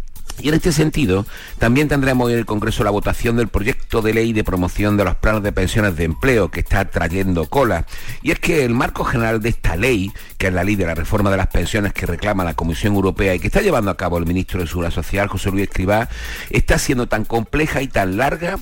Y 0.42 0.48
en 0.48 0.54
este 0.54 0.72
sentido, 0.72 1.24
también 1.58 1.86
tendremos 1.86 2.30
en 2.30 2.38
el 2.38 2.46
Congreso 2.46 2.82
la 2.82 2.90
votación 2.90 3.36
del 3.36 3.46
proyecto 3.46 4.02
de 4.02 4.12
ley 4.12 4.32
de 4.32 4.42
promoción 4.42 4.96
de 4.96 5.04
los 5.04 5.14
planes 5.14 5.44
de 5.44 5.52
pensiones 5.52 5.96
de 5.96 6.04
empleo 6.04 6.50
que 6.50 6.60
está 6.60 6.84
trayendo 6.84 7.46
cola. 7.46 7.86
Y 8.22 8.32
es 8.32 8.40
que 8.40 8.64
el 8.64 8.74
marco 8.74 9.04
general 9.04 9.40
de 9.40 9.50
esta 9.50 9.76
ley, 9.76 10.10
que 10.38 10.48
es 10.48 10.52
la 10.52 10.64
ley 10.64 10.74
de 10.74 10.86
la 10.86 10.96
reforma 10.96 11.30
de 11.30 11.36
las 11.36 11.46
pensiones 11.46 11.92
que 11.92 12.06
reclama 12.06 12.42
la 12.42 12.54
Comisión 12.54 12.94
Europea 12.94 13.36
y 13.36 13.38
que 13.38 13.46
está 13.46 13.62
llevando 13.62 13.92
a 13.92 13.96
cabo 13.96 14.18
el 14.18 14.26
ministro 14.26 14.60
de 14.60 14.66
Seguridad 14.66 14.92
Social, 14.92 15.28
José 15.28 15.50
Luis 15.50 15.68
Escribá, 15.68 16.08
está 16.50 16.76
siendo 16.78 17.06
tan 17.06 17.24
compleja 17.24 17.80
y 17.80 17.86
tan 17.86 18.16
larga 18.16 18.58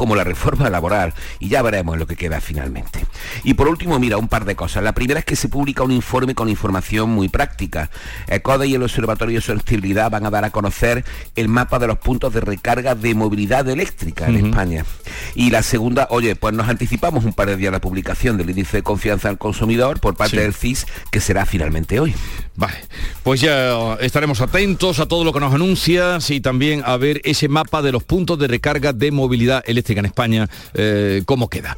como 0.00 0.16
la 0.16 0.24
reforma 0.24 0.70
laboral 0.70 1.12
y 1.40 1.50
ya 1.50 1.60
veremos 1.60 1.98
lo 1.98 2.06
que 2.06 2.16
queda 2.16 2.40
finalmente. 2.40 3.04
Y 3.44 3.52
por 3.52 3.68
último, 3.68 3.98
mira, 3.98 4.16
un 4.16 4.28
par 4.28 4.46
de 4.46 4.56
cosas. 4.56 4.82
La 4.82 4.94
primera 4.94 5.20
es 5.20 5.26
que 5.26 5.36
se 5.36 5.50
publica 5.50 5.82
un 5.82 5.90
informe 5.90 6.34
con 6.34 6.48
información 6.48 7.10
muy 7.10 7.28
práctica. 7.28 7.90
El 8.26 8.40
CODE 8.40 8.68
y 8.68 8.74
el 8.76 8.82
Observatorio 8.82 9.36
de 9.36 9.42
Sostenibilidad 9.42 10.10
van 10.10 10.24
a 10.24 10.30
dar 10.30 10.46
a 10.46 10.50
conocer 10.52 11.04
el 11.36 11.48
mapa 11.48 11.78
de 11.78 11.86
los 11.86 11.98
puntos 11.98 12.32
de 12.32 12.40
recarga 12.40 12.94
de 12.94 13.14
movilidad 13.14 13.68
eléctrica 13.68 14.26
en 14.26 14.46
España. 14.46 14.86
Y 15.34 15.50
la 15.50 15.62
segunda, 15.62 16.06
oye, 16.08 16.34
pues 16.34 16.54
nos 16.54 16.70
anticipamos 16.70 17.26
un 17.26 17.34
par 17.34 17.48
de 17.48 17.56
días 17.56 17.70
la 17.70 17.82
publicación 17.82 18.38
del 18.38 18.48
índice 18.48 18.78
de 18.78 18.82
confianza 18.82 19.28
al 19.28 19.36
consumidor 19.36 20.00
por 20.00 20.16
parte 20.16 20.40
del 20.40 20.54
CIS, 20.54 20.86
que 21.10 21.20
será 21.20 21.44
finalmente 21.44 22.00
hoy. 22.00 22.14
Vale, 22.60 22.76
pues 23.22 23.40
ya 23.40 23.94
estaremos 24.02 24.42
atentos 24.42 24.98
a 24.98 25.06
todo 25.06 25.24
lo 25.24 25.32
que 25.32 25.40
nos 25.40 25.54
anuncias 25.54 26.28
y 26.28 26.42
también 26.42 26.82
a 26.84 26.98
ver 26.98 27.22
ese 27.24 27.48
mapa 27.48 27.80
de 27.80 27.90
los 27.90 28.04
puntos 28.04 28.38
de 28.38 28.48
recarga 28.48 28.92
de 28.92 29.10
movilidad 29.10 29.64
eléctrica 29.66 30.00
en 30.00 30.04
España, 30.04 30.46
eh, 30.74 31.22
cómo 31.24 31.48
queda. 31.48 31.74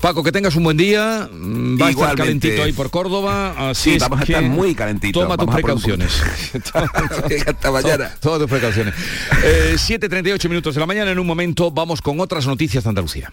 Paco, 0.00 0.22
que 0.22 0.30
tengas 0.30 0.54
un 0.54 0.62
buen 0.62 0.76
día. 0.76 1.28
Mm, 1.32 1.82
va 1.82 1.88
a 1.88 1.90
estar 1.90 2.14
calentito 2.14 2.62
ahí 2.62 2.72
por 2.72 2.90
Córdoba. 2.90 3.70
Así 3.70 3.94
sí, 3.94 3.98
vamos 3.98 4.20
a 4.20 4.22
estar 4.22 4.42
muy 4.44 4.72
calentitos. 4.76 5.20
Toma 5.20 5.36
tus 5.36 5.52
precauciones. 5.52 6.22
Hasta 7.46 7.72
mañana. 7.72 8.12
Toma 8.20 8.38
tus 8.38 8.48
precauciones. 8.48 8.94
Eh, 9.42 9.74
7.38 9.74 10.48
minutos 10.48 10.76
de 10.76 10.80
la 10.80 10.86
mañana. 10.86 11.10
En 11.10 11.18
un 11.18 11.26
momento 11.26 11.72
vamos 11.72 12.00
con 12.00 12.20
otras 12.20 12.46
noticias 12.46 12.84
de 12.84 12.88
Andalucía. 12.88 13.32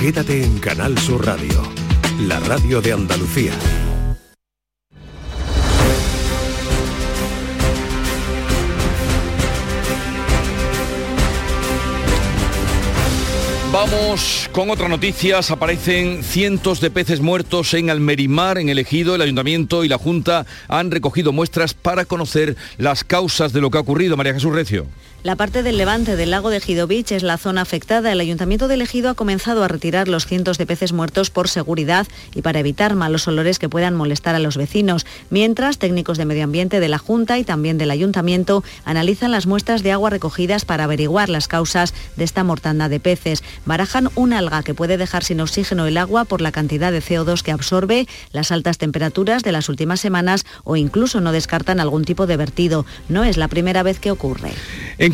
Quédate 0.00 0.42
en 0.42 0.58
Canal 0.58 0.98
Sur 0.98 1.24
Radio, 1.24 1.62
la 2.22 2.40
radio 2.40 2.82
de 2.82 2.92
Andalucía. 2.92 3.52
Vamos 13.72 14.50
con 14.50 14.70
otras 14.70 14.90
noticias. 14.90 15.52
Aparecen 15.52 16.24
cientos 16.24 16.80
de 16.80 16.90
peces 16.90 17.20
muertos 17.20 17.74
en 17.74 17.90
Almerimar, 17.90 18.58
en 18.58 18.70
el 18.70 18.80
Ejido. 18.80 19.14
El 19.14 19.22
ayuntamiento 19.22 19.84
y 19.84 19.88
la 19.88 19.98
Junta 19.98 20.46
han 20.66 20.90
recogido 20.90 21.30
muestras 21.30 21.74
para 21.74 22.06
conocer 22.06 22.56
las 22.76 23.04
causas 23.04 23.52
de 23.52 23.60
lo 23.60 23.70
que 23.70 23.78
ha 23.78 23.82
ocurrido. 23.82 24.16
María 24.16 24.34
Jesús 24.34 24.52
Recio. 24.52 24.88
La 25.24 25.36
parte 25.36 25.62
del 25.62 25.78
levante 25.78 26.16
del 26.16 26.32
lago 26.32 26.50
de 26.50 26.58
Ejido 26.58 26.86
Beach 26.86 27.10
es 27.12 27.22
la 27.22 27.38
zona 27.38 27.62
afectada. 27.62 28.12
El 28.12 28.20
Ayuntamiento 28.20 28.68
del 28.68 28.82
Ejido 28.82 29.08
ha 29.08 29.14
comenzado 29.14 29.64
a 29.64 29.68
retirar 29.68 30.06
los 30.06 30.26
cientos 30.26 30.58
de 30.58 30.66
peces 30.66 30.92
muertos 30.92 31.30
por 31.30 31.48
seguridad 31.48 32.06
y 32.34 32.42
para 32.42 32.60
evitar 32.60 32.94
malos 32.94 33.26
olores 33.26 33.58
que 33.58 33.70
puedan 33.70 33.96
molestar 33.96 34.34
a 34.34 34.38
los 34.38 34.58
vecinos. 34.58 35.06
Mientras, 35.30 35.78
técnicos 35.78 36.18
de 36.18 36.26
medio 36.26 36.44
ambiente 36.44 36.78
de 36.78 36.90
la 36.90 36.98
Junta 36.98 37.38
y 37.38 37.44
también 37.44 37.78
del 37.78 37.90
Ayuntamiento 37.90 38.62
analizan 38.84 39.30
las 39.30 39.46
muestras 39.46 39.82
de 39.82 39.92
agua 39.92 40.10
recogidas 40.10 40.66
para 40.66 40.84
averiguar 40.84 41.30
las 41.30 41.48
causas 41.48 41.94
de 42.16 42.24
esta 42.24 42.44
mortanda 42.44 42.90
de 42.90 43.00
peces. 43.00 43.42
Barajan 43.64 44.10
una 44.16 44.36
alga 44.36 44.62
que 44.62 44.74
puede 44.74 44.98
dejar 44.98 45.24
sin 45.24 45.40
oxígeno 45.40 45.86
el 45.86 45.96
agua 45.96 46.26
por 46.26 46.42
la 46.42 46.52
cantidad 46.52 46.92
de 46.92 47.00
CO2 47.00 47.40
que 47.40 47.52
absorbe, 47.52 48.06
las 48.32 48.52
altas 48.52 48.76
temperaturas 48.76 49.42
de 49.42 49.52
las 49.52 49.70
últimas 49.70 50.00
semanas 50.00 50.44
o 50.64 50.76
incluso 50.76 51.22
no 51.22 51.32
descartan 51.32 51.80
algún 51.80 52.04
tipo 52.04 52.26
de 52.26 52.36
vertido. 52.36 52.84
No 53.08 53.24
es 53.24 53.38
la 53.38 53.48
primera 53.48 53.82
vez 53.82 53.98
que 53.98 54.10
ocurre. 54.10 54.52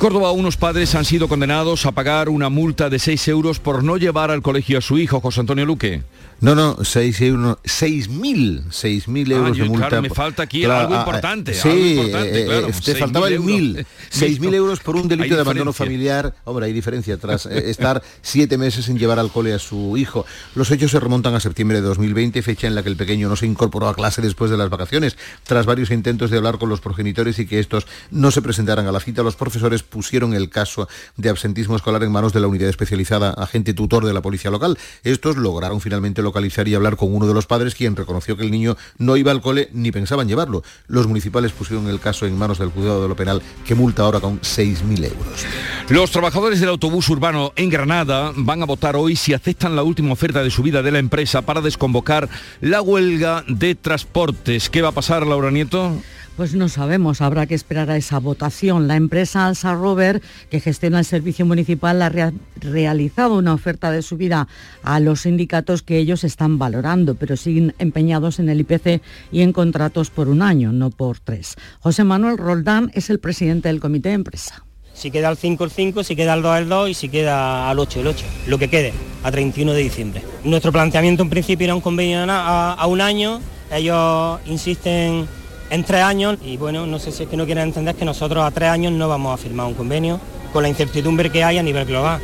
Córdoba 0.00 0.32
unos 0.32 0.56
padres 0.56 0.94
han 0.94 1.04
sido 1.04 1.28
condenados 1.28 1.84
a 1.84 1.92
pagar 1.92 2.30
una 2.30 2.48
multa 2.48 2.88
de 2.88 2.98
6 2.98 3.28
euros 3.28 3.60
por 3.60 3.84
no 3.84 3.98
llevar 3.98 4.30
al 4.30 4.40
colegio 4.40 4.78
a 4.78 4.80
su 4.80 4.96
hijo, 4.96 5.20
José 5.20 5.40
Antonio 5.40 5.66
Luque. 5.66 6.00
No, 6.40 6.54
no, 6.54 6.78
6 6.82 7.20
euros, 7.20 7.58
6.000, 7.64 8.68
6.000 8.70 9.32
euros 9.32 9.50
ah, 9.50 9.62
de 9.62 9.68
multa. 9.68 9.88
Claro, 9.88 10.02
me 10.02 10.08
falta 10.08 10.42
aquí 10.42 10.62
claro, 10.62 10.88
algo 10.88 10.94
importante. 11.00 11.52
Sí, 11.52 11.68
algo 11.68 12.02
importante, 12.02 12.40
eh, 12.40 12.46
claro, 12.46 12.68
te 12.82 12.94
faltaba 12.94 13.28
el 13.28 13.40
1.000. 13.40 13.86
6.000 14.10 14.54
euros 14.54 14.80
por 14.80 14.96
un 14.96 15.06
delito 15.06 15.34
de 15.34 15.42
abandono 15.42 15.74
familiar. 15.74 16.34
Hombre, 16.44 16.66
hay 16.66 16.72
diferencia 16.72 17.18
tras 17.18 17.44
eh, 17.44 17.70
estar 17.70 18.02
siete 18.22 18.56
meses 18.56 18.86
sin 18.86 18.98
llevar 18.98 19.18
al 19.18 19.30
cole 19.30 19.52
a 19.52 19.58
su 19.58 19.98
hijo. 19.98 20.24
Los 20.54 20.70
hechos 20.70 20.92
se 20.92 21.00
remontan 21.00 21.34
a 21.34 21.40
septiembre 21.40 21.82
de 21.82 21.86
2020, 21.86 22.40
fecha 22.40 22.66
en 22.66 22.74
la 22.74 22.82
que 22.82 22.88
el 22.88 22.96
pequeño 22.96 23.28
no 23.28 23.36
se 23.36 23.44
incorporó 23.44 23.88
a 23.88 23.94
clase 23.94 24.22
después 24.22 24.50
de 24.50 24.56
las 24.56 24.70
vacaciones. 24.70 25.18
Tras 25.44 25.66
varios 25.66 25.90
intentos 25.90 26.30
de 26.30 26.38
hablar 26.38 26.56
con 26.56 26.70
los 26.70 26.80
progenitores 26.80 27.38
y 27.38 27.46
que 27.46 27.58
estos 27.58 27.86
no 28.10 28.30
se 28.30 28.40
presentaran 28.40 28.86
a 28.86 28.92
la 28.92 29.00
cita, 29.00 29.22
los 29.22 29.36
profesores 29.36 29.82
pusieron 29.82 30.32
el 30.32 30.48
caso 30.48 30.88
de 31.18 31.28
absentismo 31.28 31.76
escolar 31.76 32.02
en 32.02 32.12
manos 32.12 32.32
de 32.32 32.40
la 32.40 32.46
unidad 32.46 32.70
especializada 32.70 33.30
agente 33.30 33.74
tutor 33.74 34.06
de 34.06 34.14
la 34.14 34.22
policía 34.22 34.50
local. 34.50 34.78
Estos 35.04 35.36
lograron 35.36 35.82
finalmente 35.82 36.22
localizar 36.30 36.68
y 36.68 36.74
hablar 36.74 36.96
con 36.96 37.12
uno 37.14 37.26
de 37.26 37.34
los 37.34 37.46
padres, 37.46 37.74
quien 37.74 37.96
reconoció 37.96 38.36
que 38.36 38.44
el 38.44 38.50
niño 38.50 38.76
no 38.98 39.16
iba 39.16 39.32
al 39.32 39.40
cole 39.40 39.68
ni 39.72 39.90
pensaban 39.90 40.28
llevarlo. 40.28 40.62
Los 40.86 41.06
municipales 41.06 41.52
pusieron 41.52 41.88
el 41.88 41.98
caso 41.98 42.24
en 42.24 42.38
manos 42.38 42.58
del 42.58 42.70
cuidado 42.70 43.02
de 43.02 43.08
lo 43.08 43.16
penal, 43.16 43.42
que 43.66 43.74
multa 43.74 44.02
ahora 44.02 44.20
con 44.20 44.40
6.000 44.40 45.04
euros. 45.04 45.44
Los 45.88 46.10
trabajadores 46.12 46.60
del 46.60 46.68
autobús 46.68 47.08
urbano 47.08 47.52
en 47.56 47.68
Granada 47.68 48.32
van 48.36 48.62
a 48.62 48.66
votar 48.66 48.94
hoy 48.94 49.16
si 49.16 49.34
aceptan 49.34 49.74
la 49.74 49.82
última 49.82 50.12
oferta 50.12 50.42
de 50.42 50.50
subida 50.50 50.82
de 50.82 50.92
la 50.92 51.00
empresa 51.00 51.42
para 51.42 51.60
desconvocar 51.60 52.28
la 52.60 52.80
huelga 52.80 53.44
de 53.48 53.74
transportes. 53.74 54.70
¿Qué 54.70 54.82
va 54.82 54.90
a 54.90 54.92
pasar, 54.92 55.26
Laura 55.26 55.50
Nieto? 55.50 55.96
Pues 56.40 56.54
no 56.54 56.70
sabemos, 56.70 57.20
habrá 57.20 57.46
que 57.46 57.54
esperar 57.54 57.90
a 57.90 57.98
esa 57.98 58.18
votación. 58.18 58.88
La 58.88 58.96
empresa 58.96 59.46
Alsa 59.46 59.74
Rover, 59.74 60.22
que 60.50 60.60
gestiona 60.60 61.00
el 61.00 61.04
servicio 61.04 61.44
municipal, 61.44 62.00
ha 62.00 62.32
realizado 62.60 63.36
una 63.36 63.52
oferta 63.52 63.90
de 63.90 64.00
subida 64.00 64.48
a 64.82 65.00
los 65.00 65.20
sindicatos 65.20 65.82
que 65.82 65.98
ellos 65.98 66.19
están 66.24 66.58
valorando, 66.58 67.14
pero 67.14 67.36
siguen 67.36 67.74
empeñados 67.78 68.38
en 68.38 68.48
el 68.48 68.60
IPC 68.60 69.02
y 69.32 69.42
en 69.42 69.52
contratos 69.52 70.10
por 70.10 70.28
un 70.28 70.42
año, 70.42 70.72
no 70.72 70.90
por 70.90 71.18
tres. 71.18 71.56
José 71.80 72.04
Manuel 72.04 72.38
Roldán 72.38 72.90
es 72.94 73.10
el 73.10 73.20
presidente 73.20 73.68
del 73.68 73.80
comité 73.80 74.10
de 74.10 74.16
empresa. 74.16 74.64
Si 74.92 75.10
queda 75.10 75.30
el 75.30 75.36
5 75.36 75.64
el 75.64 75.70
5, 75.70 76.04
si 76.04 76.14
queda 76.14 76.34
el 76.34 76.42
2 76.42 76.58
el 76.58 76.68
2 76.68 76.90
y 76.90 76.94
si 76.94 77.08
queda 77.08 77.70
al 77.70 77.78
8 77.78 78.00
el 78.00 78.06
8, 78.08 78.26
lo 78.48 78.58
que 78.58 78.68
quede, 78.68 78.92
a 79.22 79.30
31 79.30 79.72
de 79.72 79.82
diciembre. 79.82 80.22
Nuestro 80.44 80.72
planteamiento 80.72 81.22
en 81.22 81.30
principio 81.30 81.64
era 81.64 81.74
un 81.74 81.80
convenio 81.80 82.26
a 82.28 82.86
un 82.86 83.00
año, 83.00 83.40
ellos 83.72 84.40
insisten 84.46 85.26
en 85.70 85.84
tres 85.84 86.02
años 86.02 86.36
y 86.44 86.56
bueno, 86.56 86.86
no 86.86 86.98
sé 86.98 87.12
si 87.12 87.22
es 87.22 87.28
que 87.28 87.36
no 87.36 87.46
quieren 87.46 87.64
entender 87.64 87.94
que 87.94 88.04
nosotros 88.04 88.44
a 88.44 88.50
tres 88.50 88.68
años 88.68 88.92
no 88.92 89.08
vamos 89.08 89.32
a 89.32 89.36
firmar 89.36 89.66
un 89.66 89.74
convenio 89.74 90.20
con 90.52 90.62
la 90.62 90.68
incertidumbre 90.68 91.30
que 91.30 91.44
hay 91.44 91.58
a 91.58 91.62
nivel 91.62 91.86
global. 91.86 92.20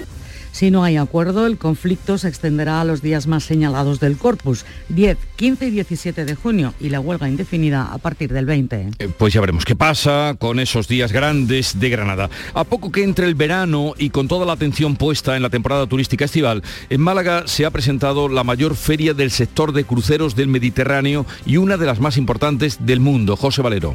Si 0.57 0.70
no 0.70 0.84
hay 0.84 0.96
acuerdo, 0.96 1.44
el 1.46 1.59
conflicto 1.59 2.16
se 2.16 2.28
extenderá 2.28 2.80
a 2.80 2.86
los 2.86 3.02
días 3.02 3.26
más 3.26 3.44
señalados 3.44 4.00
del 4.00 4.16
corpus, 4.16 4.64
10, 4.88 5.18
15 5.36 5.66
y 5.66 5.70
17 5.70 6.24
de 6.24 6.34
junio, 6.34 6.72
y 6.80 6.88
la 6.88 6.98
huelga 6.98 7.28
indefinida 7.28 7.92
a 7.92 7.98
partir 7.98 8.32
del 8.32 8.46
20. 8.46 8.88
Eh, 8.98 9.09
pues 9.18 9.34
ya 9.34 9.42
veremos 9.42 9.66
qué 9.66 9.76
pasa 9.76 10.34
con 10.38 10.59
esos 10.59 10.88
días 10.88 11.12
grandes 11.12 11.78
de 11.78 11.90
Granada. 11.90 12.30
A 12.54 12.64
poco 12.64 12.90
que 12.90 13.04
entre 13.04 13.26
el 13.26 13.34
verano 13.34 13.92
y 13.98 14.09
con 14.09 14.28
toda 14.28 14.46
la 14.46 14.54
atención 14.54 14.96
puesta 14.96 15.36
en 15.36 15.42
la 15.42 15.50
temporada 15.50 15.86
turística 15.86 16.24
estival, 16.24 16.62
en 16.88 17.02
Málaga 17.02 17.42
se 17.46 17.66
ha 17.66 17.70
presentado 17.70 18.26
la 18.30 18.42
mayor 18.42 18.76
feria 18.76 19.12
del 19.12 19.32
sector 19.32 19.74
de 19.74 19.84
cruceros 19.84 20.36
del 20.36 20.48
Mediterráneo 20.48 21.26
y 21.44 21.59
una 21.59 21.76
de 21.76 21.84
las 21.84 22.00
más 22.00 22.16
importantes 22.16 22.78
del 22.80 23.00
mundo. 23.00 23.36
José 23.36 23.61
Valero. 23.61 23.94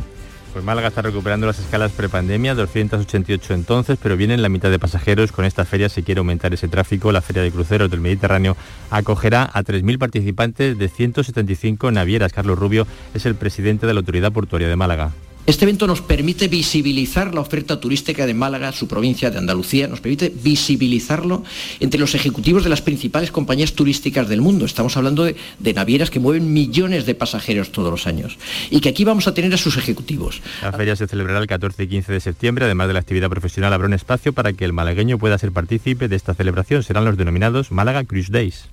Pues 0.53 0.65
Málaga 0.65 0.89
está 0.89 1.01
recuperando 1.01 1.47
las 1.47 1.59
escalas 1.59 1.93
prepandemia, 1.93 2.55
288 2.55 3.53
entonces, 3.53 3.97
pero 4.01 4.17
vienen 4.17 4.41
la 4.41 4.49
mitad 4.49 4.69
de 4.69 4.79
pasajeros. 4.79 5.31
Con 5.31 5.45
esta 5.45 5.63
feria 5.63 5.87
se 5.87 6.03
quiere 6.03 6.19
aumentar 6.19 6.53
ese 6.53 6.67
tráfico. 6.67 7.13
La 7.13 7.21
Feria 7.21 7.41
de 7.41 7.51
Cruceros 7.51 7.89
del 7.89 8.01
Mediterráneo 8.01 8.57
acogerá 8.89 9.49
a 9.53 9.63
3.000 9.63 9.97
participantes 9.97 10.77
de 10.77 10.89
175 10.89 11.91
navieras. 11.91 12.33
Carlos 12.33 12.59
Rubio 12.59 12.85
es 13.13 13.25
el 13.25 13.35
presidente 13.35 13.87
de 13.87 13.93
la 13.93 13.99
Autoridad 14.01 14.33
Portuaria 14.33 14.67
de 14.67 14.75
Málaga. 14.75 15.11
Este 15.47 15.65
evento 15.65 15.87
nos 15.87 16.01
permite 16.01 16.47
visibilizar 16.47 17.33
la 17.33 17.41
oferta 17.41 17.79
turística 17.79 18.27
de 18.27 18.33
Málaga, 18.35 18.71
su 18.71 18.87
provincia 18.87 19.31
de 19.31 19.39
Andalucía, 19.39 19.87
nos 19.87 19.99
permite 19.99 20.29
visibilizarlo 20.29 21.43
entre 21.79 21.99
los 21.99 22.13
ejecutivos 22.13 22.63
de 22.63 22.69
las 22.69 22.83
principales 22.83 23.31
compañías 23.31 23.73
turísticas 23.73 24.29
del 24.29 24.39
mundo. 24.39 24.65
Estamos 24.65 24.95
hablando 24.97 25.23
de, 25.23 25.35
navieras 25.73 26.11
que 26.11 26.19
mueven 26.19 26.53
millones 26.53 27.07
de 27.07 27.15
pasajeros 27.15 27.71
todos 27.71 27.89
los 27.89 28.05
años 28.05 28.37
y 28.69 28.81
que 28.81 28.89
aquí 28.89 29.03
vamos 29.03 29.27
a 29.27 29.33
tener 29.33 29.51
a 29.53 29.57
sus 29.57 29.77
ejecutivos. 29.77 30.41
La 30.61 30.73
feria 30.73 30.95
se 30.95 31.07
celebrará 31.07 31.39
el 31.39 31.47
14 31.47 31.83
y 31.83 31.87
15 31.87 32.13
de 32.13 32.19
septiembre, 32.19 32.65
además 32.65 32.87
de 32.87 32.93
la 32.93 32.99
actividad 32.99 33.29
profesional 33.29 33.73
habrá 33.73 33.87
un 33.87 33.93
espacio 33.93 34.33
para 34.33 34.53
que 34.53 34.63
el 34.65 34.73
malagueño 34.73 35.17
pueda 35.17 35.39
ser 35.39 35.51
partícipe 35.51 36.07
de 36.07 36.15
esta 36.15 36.35
celebración. 36.35 36.83
Serán 36.83 37.03
los 37.03 37.17
denominados 37.17 37.71
Málaga 37.71 38.03
Cruise 38.03 38.29
Days. 38.29 38.69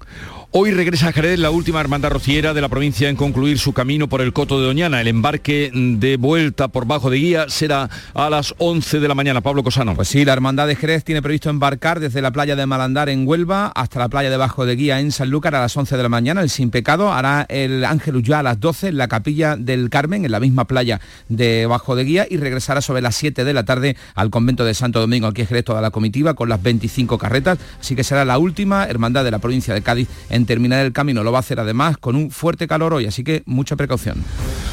Hoy 0.50 0.70
regresa 0.70 1.08
a 1.08 1.12
Jerez 1.12 1.38
la 1.38 1.50
última 1.50 1.78
hermandad 1.78 2.08
rociera 2.08 2.54
de 2.54 2.62
la 2.62 2.70
provincia 2.70 3.10
en 3.10 3.16
concluir 3.16 3.58
su 3.58 3.74
camino 3.74 4.08
por 4.08 4.22
el 4.22 4.32
Coto 4.32 4.58
de 4.58 4.64
Doñana. 4.64 4.98
El 4.98 5.08
embarque 5.08 5.70
de 5.74 6.16
vuelta 6.16 6.68
por 6.68 6.86
bajo 6.86 7.10
de 7.10 7.18
guía 7.18 7.50
será 7.50 7.90
a 8.14 8.30
las 8.30 8.54
11 8.56 8.98
de 8.98 9.08
la 9.08 9.14
mañana. 9.14 9.42
Pablo 9.42 9.62
Cosano. 9.62 9.94
Pues 9.94 10.08
sí, 10.08 10.24
la 10.24 10.32
hermandad 10.32 10.66
de 10.66 10.74
Jerez 10.74 11.04
tiene 11.04 11.20
previsto 11.20 11.50
embarcar 11.50 12.00
desde 12.00 12.22
la 12.22 12.30
playa 12.30 12.56
de 12.56 12.64
Malandar 12.64 13.10
en 13.10 13.28
Huelva 13.28 13.66
hasta 13.74 13.98
la 13.98 14.08
playa 14.08 14.30
de 14.30 14.38
Bajo 14.38 14.64
de 14.64 14.74
Guía 14.74 15.00
en 15.00 15.12
Sanlúcar 15.12 15.54
a 15.54 15.60
las 15.60 15.76
11 15.76 15.98
de 15.98 16.02
la 16.02 16.08
mañana. 16.08 16.40
El 16.40 16.48
Sin 16.48 16.70
Pecado 16.70 17.12
hará 17.12 17.44
el 17.50 17.84
Ángel 17.84 18.22
ya 18.22 18.38
a 18.38 18.42
las 18.42 18.58
12 18.58 18.88
en 18.88 18.96
la 18.96 19.06
capilla 19.06 19.54
del 19.54 19.90
Carmen, 19.90 20.24
en 20.24 20.30
la 20.30 20.40
misma 20.40 20.64
playa 20.64 20.98
de 21.28 21.66
Bajo 21.66 21.94
de 21.94 22.04
Guía 22.04 22.26
y 22.28 22.38
regresará 22.38 22.80
sobre 22.80 23.02
las 23.02 23.16
7 23.16 23.44
de 23.44 23.52
la 23.52 23.66
tarde 23.66 23.98
al 24.14 24.30
convento 24.30 24.64
de 24.64 24.72
Santo 24.72 24.98
Domingo. 24.98 25.26
Aquí 25.26 25.42
es 25.42 25.48
Jerez 25.48 25.66
toda 25.66 25.82
la 25.82 25.90
comitiva 25.90 26.32
con 26.32 26.48
las 26.48 26.62
25 26.62 27.18
carretas. 27.18 27.58
Así 27.78 27.94
que 27.94 28.02
será 28.02 28.24
la 28.24 28.38
última 28.38 28.86
hermandad 28.86 29.24
de 29.24 29.30
la 29.30 29.40
provincia 29.40 29.74
de 29.74 29.82
Cádiz 29.82 30.08
terminar 30.46 30.84
el 30.84 30.92
camino. 30.92 31.22
Lo 31.22 31.32
va 31.32 31.38
a 31.38 31.40
hacer 31.40 31.60
además 31.60 31.98
con 31.98 32.16
un 32.16 32.30
fuerte 32.30 32.66
calor 32.66 32.94
hoy, 32.94 33.06
así 33.06 33.24
que 33.24 33.42
mucha 33.46 33.76
precaución. 33.76 34.24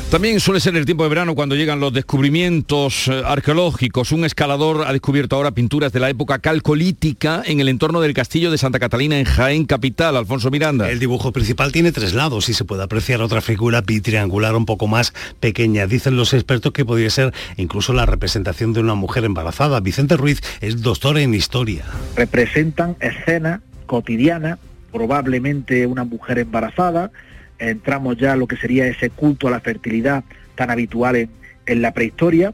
También 0.09 0.39
suele 0.39 0.59
ser 0.59 0.75
el 0.77 0.85
tiempo 0.85 1.03
de 1.03 1.09
verano 1.09 1.33
cuando 1.33 1.55
llegan 1.55 1.79
los 1.79 1.91
descubrimientos 1.91 3.07
eh, 3.07 3.23
arqueológicos. 3.25 4.11
Un 4.11 4.23
escalador 4.23 4.85
ha 4.87 4.93
descubierto 4.93 5.35
ahora 5.35 5.51
pinturas 5.51 5.91
de 5.91 5.99
la 5.99 6.09
época 6.09 6.39
calcolítica 6.39 7.41
en 7.43 7.59
el 7.59 7.67
entorno 7.69 8.01
del 8.01 8.13
castillo 8.13 8.51
de 8.51 8.59
Santa 8.59 8.79
Catalina 8.79 9.19
en 9.19 9.25
Jaén 9.25 9.65
Capital. 9.65 10.15
Alfonso 10.15 10.51
Miranda. 10.51 10.89
El 10.89 10.99
dibujo 10.99 11.31
principal 11.31 11.71
tiene 11.71 11.91
tres 11.91 12.13
lados 12.13 12.49
y 12.49 12.53
se 12.53 12.65
puede 12.65 12.83
apreciar 12.83 13.21
otra 13.21 13.41
figura 13.41 13.81
bitriangular 13.81 14.55
un 14.55 14.65
poco 14.65 14.87
más 14.87 15.11
pequeña. 15.39 15.87
Dicen 15.87 16.15
los 16.15 16.33
expertos 16.33 16.71
que 16.71 16.85
podría 16.85 17.09
ser 17.09 17.33
incluso 17.57 17.91
la 17.91 18.05
representación 18.05 18.73
de 18.73 18.81
una 18.81 18.93
mujer 18.93 19.25
embarazada. 19.25 19.79
Vicente 19.79 20.17
Ruiz 20.17 20.39
es 20.61 20.81
doctor 20.81 21.17
en 21.17 21.33
historia. 21.33 21.83
Representan 22.15 22.95
escenas 22.99 23.61
cotidianas 23.87 24.59
probablemente 24.95 25.85
una 25.85 26.05
mujer 26.05 26.39
embarazada, 26.39 27.11
entramos 27.59 28.15
ya 28.15 28.31
a 28.31 28.35
lo 28.37 28.47
que 28.47 28.55
sería 28.55 28.87
ese 28.87 29.09
culto 29.09 29.49
a 29.49 29.51
la 29.51 29.59
fertilidad 29.59 30.23
tan 30.55 30.71
habitual 30.71 31.27
en, 31.65 31.81
la 31.81 31.93
prehistoria, 31.93 32.53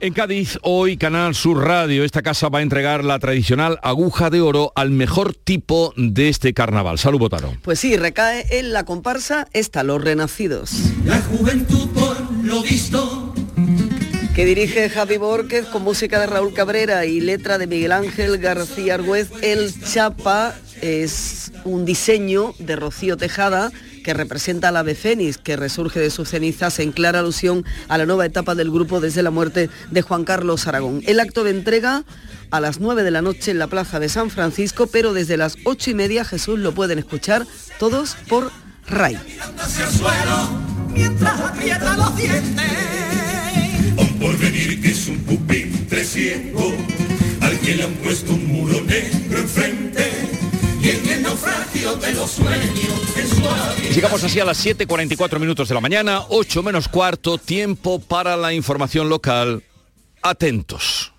en 0.00 0.12
Cádiz, 0.12 0.58
hoy 0.62 0.96
Canal 0.96 1.34
Sur 1.34 1.64
Radio, 1.64 2.04
esta 2.04 2.22
casa 2.22 2.48
va 2.48 2.58
a 2.58 2.62
entregar 2.62 3.04
la 3.04 3.18
tradicional 3.18 3.78
aguja 3.82 4.28
de 4.28 4.40
oro 4.40 4.72
al 4.76 4.90
mejor 4.90 5.34
tipo 5.34 5.94
de 5.96 6.28
este 6.28 6.52
carnaval. 6.52 6.98
Salud, 6.98 7.18
Botaro. 7.18 7.54
Pues 7.62 7.80
sí, 7.80 7.96
recae 7.96 8.44
en 8.58 8.72
la 8.72 8.84
comparsa 8.84 9.48
esta, 9.52 9.82
Los 9.82 10.04
Renacidos. 10.04 10.72
La 11.06 11.20
juventud 11.22 11.88
por 11.90 12.44
lo 12.44 12.62
visto. 12.62 13.33
Que 14.34 14.44
dirige 14.44 14.90
Javi 14.90 15.16
Borquez 15.16 15.64
con 15.66 15.84
música 15.84 16.18
de 16.18 16.26
Raúl 16.26 16.52
Cabrera 16.52 17.06
y 17.06 17.20
letra 17.20 17.56
de 17.56 17.68
Miguel 17.68 17.92
Ángel 17.92 18.38
García 18.38 18.94
Argüez, 18.94 19.30
El 19.42 19.72
Chapa 19.80 20.56
es 20.82 21.52
un 21.64 21.84
diseño 21.84 22.52
de 22.58 22.74
Rocío 22.74 23.16
Tejada 23.16 23.70
que 24.02 24.12
representa 24.12 24.68
al 24.68 24.76
ave 24.76 24.96
fénix 24.96 25.38
que 25.38 25.54
resurge 25.54 26.00
de 26.00 26.10
sus 26.10 26.30
cenizas 26.30 26.80
en 26.80 26.90
clara 26.90 27.20
alusión 27.20 27.64
a 27.86 27.96
la 27.96 28.06
nueva 28.06 28.26
etapa 28.26 28.56
del 28.56 28.72
grupo 28.72 29.00
desde 29.00 29.22
la 29.22 29.30
muerte 29.30 29.70
de 29.92 30.02
Juan 30.02 30.24
Carlos 30.24 30.66
Aragón. 30.66 31.02
El 31.06 31.20
acto 31.20 31.44
de 31.44 31.50
entrega 31.50 32.02
a 32.50 32.60
las 32.60 32.80
9 32.80 33.04
de 33.04 33.12
la 33.12 33.22
noche 33.22 33.52
en 33.52 33.60
la 33.60 33.68
Plaza 33.68 34.00
de 34.00 34.08
San 34.08 34.30
Francisco, 34.30 34.88
pero 34.88 35.12
desde 35.12 35.36
las 35.36 35.56
8 35.64 35.90
y 35.90 35.94
media 35.94 36.24
Jesús 36.24 36.58
lo 36.58 36.74
pueden 36.74 36.98
escuchar 36.98 37.46
todos 37.78 38.16
por 38.28 38.50
RAI. 38.88 39.16
Por 43.96 44.36
venir 44.38 44.80
que 44.80 44.90
es 44.90 45.08
un 45.08 45.18
pupitre 45.18 46.04
ciego, 46.04 46.74
al 47.40 47.58
que 47.60 47.76
le 47.76 47.84
han 47.84 47.92
puesto 47.94 48.32
un 48.32 48.46
muro 48.46 48.80
negro 48.82 49.38
enfrente. 49.38 50.10
Y 50.80 50.90
en 50.90 51.08
el 51.08 51.22
naufragio 51.22 51.96
de 51.96 52.12
los 52.12 52.30
sueños 52.30 53.16
en 53.16 53.28
su 53.28 53.94
Llegamos 53.94 54.24
así 54.24 54.40
a 54.40 54.44
las 54.44 54.64
7.44 54.64 55.38
minutos 55.38 55.68
de 55.68 55.74
la 55.74 55.80
mañana, 55.80 56.22
8 56.28 56.62
menos 56.62 56.88
cuarto, 56.88 57.38
tiempo 57.38 58.00
para 58.00 58.36
la 58.36 58.52
información 58.52 59.08
local. 59.08 59.62
Atentos. 60.22 61.12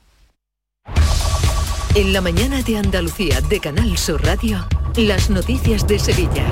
En 1.96 2.12
la 2.12 2.20
mañana 2.20 2.62
de 2.62 2.78
Andalucía 2.78 3.40
de 3.40 3.62
Canal 3.62 3.98
Sur 3.98 4.22
Radio, 4.26 4.68
las 4.98 5.30
noticias 5.30 5.88
de 5.88 5.98
Sevilla. 5.98 6.46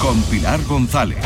Con 0.00 0.22
Pilar 0.22 0.62
González. 0.64 1.18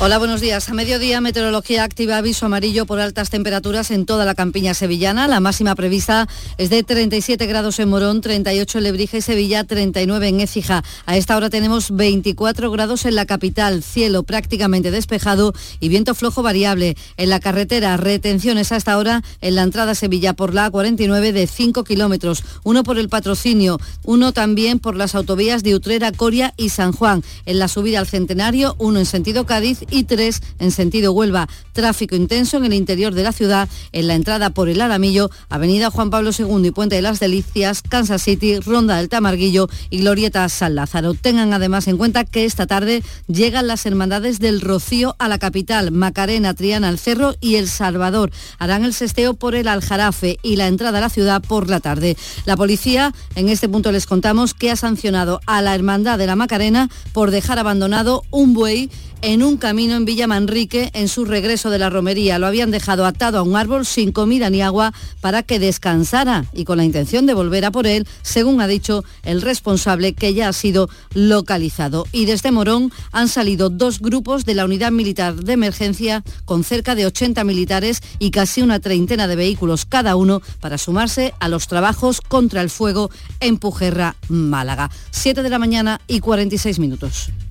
Hola, 0.00 0.18
buenos 0.18 0.40
días. 0.40 0.68
A 0.68 0.74
mediodía, 0.74 1.20
Meteorología 1.20 1.84
activa 1.84 2.16
aviso 2.16 2.46
amarillo 2.46 2.86
por 2.86 2.98
altas 2.98 3.30
temperaturas 3.30 3.92
en 3.92 4.04
toda 4.04 4.24
la 4.24 4.34
campiña 4.34 4.74
sevillana. 4.74 5.28
La 5.28 5.38
máxima 5.38 5.76
prevista 5.76 6.26
es 6.58 6.70
de 6.70 6.82
37 6.82 7.46
grados 7.46 7.78
en 7.78 7.88
Morón, 7.88 8.20
38 8.20 8.78
en 8.78 8.84
Lebrija 8.84 9.18
y 9.18 9.22
Sevilla, 9.22 9.62
39 9.62 10.26
en 10.26 10.40
Écija. 10.40 10.82
A 11.06 11.16
esta 11.16 11.36
hora 11.36 11.50
tenemos 11.50 11.94
24 11.94 12.70
grados 12.72 13.04
en 13.04 13.14
la 13.14 13.26
capital, 13.26 13.84
cielo 13.84 14.24
prácticamente 14.24 14.90
despejado 14.90 15.52
y 15.78 15.88
viento 15.88 16.16
flojo 16.16 16.42
variable. 16.42 16.96
En 17.16 17.30
la 17.30 17.38
carretera, 17.38 17.96
retenciones 17.96 18.72
a 18.72 18.76
esta 18.76 18.98
hora 18.98 19.22
en 19.40 19.54
la 19.54 19.62
entrada 19.62 19.92
a 19.92 19.94
Sevilla 19.94 20.32
por 20.32 20.52
la 20.52 20.72
A49 20.72 21.30
de 21.30 21.46
5 21.46 21.84
kilómetros, 21.84 22.42
uno 22.64 22.82
por 22.82 22.98
el 22.98 23.08
patrocinio, 23.08 23.78
uno 24.02 24.32
también 24.32 24.80
por 24.80 24.96
las 24.96 25.14
autovías 25.14 25.62
de 25.62 25.76
Utrera, 25.76 26.10
Coria 26.10 26.54
y 26.56 26.70
San 26.70 26.90
Juan. 26.90 27.22
En 27.46 27.60
la 27.60 27.68
subida 27.68 28.00
al 28.00 28.08
Centenario, 28.08 28.74
uno 28.78 28.98
en 28.98 29.06
sentido 29.06 29.46
Cádiz 29.46 29.81
y 29.90 30.04
3 30.04 30.40
en 30.58 30.70
sentido 30.70 31.12
Huelva. 31.12 31.48
Tráfico 31.72 32.16
intenso 32.16 32.56
en 32.56 32.64
el 32.64 32.74
interior 32.74 33.14
de 33.14 33.22
la 33.22 33.32
ciudad, 33.32 33.68
en 33.92 34.06
la 34.06 34.14
entrada 34.14 34.50
por 34.50 34.68
el 34.68 34.80
Aramillo, 34.80 35.30
Avenida 35.48 35.90
Juan 35.90 36.10
Pablo 36.10 36.30
II 36.36 36.66
y 36.66 36.70
Puente 36.70 36.96
de 36.96 37.02
las 37.02 37.20
Delicias, 37.20 37.82
Kansas 37.82 38.22
City, 38.22 38.58
Ronda 38.60 38.96
del 38.96 39.08
Tamarguillo 39.08 39.68
y 39.90 39.98
Glorieta 39.98 40.48
San 40.48 40.74
Lázaro. 40.74 41.14
Tengan 41.14 41.52
además 41.52 41.88
en 41.88 41.96
cuenta 41.96 42.24
que 42.24 42.44
esta 42.44 42.66
tarde 42.66 43.02
llegan 43.26 43.66
las 43.66 43.86
hermandades 43.86 44.38
del 44.38 44.60
Rocío 44.60 45.16
a 45.18 45.28
la 45.28 45.38
capital, 45.38 45.90
Macarena, 45.90 46.54
Triana, 46.54 46.88
El 46.88 46.98
Cerro 46.98 47.34
y 47.40 47.56
El 47.56 47.68
Salvador. 47.68 48.30
Harán 48.58 48.84
el 48.84 48.94
sesteo 48.94 49.34
por 49.34 49.54
el 49.54 49.68
Aljarafe 49.68 50.38
y 50.42 50.56
la 50.56 50.66
entrada 50.66 50.98
a 50.98 51.02
la 51.02 51.08
ciudad 51.08 51.42
por 51.42 51.68
la 51.68 51.80
tarde. 51.80 52.16
La 52.44 52.56
policía, 52.56 53.12
en 53.34 53.48
este 53.48 53.68
punto 53.68 53.92
les 53.92 54.06
contamos 54.06 54.54
que 54.54 54.70
ha 54.70 54.76
sancionado 54.76 55.40
a 55.46 55.62
la 55.62 55.74
Hermandad 55.74 56.18
de 56.18 56.26
la 56.26 56.36
Macarena 56.36 56.88
por 57.12 57.30
dejar 57.30 57.58
abandonado 57.58 58.22
un 58.30 58.54
buey 58.54 58.90
en 59.22 59.42
un 59.44 59.56
camino 59.56 59.94
en 59.94 60.04
Villa 60.04 60.26
Manrique 60.26 60.90
en 60.94 61.08
su 61.08 61.24
regreso 61.24 61.70
de 61.70 61.78
la 61.78 61.90
romería. 61.90 62.38
Lo 62.38 62.46
habían 62.48 62.72
dejado 62.72 63.06
atado 63.06 63.38
a 63.38 63.42
un 63.42 63.56
árbol 63.56 63.86
sin 63.86 64.10
comida 64.10 64.50
ni 64.50 64.62
agua 64.62 64.92
para 65.20 65.44
que 65.44 65.60
descansara 65.60 66.44
y 66.52 66.64
con 66.64 66.76
la 66.76 66.84
intención 66.84 67.24
de 67.24 67.34
volver 67.34 67.64
a 67.64 67.70
por 67.70 67.86
él, 67.86 68.06
según 68.22 68.60
ha 68.60 68.66
dicho 68.66 69.04
el 69.22 69.40
responsable 69.40 70.12
que 70.12 70.34
ya 70.34 70.48
ha 70.48 70.52
sido 70.52 70.88
localizado. 71.14 72.04
Y 72.10 72.24
desde 72.24 72.50
Morón 72.50 72.92
han 73.12 73.28
salido 73.28 73.70
dos 73.70 74.00
grupos 74.00 74.44
de 74.44 74.54
la 74.54 74.64
unidad 74.64 74.90
militar 74.90 75.36
de 75.36 75.52
emergencia 75.52 76.24
con 76.44 76.64
cerca 76.64 76.94
de 76.94 77.06
80 77.06 77.44
militares 77.44 78.02
y 78.18 78.32
casi 78.32 78.60
una 78.60 78.80
treintena 78.80 79.28
de 79.28 79.36
vehículos 79.36 79.86
cada 79.86 80.16
uno 80.16 80.42
para 80.60 80.78
sumarse 80.78 81.32
a 81.38 81.48
los 81.48 81.68
trabajos 81.68 82.20
contra 82.20 82.60
el 82.60 82.70
fuego 82.70 83.10
en 83.38 83.58
Pujerra, 83.58 84.16
Málaga. 84.28 84.90
7 85.12 85.42
de 85.44 85.50
la 85.50 85.60
mañana 85.60 86.00
y 86.08 86.18
46 86.18 86.80
minutos. 86.80 87.30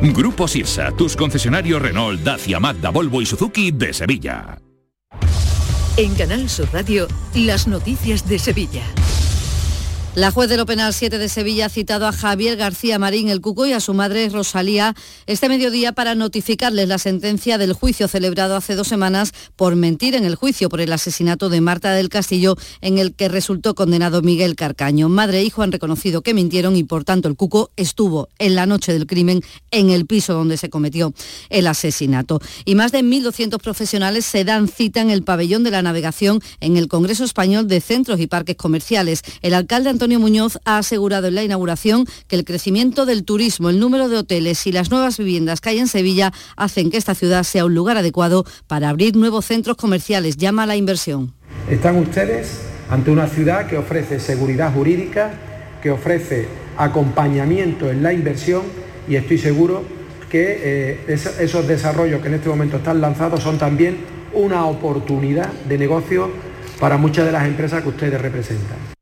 Grupo 0.00 0.46
Sirsa, 0.46 0.92
tus 0.92 1.16
concesionarios 1.16 1.82
Renault, 1.82 2.20
Dacia, 2.22 2.60
Mazda, 2.60 2.90
Volvo 2.90 3.20
y 3.20 3.26
Suzuki 3.26 3.70
de 3.72 3.92
Sevilla. 3.92 4.58
En 5.96 6.14
Canal 6.14 6.48
Sur 6.48 6.68
Radio, 6.72 7.08
las 7.34 7.66
noticias 7.66 8.28
de 8.28 8.38
Sevilla. 8.38 8.84
La 10.18 10.32
juez 10.32 10.48
de 10.48 10.56
lo 10.56 10.66
Penal 10.66 10.92
7 10.92 11.16
de 11.16 11.28
Sevilla 11.28 11.66
ha 11.66 11.68
citado 11.68 12.04
a 12.04 12.10
Javier 12.10 12.56
García 12.56 12.98
Marín 12.98 13.28
el 13.28 13.40
Cuco 13.40 13.68
y 13.68 13.72
a 13.72 13.78
su 13.78 13.94
madre 13.94 14.28
Rosalía 14.28 14.96
este 15.28 15.48
mediodía 15.48 15.92
para 15.92 16.16
notificarles 16.16 16.88
la 16.88 16.98
sentencia 16.98 17.56
del 17.56 17.72
juicio 17.72 18.08
celebrado 18.08 18.56
hace 18.56 18.74
dos 18.74 18.88
semanas 18.88 19.32
por 19.54 19.76
mentir 19.76 20.16
en 20.16 20.24
el 20.24 20.34
juicio 20.34 20.68
por 20.68 20.80
el 20.80 20.92
asesinato 20.92 21.48
de 21.50 21.60
Marta 21.60 21.92
del 21.92 22.08
Castillo 22.08 22.56
en 22.80 22.98
el 22.98 23.14
que 23.14 23.28
resultó 23.28 23.76
condenado 23.76 24.20
Miguel 24.20 24.56
Carcaño. 24.56 25.08
Madre 25.08 25.38
e 25.38 25.44
hijo 25.44 25.62
han 25.62 25.70
reconocido 25.70 26.20
que 26.22 26.34
mintieron 26.34 26.74
y 26.74 26.82
por 26.82 27.04
tanto 27.04 27.28
el 27.28 27.36
Cuco 27.36 27.70
estuvo 27.76 28.28
en 28.40 28.56
la 28.56 28.66
noche 28.66 28.92
del 28.92 29.06
crimen 29.06 29.40
en 29.70 29.90
el 29.90 30.04
piso 30.04 30.34
donde 30.34 30.56
se 30.56 30.68
cometió 30.68 31.14
el 31.48 31.68
asesinato. 31.68 32.40
Y 32.64 32.74
más 32.74 32.90
de 32.90 33.04
1.200 33.04 33.60
profesionales 33.60 34.24
se 34.24 34.42
dan 34.42 34.66
cita 34.66 35.00
en 35.00 35.10
el 35.10 35.22
pabellón 35.22 35.62
de 35.62 35.70
la 35.70 35.82
navegación 35.82 36.40
en 36.58 36.76
el 36.76 36.88
Congreso 36.88 37.22
Español 37.22 37.68
de 37.68 37.80
Centros 37.80 38.18
y 38.18 38.26
Parques 38.26 38.56
Comerciales. 38.56 39.22
El 39.42 39.54
alcalde 39.54 39.90
Antonio 39.90 40.07
Muñoz 40.16 40.58
ha 40.64 40.78
asegurado 40.78 41.26
en 41.26 41.34
la 41.34 41.42
inauguración 41.42 42.06
que 42.26 42.36
el 42.36 42.44
crecimiento 42.44 43.04
del 43.04 43.24
turismo, 43.24 43.68
el 43.68 43.78
número 43.78 44.08
de 44.08 44.16
hoteles 44.16 44.66
y 44.66 44.72
las 44.72 44.90
nuevas 44.90 45.18
viviendas 45.18 45.60
que 45.60 45.68
hay 45.68 45.78
en 45.78 45.88
Sevilla 45.88 46.32
hacen 46.56 46.90
que 46.90 46.96
esta 46.96 47.14
ciudad 47.14 47.42
sea 47.42 47.66
un 47.66 47.74
lugar 47.74 47.98
adecuado 47.98 48.44
para 48.66 48.88
abrir 48.88 49.16
nuevos 49.16 49.44
centros 49.44 49.76
comerciales. 49.76 50.36
Llama 50.36 50.62
a 50.62 50.66
la 50.66 50.76
inversión. 50.76 51.34
Están 51.68 51.96
ustedes 51.96 52.60
ante 52.88 53.10
una 53.10 53.26
ciudad 53.26 53.66
que 53.66 53.76
ofrece 53.76 54.20
seguridad 54.20 54.72
jurídica, 54.72 55.32
que 55.82 55.90
ofrece 55.90 56.48
acompañamiento 56.76 57.90
en 57.90 58.02
la 58.02 58.12
inversión 58.12 58.62
y 59.08 59.16
estoy 59.16 59.38
seguro 59.38 59.82
que 60.30 60.60
eh, 61.08 61.18
esos 61.38 61.66
desarrollos 61.66 62.20
que 62.20 62.28
en 62.28 62.34
este 62.34 62.48
momento 62.48 62.76
están 62.78 63.00
lanzados 63.00 63.42
son 63.42 63.58
también 63.58 63.98
una 64.32 64.66
oportunidad 64.66 65.52
de 65.68 65.78
negocio 65.78 66.30
para 66.78 66.96
muchas 66.96 67.26
de 67.26 67.32
las 67.32 67.46
empresas 67.46 67.82
que 67.82 67.88
ustedes 67.88 68.20
representan. 68.20 68.97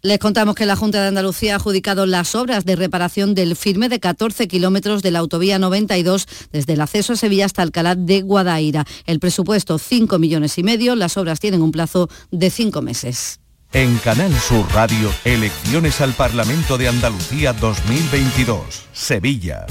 Les 0.00 0.20
contamos 0.20 0.54
que 0.54 0.64
la 0.64 0.76
Junta 0.76 1.02
de 1.02 1.08
Andalucía 1.08 1.54
ha 1.54 1.56
adjudicado 1.56 2.06
las 2.06 2.36
obras 2.36 2.64
de 2.64 2.76
reparación 2.76 3.34
del 3.34 3.56
firme 3.56 3.88
de 3.88 3.98
14 3.98 4.46
kilómetros 4.46 5.02
de 5.02 5.10
la 5.10 5.18
autovía 5.18 5.58
92 5.58 6.26
desde 6.52 6.74
el 6.74 6.80
acceso 6.80 7.14
a 7.14 7.16
Sevilla 7.16 7.46
hasta 7.46 7.62
Alcalá 7.62 7.96
de 7.96 8.22
Guadaira. 8.22 8.84
El 9.06 9.18
presupuesto 9.18 9.76
5 9.78 10.20
millones 10.20 10.56
y 10.56 10.62
medio, 10.62 10.94
las 10.94 11.16
obras 11.16 11.40
tienen 11.40 11.62
un 11.62 11.72
plazo 11.72 12.08
de 12.30 12.48
5 12.48 12.80
meses. 12.80 13.40
En 13.72 13.98
Canal 13.98 14.32
Sur 14.38 14.66
Radio, 14.72 15.12
elecciones 15.24 16.00
al 16.00 16.12
Parlamento 16.14 16.78
de 16.78 16.88
Andalucía 16.88 17.52
2022, 17.52 18.84
Sevilla. 18.92 19.66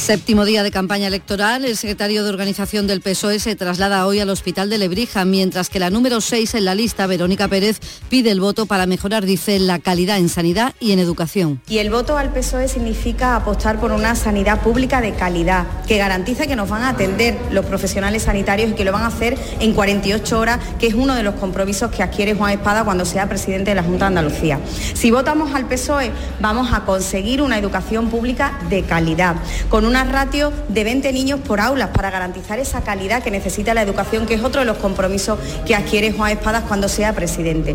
Séptimo 0.00 0.46
día 0.46 0.62
de 0.62 0.70
campaña 0.70 1.08
electoral, 1.08 1.66
el 1.66 1.76
secretario 1.76 2.24
de 2.24 2.30
organización 2.30 2.86
del 2.86 3.02
PSOE 3.02 3.38
se 3.38 3.54
traslada 3.54 4.06
hoy 4.06 4.18
al 4.18 4.30
Hospital 4.30 4.70
de 4.70 4.78
Lebrija, 4.78 5.26
mientras 5.26 5.68
que 5.68 5.78
la 5.78 5.90
número 5.90 6.22
6 6.22 6.54
en 6.54 6.64
la 6.64 6.74
lista, 6.74 7.06
Verónica 7.06 7.48
Pérez, 7.48 7.80
pide 8.08 8.30
el 8.30 8.40
voto 8.40 8.64
para 8.64 8.86
mejorar, 8.86 9.26
dice, 9.26 9.58
la 9.58 9.78
calidad 9.78 10.16
en 10.16 10.30
sanidad 10.30 10.74
y 10.80 10.92
en 10.92 11.00
educación. 11.00 11.60
Y 11.68 11.78
el 11.78 11.90
voto 11.90 12.16
al 12.16 12.32
PSOE 12.32 12.66
significa 12.66 13.36
apostar 13.36 13.78
por 13.78 13.92
una 13.92 14.14
sanidad 14.14 14.62
pública 14.62 15.02
de 15.02 15.12
calidad, 15.12 15.66
que 15.86 15.98
garantice 15.98 16.48
que 16.48 16.56
nos 16.56 16.70
van 16.70 16.82
a 16.82 16.88
atender 16.88 17.38
los 17.50 17.66
profesionales 17.66 18.22
sanitarios 18.22 18.70
y 18.70 18.74
que 18.74 18.84
lo 18.84 18.92
van 18.92 19.02
a 19.02 19.08
hacer 19.08 19.36
en 19.60 19.74
48 19.74 20.40
horas, 20.40 20.60
que 20.78 20.86
es 20.86 20.94
uno 20.94 21.14
de 21.14 21.22
los 21.22 21.34
compromisos 21.34 21.90
que 21.90 22.02
adquiere 22.02 22.34
Juan 22.34 22.52
Espada 22.52 22.84
cuando 22.84 23.04
sea 23.04 23.28
presidente 23.28 23.72
de 23.72 23.74
la 23.74 23.82
Junta 23.82 24.06
de 24.06 24.18
Andalucía. 24.18 24.60
Si 24.94 25.10
votamos 25.10 25.54
al 25.54 25.68
PSOE, 25.68 26.10
vamos 26.40 26.72
a 26.72 26.86
conseguir 26.86 27.42
una 27.42 27.58
educación 27.58 28.08
pública 28.08 28.58
de 28.70 28.82
calidad, 28.82 29.36
con 29.68 29.89
una 29.90 30.04
ratio 30.04 30.52
de 30.68 30.84
20 30.84 31.12
niños 31.12 31.40
por 31.40 31.58
aulas 31.58 31.88
para 31.88 32.12
garantizar 32.12 32.60
esa 32.60 32.82
calidad 32.82 33.24
que 33.24 33.32
necesita 33.32 33.74
la 33.74 33.82
educación, 33.82 34.24
que 34.24 34.34
es 34.34 34.44
otro 34.44 34.60
de 34.60 34.64
los 34.64 34.76
compromisos 34.76 35.36
que 35.66 35.74
adquiere 35.74 36.12
Juan 36.12 36.30
Espadas 36.30 36.62
cuando 36.68 36.88
sea 36.88 37.12
presidente. 37.12 37.74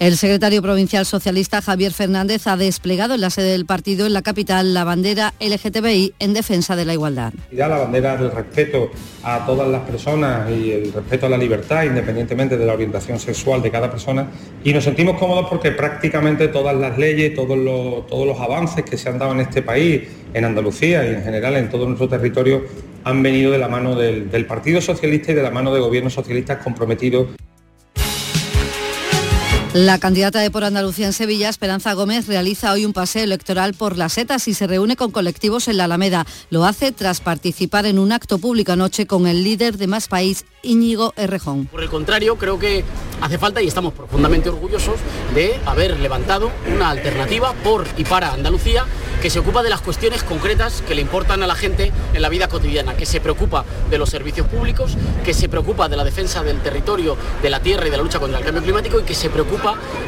El 0.00 0.16
secretario 0.16 0.62
provincial 0.62 1.04
socialista 1.04 1.60
Javier 1.60 1.92
Fernández 1.92 2.46
ha 2.46 2.56
desplegado 2.56 3.14
en 3.14 3.20
la 3.20 3.30
sede 3.30 3.50
del 3.50 3.66
partido 3.66 4.06
en 4.06 4.12
la 4.12 4.22
capital 4.22 4.72
la 4.72 4.84
bandera 4.84 5.34
LGTBI 5.40 6.14
en 6.20 6.34
defensa 6.34 6.76
de 6.76 6.84
la 6.84 6.92
igualdad. 6.92 7.32
La 7.50 7.66
bandera 7.66 8.16
del 8.16 8.30
respeto 8.30 8.92
a 9.24 9.44
todas 9.44 9.66
las 9.66 9.82
personas 9.82 10.48
y 10.52 10.70
el 10.70 10.92
respeto 10.92 11.26
a 11.26 11.28
la 11.28 11.36
libertad, 11.36 11.82
independientemente 11.82 12.56
de 12.56 12.64
la 12.64 12.74
orientación 12.74 13.18
sexual 13.18 13.60
de 13.60 13.72
cada 13.72 13.90
persona. 13.90 14.30
Y 14.62 14.72
nos 14.72 14.84
sentimos 14.84 15.18
cómodos 15.18 15.48
porque 15.50 15.72
prácticamente 15.72 16.46
todas 16.46 16.76
las 16.76 16.96
leyes, 16.96 17.34
todos 17.34 17.58
los, 17.58 18.06
todos 18.06 18.24
los 18.24 18.38
avances 18.38 18.84
que 18.84 18.96
se 18.96 19.08
han 19.08 19.18
dado 19.18 19.32
en 19.32 19.40
este 19.40 19.62
país, 19.62 20.02
en 20.32 20.44
Andalucía 20.44 21.10
y 21.10 21.14
en 21.14 21.24
general 21.24 21.56
en 21.56 21.70
todo 21.70 21.86
nuestro 21.86 22.08
territorio, 22.08 22.66
han 23.02 23.20
venido 23.20 23.50
de 23.50 23.58
la 23.58 23.66
mano 23.66 23.96
del, 23.96 24.30
del 24.30 24.46
Partido 24.46 24.80
Socialista 24.80 25.32
y 25.32 25.34
de 25.34 25.42
la 25.42 25.50
mano 25.50 25.74
de 25.74 25.80
gobiernos 25.80 26.12
socialistas 26.12 26.62
comprometidos 26.62 27.30
la 29.74 29.98
candidata 29.98 30.40
de 30.40 30.50
Por 30.50 30.64
Andalucía 30.64 31.06
en 31.06 31.12
Sevilla, 31.12 31.50
Esperanza 31.50 31.92
Gómez, 31.92 32.26
realiza 32.26 32.72
hoy 32.72 32.86
un 32.86 32.94
paseo 32.94 33.22
electoral 33.22 33.74
por 33.74 33.98
las 33.98 34.14
setas 34.14 34.48
y 34.48 34.54
se 34.54 34.66
reúne 34.66 34.96
con 34.96 35.10
colectivos 35.10 35.68
en 35.68 35.76
la 35.76 35.84
Alameda. 35.84 36.26
Lo 36.48 36.64
hace 36.64 36.90
tras 36.90 37.20
participar 37.20 37.84
en 37.84 37.98
un 37.98 38.12
acto 38.12 38.38
público 38.38 38.72
anoche 38.72 39.06
con 39.06 39.26
el 39.26 39.44
líder 39.44 39.76
de 39.76 39.86
Más 39.86 40.08
País, 40.08 40.46
Íñigo 40.62 41.12
Errejón. 41.16 41.66
Por 41.66 41.82
el 41.82 41.90
contrario, 41.90 42.36
creo 42.36 42.58
que 42.58 42.82
hace 43.20 43.38
falta 43.38 43.60
y 43.60 43.68
estamos 43.68 43.92
profundamente 43.92 44.48
orgullosos 44.48 44.96
de 45.34 45.60
haber 45.66 46.00
levantado 46.00 46.50
una 46.74 46.88
alternativa 46.90 47.52
por 47.62 47.86
y 47.98 48.04
para 48.04 48.32
Andalucía 48.32 48.86
que 49.20 49.30
se 49.30 49.40
ocupa 49.40 49.62
de 49.62 49.70
las 49.70 49.80
cuestiones 49.80 50.22
concretas 50.22 50.82
que 50.86 50.94
le 50.94 51.02
importan 51.02 51.42
a 51.42 51.46
la 51.46 51.54
gente 51.54 51.92
en 52.14 52.22
la 52.22 52.28
vida 52.28 52.48
cotidiana, 52.48 52.96
que 52.96 53.04
se 53.04 53.20
preocupa 53.20 53.64
de 53.90 53.98
los 53.98 54.08
servicios 54.08 54.46
públicos, 54.46 54.96
que 55.24 55.34
se 55.34 55.48
preocupa 55.48 55.88
de 55.88 55.96
la 55.96 56.04
defensa 56.04 56.42
del 56.42 56.60
territorio, 56.60 57.16
de 57.42 57.50
la 57.50 57.60
tierra 57.60 57.86
y 57.86 57.90
de 57.90 57.96
la 57.96 58.02
lucha 58.02 58.18
contra 58.18 58.38
el 58.38 58.44
cambio 58.44 58.62
climático 58.62 59.00
y 59.00 59.02
que 59.02 59.14
se 59.14 59.28
preocupa 59.28 59.57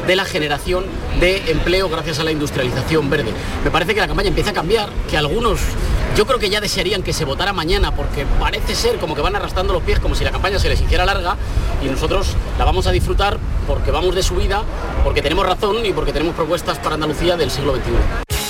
de 0.07 0.15
la 0.15 0.25
generación 0.25 0.85
de 1.19 1.51
empleo 1.51 1.89
gracias 1.89 2.19
a 2.19 2.23
la 2.23 2.31
industrialización 2.31 3.09
verde. 3.09 3.31
Me 3.63 3.71
parece 3.71 3.93
que 3.93 3.99
la 3.99 4.07
campaña 4.07 4.29
empieza 4.29 4.51
a 4.51 4.53
cambiar, 4.53 4.89
que 5.09 5.17
algunos 5.17 5.59
yo 6.15 6.25
creo 6.25 6.39
que 6.39 6.49
ya 6.49 6.59
desearían 6.59 7.03
que 7.03 7.13
se 7.13 7.25
votara 7.25 7.53
mañana 7.53 7.95
porque 7.95 8.25
parece 8.39 8.75
ser 8.75 8.97
como 8.97 9.15
que 9.15 9.21
van 9.21 9.35
arrastrando 9.35 9.73
los 9.73 9.83
pies 9.83 9.99
como 9.99 10.15
si 10.15 10.23
la 10.23 10.31
campaña 10.31 10.59
se 10.59 10.69
les 10.69 10.81
hiciera 10.81 11.05
larga 11.05 11.37
y 11.83 11.87
nosotros 11.87 12.35
la 12.57 12.65
vamos 12.65 12.87
a 12.87 12.91
disfrutar 12.91 13.37
porque 13.67 13.91
vamos 13.91 14.15
de 14.15 14.23
subida, 14.23 14.63
porque 15.03 15.21
tenemos 15.21 15.45
razón 15.45 15.85
y 15.85 15.93
porque 15.93 16.11
tenemos 16.11 16.35
propuestas 16.35 16.79
para 16.79 16.95
Andalucía 16.95 17.37
del 17.37 17.49
siglo 17.49 17.75
XXI. 17.75 18.40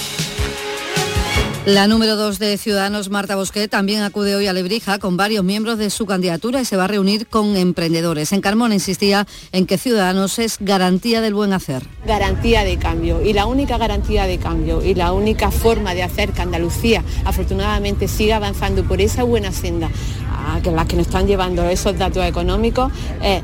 La 1.68 1.86
número 1.86 2.16
dos 2.16 2.40
de 2.40 2.58
Ciudadanos, 2.58 3.12
Marta 3.12 3.36
Bosquet, 3.36 3.70
también 3.70 4.02
acude 4.02 4.36
hoy 4.36 4.48
a 4.48 4.54
Lebrija 4.54 4.98
con 4.98 5.16
varios 5.16 5.44
miembros 5.44 5.78
de 5.78 5.92
su 5.92 6.08
candidatura 6.08 6.60
y 6.60 6.66
se 6.66 6.76
va 6.76 6.86
a 6.86 6.88
reunir 6.88 7.28
con 7.28 7.56
emprendedores. 7.56 8.32
En 8.32 8.42
Carmona 8.42 8.74
insistía 8.74 9.28
en 9.52 9.68
que 9.68 9.78
Ciudadanos 9.78 10.40
es 10.40 10.58
garantía 10.60 11.22
del 11.22 11.36
buen 11.36 11.54
hacer. 11.54 11.84
Garantía 12.04 12.64
de 12.64 12.80
cambio 12.80 13.22
y 13.24 13.34
la 13.34 13.46
única 13.46 13.78
garantía 13.78 14.26
de 14.26 14.40
cambio 14.40 14.84
y 14.84 14.96
la 14.96 15.14
única 15.14 15.52
forma 15.52 15.94
de 15.94 16.02
hacer 16.02 16.32
que 16.32 16.42
Andalucía 16.42 17.04
afortunadamente 17.26 18.08
siga 18.08 18.38
avanzando 18.38 18.84
por 18.84 19.00
esa 19.00 19.22
buena 19.22 19.52
senda 19.52 19.92
a 20.32 20.68
la 20.68 20.86
que 20.86 20.96
nos 20.96 21.06
están 21.06 21.28
llevando 21.28 21.70
esos 21.70 21.96
datos 21.96 22.26
económicos 22.26 22.92
es 23.22 23.44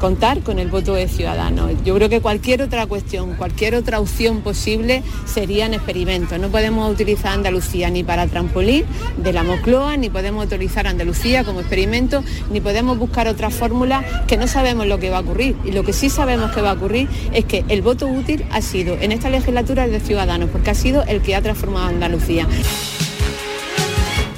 contar 0.00 0.40
con 0.40 0.58
el 0.58 0.68
voto 0.68 0.94
de 0.94 1.06
ciudadanos. 1.06 1.70
Yo 1.84 1.94
creo 1.94 2.08
que 2.08 2.20
cualquier 2.20 2.62
otra 2.62 2.86
cuestión, 2.86 3.34
cualquier 3.34 3.74
otra 3.74 4.00
opción 4.00 4.40
posible 4.40 5.02
serían 5.26 5.74
experimentos. 5.74 6.40
No 6.40 6.48
podemos 6.48 6.90
utilizar 6.90 7.32
Andalucía 7.32 7.90
ni 7.90 8.02
para 8.02 8.26
trampolín 8.26 8.84
de 9.18 9.32
la 9.32 9.44
Mocloa, 9.44 9.96
ni 9.96 10.08
podemos 10.08 10.46
utilizar 10.46 10.86
Andalucía 10.86 11.44
como 11.44 11.60
experimento, 11.60 12.24
ni 12.50 12.60
podemos 12.60 12.98
buscar 12.98 13.28
otra 13.28 13.50
fórmula 13.50 14.02
que 14.26 14.38
no 14.38 14.48
sabemos 14.48 14.86
lo 14.86 14.98
que 14.98 15.10
va 15.10 15.18
a 15.18 15.20
ocurrir. 15.20 15.54
Y 15.64 15.72
lo 15.72 15.84
que 15.84 15.92
sí 15.92 16.08
sabemos 16.08 16.50
que 16.52 16.62
va 16.62 16.70
a 16.70 16.74
ocurrir 16.74 17.08
es 17.32 17.44
que 17.44 17.64
el 17.68 17.82
voto 17.82 18.06
útil 18.06 18.44
ha 18.50 18.62
sido 18.62 18.96
en 19.00 19.12
esta 19.12 19.28
legislatura 19.28 19.84
el 19.84 19.92
de 19.92 20.00
Ciudadanos, 20.00 20.48
porque 20.50 20.70
ha 20.70 20.74
sido 20.74 21.04
el 21.04 21.20
que 21.20 21.36
ha 21.36 21.42
transformado 21.42 21.86
Andalucía. 21.86 22.48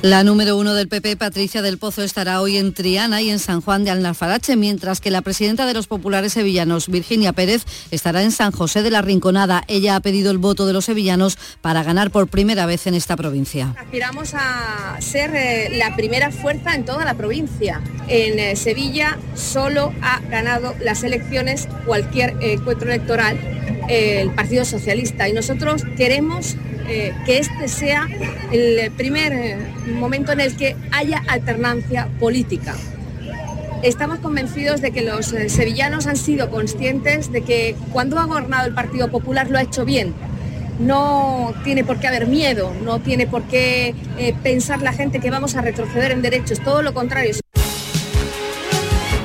La 0.02 0.24
número 0.24 0.56
uno 0.56 0.74
del 0.74 0.88
PP, 0.88 1.16
Patricia 1.16 1.62
del 1.62 1.78
Pozo, 1.78 2.02
estará 2.02 2.40
hoy 2.40 2.56
en 2.56 2.74
Triana 2.74 3.22
y 3.22 3.30
en 3.30 3.38
San 3.38 3.60
Juan 3.60 3.84
de 3.84 3.92
Alnafarache, 3.92 4.56
mientras 4.56 5.00
que 5.00 5.12
la 5.12 5.22
presidenta 5.22 5.64
de 5.64 5.74
los 5.74 5.86
populares 5.86 6.32
sevillanos, 6.32 6.88
Virginia 6.88 7.32
Pérez, 7.32 7.64
estará 7.92 8.24
en 8.24 8.32
San 8.32 8.50
José 8.50 8.82
de 8.82 8.90
la 8.90 9.00
Rinconada. 9.00 9.62
Ella 9.68 9.94
ha 9.94 10.00
pedido 10.00 10.32
el 10.32 10.38
voto 10.38 10.66
de 10.66 10.72
los 10.72 10.86
sevillanos 10.86 11.38
para 11.60 11.84
ganar 11.84 12.10
por 12.10 12.26
primera 12.26 12.66
vez 12.66 12.88
en 12.88 12.94
esta 12.94 13.16
provincia. 13.16 13.76
Aspiramos 13.78 14.34
a 14.34 14.96
ser 15.00 15.36
eh, 15.36 15.68
la 15.70 15.94
primera 15.94 16.32
fuerza 16.32 16.74
en 16.74 16.84
toda 16.84 17.04
la 17.04 17.14
provincia. 17.14 17.80
En 18.08 18.40
eh, 18.40 18.56
Sevilla 18.56 19.20
solo 19.36 19.92
ha 20.02 20.18
ganado 20.28 20.74
las 20.80 21.04
elecciones, 21.04 21.68
cualquier 21.86 22.34
encuentro 22.40 22.90
electoral, 22.90 23.38
el 23.88 24.32
Partido 24.32 24.64
Socialista. 24.64 25.28
Y 25.28 25.32
nosotros 25.32 25.84
queremos 25.96 26.56
eh, 26.88 27.14
que 27.24 27.38
este 27.38 27.68
sea 27.68 28.08
el 28.50 28.90
primer 28.92 29.32
eh, 29.32 29.56
momento 29.98 30.32
en 30.32 30.40
el 30.40 30.56
que 30.56 30.76
haya 30.90 31.22
alternancia 31.28 32.08
política. 32.18 32.74
Estamos 33.82 34.20
convencidos 34.20 34.80
de 34.80 34.92
que 34.92 35.02
los 35.02 35.32
eh, 35.32 35.48
sevillanos 35.48 36.06
han 36.06 36.16
sido 36.16 36.50
conscientes 36.50 37.32
de 37.32 37.42
que 37.42 37.76
cuando 37.92 38.18
ha 38.18 38.26
gobernado 38.26 38.66
el 38.66 38.74
Partido 38.74 39.08
Popular 39.08 39.50
lo 39.50 39.58
ha 39.58 39.62
hecho 39.62 39.84
bien. 39.84 40.14
No 40.78 41.54
tiene 41.64 41.84
por 41.84 42.00
qué 42.00 42.08
haber 42.08 42.26
miedo, 42.26 42.72
no 42.84 43.00
tiene 43.00 43.26
por 43.26 43.42
qué 43.42 43.94
pensar 44.42 44.82
la 44.82 44.92
gente 44.92 45.20
que 45.20 45.30
vamos 45.30 45.54
a 45.54 45.60
retroceder 45.60 46.10
en 46.12 46.22
derechos, 46.22 46.60
todo 46.60 46.82
lo 46.82 46.94
contrario. 46.94 47.34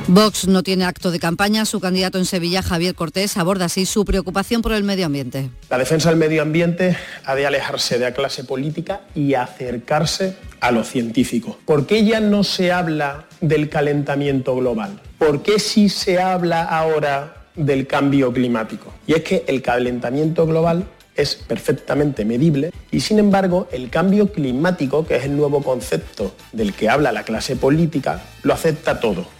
Vox 0.09 0.47
no 0.47 0.63
tiene 0.63 0.85
acto 0.85 1.11
de 1.11 1.19
campaña. 1.19 1.65
Su 1.65 1.81
candidato 1.81 2.17
en 2.17 2.23
Sevilla, 2.23 2.63
Javier 2.63 2.95
Cortés, 2.95 3.35
aborda 3.35 3.65
así 3.65 3.85
su 3.85 4.05
preocupación 4.05 4.61
por 4.61 4.71
el 4.71 4.83
medio 4.83 5.05
ambiente. 5.05 5.49
La 5.69 5.77
defensa 5.77 6.09
del 6.09 6.17
medio 6.17 6.41
ambiente 6.41 6.95
ha 7.25 7.35
de 7.35 7.45
alejarse 7.45 7.99
de 7.99 8.05
la 8.05 8.13
clase 8.13 8.45
política 8.45 9.01
y 9.13 9.33
acercarse 9.33 10.37
a 10.59 10.71
lo 10.71 10.83
científico. 10.83 11.57
¿Por 11.65 11.85
qué 11.85 12.05
ya 12.05 12.19
no 12.19 12.43
se 12.43 12.71
habla 12.71 13.25
del 13.41 13.69
calentamiento 13.69 14.55
global? 14.55 14.99
¿Por 15.17 15.43
qué 15.43 15.59
sí 15.59 15.89
se 15.89 16.19
habla 16.19 16.63
ahora 16.63 17.45
del 17.55 17.87
cambio 17.87 18.31
climático? 18.33 18.93
Y 19.05 19.13
es 19.13 19.23
que 19.23 19.43
el 19.47 19.61
calentamiento 19.61 20.45
global 20.45 20.85
es 21.15 21.35
perfectamente 21.35 22.25
medible 22.25 22.71
y 22.91 22.99
sin 22.99 23.17
embargo 23.17 23.67
el 23.71 23.89
cambio 23.89 24.31
climático, 24.31 25.05
que 25.05 25.15
es 25.15 25.25
el 25.25 25.35
nuevo 25.35 25.63
concepto 25.63 26.35
del 26.51 26.73
que 26.73 26.89
habla 26.89 27.11
la 27.11 27.23
clase 27.23 27.55
política, 27.55 28.21
lo 28.43 28.53
acepta 28.53 28.99
todo 28.99 29.37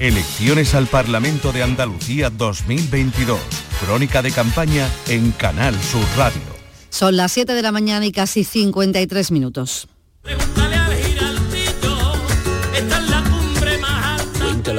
Elecciones 0.00 0.74
al 0.74 0.86
Parlamento 0.86 1.52
de 1.52 1.62
Andalucía 1.62 2.30
2022. 2.30 3.38
Crónica 3.84 4.22
de 4.22 4.30
campaña 4.30 4.88
en 5.08 5.30
Canal 5.32 5.74
Sur 5.78 6.00
Radio. 6.16 6.40
Son 6.88 7.18
las 7.18 7.32
7 7.32 7.52
de 7.52 7.60
la 7.60 7.70
mañana 7.70 8.06
y 8.06 8.10
casi 8.10 8.42
53 8.42 9.30
minutos. 9.30 9.88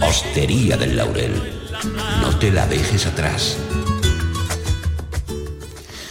Hostería 0.00 0.76
del 0.76 0.96
Laurel, 0.96 1.32
no 2.20 2.38
te 2.38 2.50
la 2.50 2.66
dejes 2.66 3.06
atrás. 3.06 3.56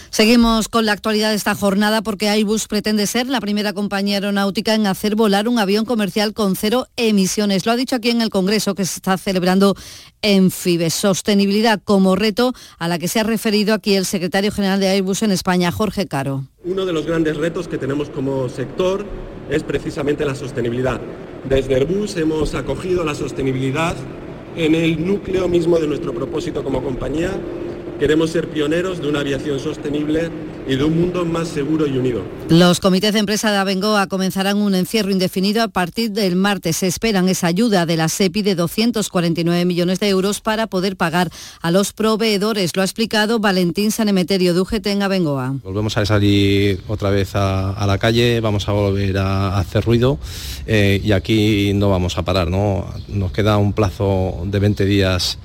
Seguimos 0.09 0.69
con 0.69 0.85
la 0.85 0.93
actualidad 0.93 1.31
de 1.31 1.35
esta 1.35 1.55
jornada 1.55 2.01
porque 2.01 2.29
Airbus 2.29 2.67
pretende 2.67 3.05
ser 3.05 3.27
la 3.27 3.41
primera 3.41 3.73
compañía 3.73 4.15
aeronáutica 4.15 4.73
en 4.73 4.87
hacer 4.87 5.15
volar 5.15 5.47
un 5.47 5.59
avión 5.59 5.85
comercial 5.85 6.33
con 6.33 6.55
cero 6.55 6.87
emisiones. 6.95 7.65
Lo 7.65 7.73
ha 7.73 7.75
dicho 7.75 7.97
aquí 7.97 8.09
en 8.09 8.21
el 8.21 8.29
Congreso 8.29 8.75
que 8.75 8.85
se 8.85 8.95
está 8.95 9.17
celebrando 9.17 9.75
en 10.21 10.51
FIBE. 10.51 10.89
Sostenibilidad 10.89 11.81
como 11.83 12.15
reto 12.15 12.53
a 12.79 12.87
la 12.87 12.97
que 12.97 13.07
se 13.07 13.19
ha 13.19 13.23
referido 13.23 13.73
aquí 13.73 13.95
el 13.95 14.05
secretario 14.05 14.51
general 14.51 14.79
de 14.79 14.87
Airbus 14.87 15.21
en 15.21 15.31
España, 15.31 15.71
Jorge 15.71 16.07
Caro. 16.07 16.45
Uno 16.63 16.85
de 16.85 16.93
los 16.93 17.05
grandes 17.05 17.35
retos 17.37 17.67
que 17.67 17.77
tenemos 17.77 18.09
como 18.09 18.47
sector 18.47 19.05
es 19.49 19.63
precisamente 19.63 20.25
la 20.25 20.33
sostenibilidad. 20.33 21.01
Desde 21.49 21.75
Airbus 21.75 22.17
hemos 22.17 22.55
acogido 22.55 23.03
la 23.03 23.13
sostenibilidad 23.13 23.95
en 24.57 24.73
el 24.73 25.05
núcleo 25.05 25.47
mismo 25.47 25.77
de 25.77 25.85
nuestro 25.85 26.11
propósito 26.11 26.63
como 26.63 26.81
compañía. 26.81 27.29
Queremos 27.99 28.31
ser 28.31 28.47
pioneros 28.47 28.99
de 28.99 29.07
una 29.09 29.19
aviación 29.19 29.59
sostenible 29.59 30.31
y 30.67 30.75
de 30.75 30.83
un 30.83 30.99
mundo 30.99 31.25
más 31.25 31.47
seguro 31.47 31.87
y 31.87 31.97
unido. 31.97 32.23
Los 32.49 32.79
comités 32.79 33.13
de 33.13 33.19
empresa 33.19 33.51
de 33.51 33.57
Abengoa 33.57 34.07
comenzarán 34.07 34.57
un 34.57 34.75
encierro 34.75 35.11
indefinido 35.11 35.61
a 35.63 35.67
partir 35.67 36.11
del 36.11 36.35
martes. 36.35 36.77
Se 36.77 36.87
esperan 36.87 37.29
esa 37.29 37.47
ayuda 37.47 37.85
de 37.85 37.97
la 37.97 38.09
SEPI 38.09 38.41
de 38.41 38.55
249 38.55 39.65
millones 39.65 39.99
de 39.99 40.09
euros 40.09 40.41
para 40.41 40.67
poder 40.67 40.97
pagar 40.97 41.29
a 41.61 41.71
los 41.71 41.93
proveedores. 41.93 42.75
Lo 42.75 42.81
ha 42.81 42.85
explicado 42.85 43.39
Valentín 43.39 43.91
Sanemeterio 43.91 44.53
de 44.53 44.61
UGT 44.61 44.87
en 44.87 45.03
Abengoa. 45.03 45.55
Volvemos 45.63 45.97
a 45.97 46.05
salir 46.05 46.81
otra 46.87 47.09
vez 47.09 47.31
a, 47.35 47.85
la 47.85 47.97
calle, 47.97 48.39
vamos 48.41 48.67
a 48.67 48.71
volver 48.71 49.17
a, 49.17 49.57
hacer 49.59 49.85
ruido 49.85 50.17
eh, 50.65 51.01
y 51.03 51.11
aquí 51.11 51.73
no 51.75 51.89
vamos 51.89 52.17
a 52.17 52.23
parar. 52.23 52.49
¿no? 52.49 52.85
Nos 53.07 53.31
queda 53.31 53.57
un 53.57 53.73
plazo 53.73 54.41
de 54.45 54.59
20 54.59 54.85
días 54.85 55.37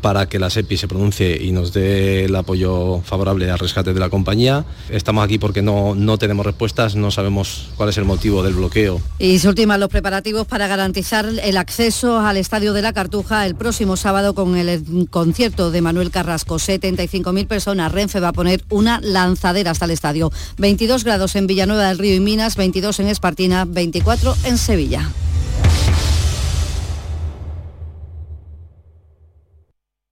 para 0.00 0.28
que 0.28 0.38
la 0.38 0.50
SEPI 0.50 0.76
se 0.76 0.88
pronuncie 0.88 1.42
y 1.42 1.52
nos 1.52 1.72
dé 1.72 2.26
el 2.26 2.36
apoyo 2.36 3.00
favorable 3.02 3.50
al 3.50 3.58
rescate 3.58 3.94
de 3.94 4.00
la 4.00 4.10
compañía. 4.10 4.64
Estamos 4.88 5.24
aquí 5.24 5.38
porque 5.38 5.62
no, 5.62 5.94
no 5.94 6.18
tenemos 6.18 6.46
respuestas, 6.46 6.96
no 6.96 7.10
sabemos 7.10 7.68
cuál 7.76 7.90
es 7.90 7.98
el 7.98 8.04
motivo 8.04 8.42
del 8.42 8.54
bloqueo. 8.54 9.00
Y 9.18 9.38
se 9.38 9.48
ultiman 9.48 9.80
los 9.80 9.88
preparativos 9.88 10.46
para 10.46 10.66
garantizar 10.66 11.26
el 11.26 11.56
acceso 11.56 12.20
al 12.20 12.36
Estadio 12.36 12.72
de 12.72 12.82
la 12.82 12.92
Cartuja 12.92 13.46
el 13.46 13.54
próximo 13.54 13.96
sábado 13.96 14.34
con 14.34 14.56
el 14.56 15.08
concierto 15.10 15.70
de 15.70 15.82
Manuel 15.82 16.10
Carrasco. 16.10 16.56
75.000 16.56 17.46
personas. 17.46 17.92
Renfe 17.92 18.20
va 18.20 18.28
a 18.28 18.32
poner 18.32 18.64
una 18.70 19.00
lanzadera 19.00 19.72
hasta 19.72 19.84
el 19.84 19.92
estadio. 19.92 20.32
22 20.58 21.04
grados 21.04 21.36
en 21.36 21.46
Villanueva 21.46 21.88
del 21.88 21.98
Río 21.98 22.14
y 22.14 22.20
Minas, 22.20 22.56
22 22.56 23.00
en 23.00 23.08
Espartina, 23.08 23.64
24 23.64 24.36
en 24.44 24.58
Sevilla. 24.58 25.10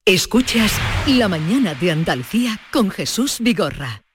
Escuchas 0.07 0.71
La 1.05 1.27
mañana 1.27 1.73
de 1.73 1.91
Andalucía 1.91 2.61
con 2.71 2.89
Jesús 2.89 3.39
Vigorra, 3.41 4.03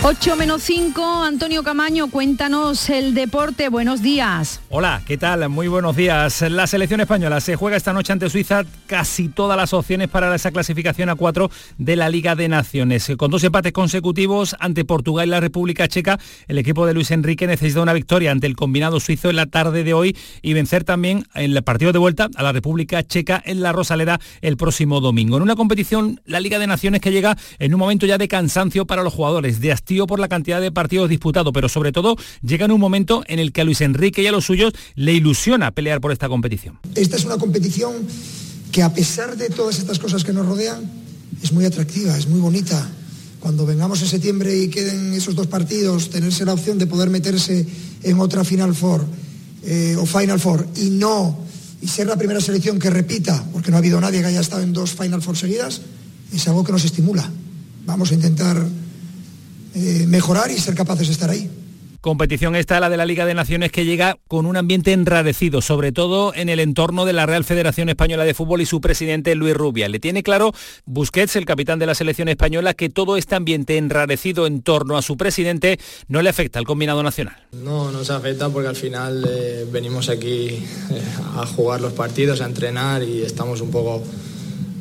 8 0.00 0.36
menos 0.36 0.62
5, 0.62 1.24
Antonio 1.24 1.64
Camaño, 1.64 2.08
cuéntanos 2.08 2.88
el 2.88 3.14
deporte, 3.14 3.68
buenos 3.68 4.00
días. 4.00 4.60
Hola, 4.70 5.02
¿qué 5.04 5.18
tal? 5.18 5.48
Muy 5.48 5.66
buenos 5.66 5.96
días. 5.96 6.40
La 6.42 6.68
selección 6.68 7.00
española 7.00 7.40
se 7.40 7.56
juega 7.56 7.76
esta 7.76 7.92
noche 7.92 8.12
ante 8.12 8.30
Suiza 8.30 8.64
casi 8.86 9.28
todas 9.28 9.56
las 9.56 9.72
opciones 9.72 10.08
para 10.08 10.32
esa 10.32 10.52
clasificación 10.52 11.08
a 11.08 11.16
4 11.16 11.50
de 11.78 11.96
la 11.96 12.08
Liga 12.10 12.36
de 12.36 12.48
Naciones. 12.48 13.10
Con 13.18 13.32
dos 13.32 13.42
empates 13.42 13.72
consecutivos 13.72 14.54
ante 14.60 14.84
Portugal 14.84 15.26
y 15.26 15.30
la 15.32 15.40
República 15.40 15.88
Checa, 15.88 16.20
el 16.46 16.58
equipo 16.58 16.86
de 16.86 16.94
Luis 16.94 17.10
Enrique 17.10 17.48
necesita 17.48 17.82
una 17.82 17.92
victoria 17.92 18.30
ante 18.30 18.46
el 18.46 18.54
combinado 18.54 19.00
suizo 19.00 19.30
en 19.30 19.36
la 19.36 19.46
tarde 19.46 19.82
de 19.82 19.94
hoy 19.94 20.16
y 20.42 20.52
vencer 20.52 20.84
también 20.84 21.26
en 21.34 21.56
el 21.56 21.64
partido 21.64 21.92
de 21.92 21.98
vuelta 21.98 22.28
a 22.36 22.42
la 22.44 22.52
República 22.52 23.02
Checa 23.02 23.42
en 23.44 23.62
la 23.62 23.72
Rosaleda 23.72 24.20
el 24.42 24.56
próximo 24.56 25.00
domingo. 25.00 25.36
En 25.36 25.42
una 25.42 25.56
competición, 25.56 26.20
la 26.24 26.38
Liga 26.38 26.60
de 26.60 26.68
Naciones 26.68 27.00
que 27.00 27.10
llega 27.10 27.36
en 27.58 27.74
un 27.74 27.80
momento 27.80 28.06
ya 28.06 28.16
de 28.16 28.28
cansancio 28.28 28.86
para 28.86 29.02
los 29.02 29.12
jugadores, 29.12 29.60
de 29.60 29.72
por 30.06 30.20
la 30.20 30.28
cantidad 30.28 30.60
de 30.60 30.70
partidos 30.70 31.08
disputados, 31.08 31.52
pero 31.52 31.68
sobre 31.68 31.92
todo 31.92 32.16
llega 32.42 32.66
en 32.66 32.72
un 32.72 32.80
momento 32.80 33.22
en 33.26 33.38
el 33.38 33.52
que 33.52 33.62
a 33.62 33.64
Luis 33.64 33.80
Enrique 33.80 34.22
y 34.22 34.26
a 34.26 34.32
los 34.32 34.44
suyos 34.44 34.72
le 34.94 35.14
ilusiona 35.14 35.70
pelear 35.70 36.00
por 36.00 36.12
esta 36.12 36.28
competición. 36.28 36.78
Esta 36.94 37.16
es 37.16 37.24
una 37.24 37.38
competición 37.38 37.94
que 38.70 38.82
a 38.82 38.92
pesar 38.92 39.36
de 39.36 39.48
todas 39.48 39.78
estas 39.78 39.98
cosas 39.98 40.24
que 40.24 40.32
nos 40.32 40.46
rodean, 40.46 40.82
es 41.42 41.52
muy 41.52 41.64
atractiva, 41.64 42.16
es 42.18 42.28
muy 42.28 42.40
bonita. 42.40 42.86
Cuando 43.40 43.64
vengamos 43.64 44.02
en 44.02 44.08
septiembre 44.08 44.56
y 44.56 44.68
queden 44.68 45.14
esos 45.14 45.34
dos 45.34 45.46
partidos, 45.46 46.10
tenerse 46.10 46.44
la 46.44 46.52
opción 46.52 46.76
de 46.78 46.86
poder 46.86 47.08
meterse 47.08 47.66
en 48.02 48.20
otra 48.20 48.44
Final 48.44 48.74
Four 48.74 49.06
eh, 49.64 49.96
o 49.98 50.04
Final 50.04 50.38
Four 50.38 50.66
y 50.76 50.90
no, 50.90 51.38
y 51.80 51.88
ser 51.88 52.08
la 52.08 52.16
primera 52.16 52.40
selección 52.40 52.78
que 52.78 52.90
repita, 52.90 53.42
porque 53.52 53.70
no 53.70 53.76
ha 53.76 53.78
habido 53.78 54.00
nadie 54.00 54.20
que 54.20 54.26
haya 54.26 54.40
estado 54.40 54.62
en 54.62 54.72
dos 54.72 54.92
Final 54.92 55.22
Four 55.22 55.36
seguidas, 55.36 55.80
es 56.34 56.46
algo 56.46 56.62
que 56.64 56.72
nos 56.72 56.84
estimula. 56.84 57.30
Vamos 57.86 58.10
a 58.10 58.14
intentar 58.14 58.66
eh, 59.78 60.06
mejorar 60.06 60.50
y 60.50 60.58
ser 60.58 60.74
capaces 60.74 61.06
de 61.06 61.12
estar 61.12 61.30
ahí. 61.30 61.48
Competición 62.00 62.54
esta, 62.54 62.78
la 62.78 62.90
de 62.90 62.96
la 62.96 63.04
Liga 63.04 63.26
de 63.26 63.34
Naciones, 63.34 63.72
que 63.72 63.84
llega 63.84 64.18
con 64.28 64.46
un 64.46 64.56
ambiente 64.56 64.92
enrarecido, 64.92 65.60
sobre 65.60 65.90
todo 65.90 66.32
en 66.32 66.48
el 66.48 66.60
entorno 66.60 67.04
de 67.04 67.12
la 67.12 67.26
Real 67.26 67.42
Federación 67.42 67.88
Española 67.88 68.24
de 68.24 68.34
Fútbol 68.34 68.60
y 68.60 68.66
su 68.66 68.80
presidente 68.80 69.34
Luis 69.34 69.54
Rubia. 69.54 69.88
Le 69.88 69.98
tiene 69.98 70.22
claro 70.22 70.52
Busquets, 70.86 71.34
el 71.34 71.44
capitán 71.44 71.80
de 71.80 71.86
la 71.86 71.96
selección 71.96 72.28
española, 72.28 72.74
que 72.74 72.88
todo 72.88 73.16
este 73.16 73.34
ambiente 73.34 73.78
enrarecido 73.78 74.46
en 74.46 74.62
torno 74.62 74.96
a 74.96 75.02
su 75.02 75.16
presidente 75.16 75.80
no 76.06 76.22
le 76.22 76.30
afecta 76.30 76.60
al 76.60 76.66
combinado 76.66 77.02
nacional. 77.02 77.36
No, 77.50 77.90
no 77.90 78.04
se 78.04 78.12
afecta 78.12 78.48
porque 78.48 78.68
al 78.68 78.76
final 78.76 79.26
eh, 79.28 79.66
venimos 79.70 80.08
aquí 80.08 80.50
eh, 80.50 80.64
a 81.36 81.46
jugar 81.46 81.80
los 81.80 81.94
partidos, 81.94 82.40
a 82.40 82.46
entrenar 82.46 83.02
y 83.02 83.22
estamos 83.22 83.60
un 83.60 83.72
poco 83.72 84.04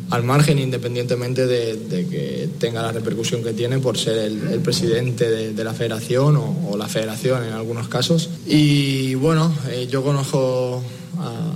al 0.10 0.24
margen 0.24 0.60
independientemente 0.60 1.46
de, 1.46 2.08
que 2.10 2.50
tenga 2.60 2.82
la 2.82 2.92
repercusión 2.92 3.44
que 3.44 3.54
tiene 3.54 3.80
por 3.80 3.98
ser 3.98 4.18
el, 4.18 4.60
presidente 4.62 5.30
de, 5.30 5.64
la 5.64 5.74
federación 5.74 6.38
o, 6.38 6.78
la 6.78 6.88
federación 6.88 7.44
en 7.44 7.54
algunos 7.54 7.88
casos. 7.88 8.30
Y 8.46 9.16
bueno, 9.16 9.54
eh, 9.70 9.88
yo 9.90 10.04
conozco 10.04 10.82
a, 11.20 11.52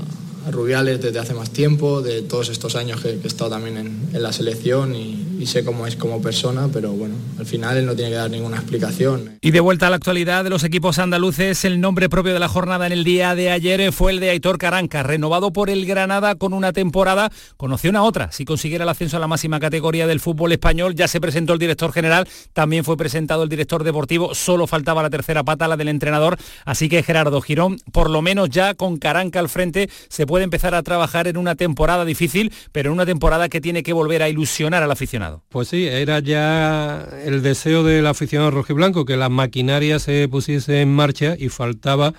Rubiales 0.50 1.02
desde 1.02 1.20
hace 1.20 1.34
más 1.34 1.52
tiempo, 1.52 2.02
de 2.02 2.22
todos 2.22 2.50
estos 2.50 2.76
años 2.76 3.02
que, 3.02 3.10
he 3.10 3.28
estado 3.28 3.52
también 3.52 3.78
en, 3.78 4.22
la 4.22 4.32
selección 4.32 4.96
y, 4.96 5.28
sé 5.46 5.66
cómo 5.66 5.88
es 5.88 5.96
como 5.96 6.22
persona, 6.22 6.70
pero 6.72 6.92
bueno, 6.92 7.16
al 7.40 7.48
final 7.48 7.76
él 7.76 7.86
no 7.88 7.96
tiene 7.96 8.12
que 8.12 8.16
dar 8.16 8.30
ninguna 8.30 8.58
explicación. 8.58 9.40
Y 9.42 9.50
de 9.50 9.60
vuelta 9.60 9.88
a 9.88 9.90
la 9.90 9.96
actualidad 9.96 10.44
de 10.44 10.52
los 10.52 10.64
equipos 10.64 11.00
andaluces, 11.00 11.66
el 11.66 11.82
nombre 11.82 12.10
propio 12.10 12.32
de 12.32 12.40
la 12.40 12.48
jornada 12.48 12.86
en 12.86 12.94
el 12.94 13.04
día 13.04 13.34
de 13.34 13.50
ayer 13.50 13.92
fue 13.92 14.12
el 14.12 14.20
de 14.20 14.30
Aitor 14.30 14.60
Caranca, 14.60 15.02
renovado 15.02 15.52
por 15.52 15.72
el 15.72 15.88
Granada 15.88 16.36
con 16.36 16.54
una 16.54 16.74
temporada, 16.74 17.32
conoció 17.58 17.90
una 17.90 18.04
otra, 18.04 18.32
si 18.32 18.46
consiguiera 18.46 18.84
el 18.84 18.90
ascenso 18.90 19.18
a 19.18 19.20
la 19.20 19.28
máxima 19.28 19.60
categoría 19.60 20.06
del 20.06 20.20
fútbol 20.20 20.52
español, 20.52 20.94
ya 20.94 21.08
se 21.08 21.20
presentó 21.20 21.54
el 21.54 21.60
director 21.60 21.92
general, 21.92 22.28
también 22.54 22.86
fue 22.86 22.96
presentado 22.96 23.42
el 23.42 23.50
director 23.50 23.84
deportivo, 23.84 24.36
solo 24.36 24.68
faltaba 24.68 25.02
la 25.02 25.10
tercera 25.10 25.44
pata, 25.44 25.68
la 25.68 25.76
del 25.76 25.88
entrenador, 25.88 26.38
así 26.66 26.88
que 26.88 27.02
Gerardo 27.02 27.42
Girón, 27.42 27.78
por 27.92 28.12
lo 28.12 28.22
menos 28.22 28.50
ya 28.50 28.76
con 28.76 28.98
Caranca 28.98 29.40
al 29.40 29.50
frente, 29.50 29.90
se 30.08 30.28
puede 30.32 30.46
empezar 30.46 30.76
a 30.76 30.82
trabajar 30.82 31.28
en 31.28 31.36
una 31.36 31.56
temporada 31.56 32.06
difícil, 32.06 32.54
pero 32.72 32.88
en 32.88 32.94
una 32.94 33.06
temporada 33.06 33.50
que 33.50 33.60
tiene 33.60 33.84
que 33.84 33.92
volver 33.92 34.24
a 34.24 34.30
ilusionar 34.30 34.82
al 34.82 34.90
aficionado. 34.90 35.44
Pues 35.50 35.68
sí, 35.68 35.86
era 35.86 36.20
ya 36.20 37.06
el 37.26 37.42
deseo 37.42 37.84
del 37.84 38.08
aficionado 38.08 38.50
rojiblanco 38.50 39.04
que 39.04 39.18
la 39.18 39.28
maquinaria 39.28 40.00
se 40.00 40.30
pusiese 40.30 40.80
en 40.80 40.96
marcha 40.96 41.36
y 41.38 41.50
faltaba 41.50 42.14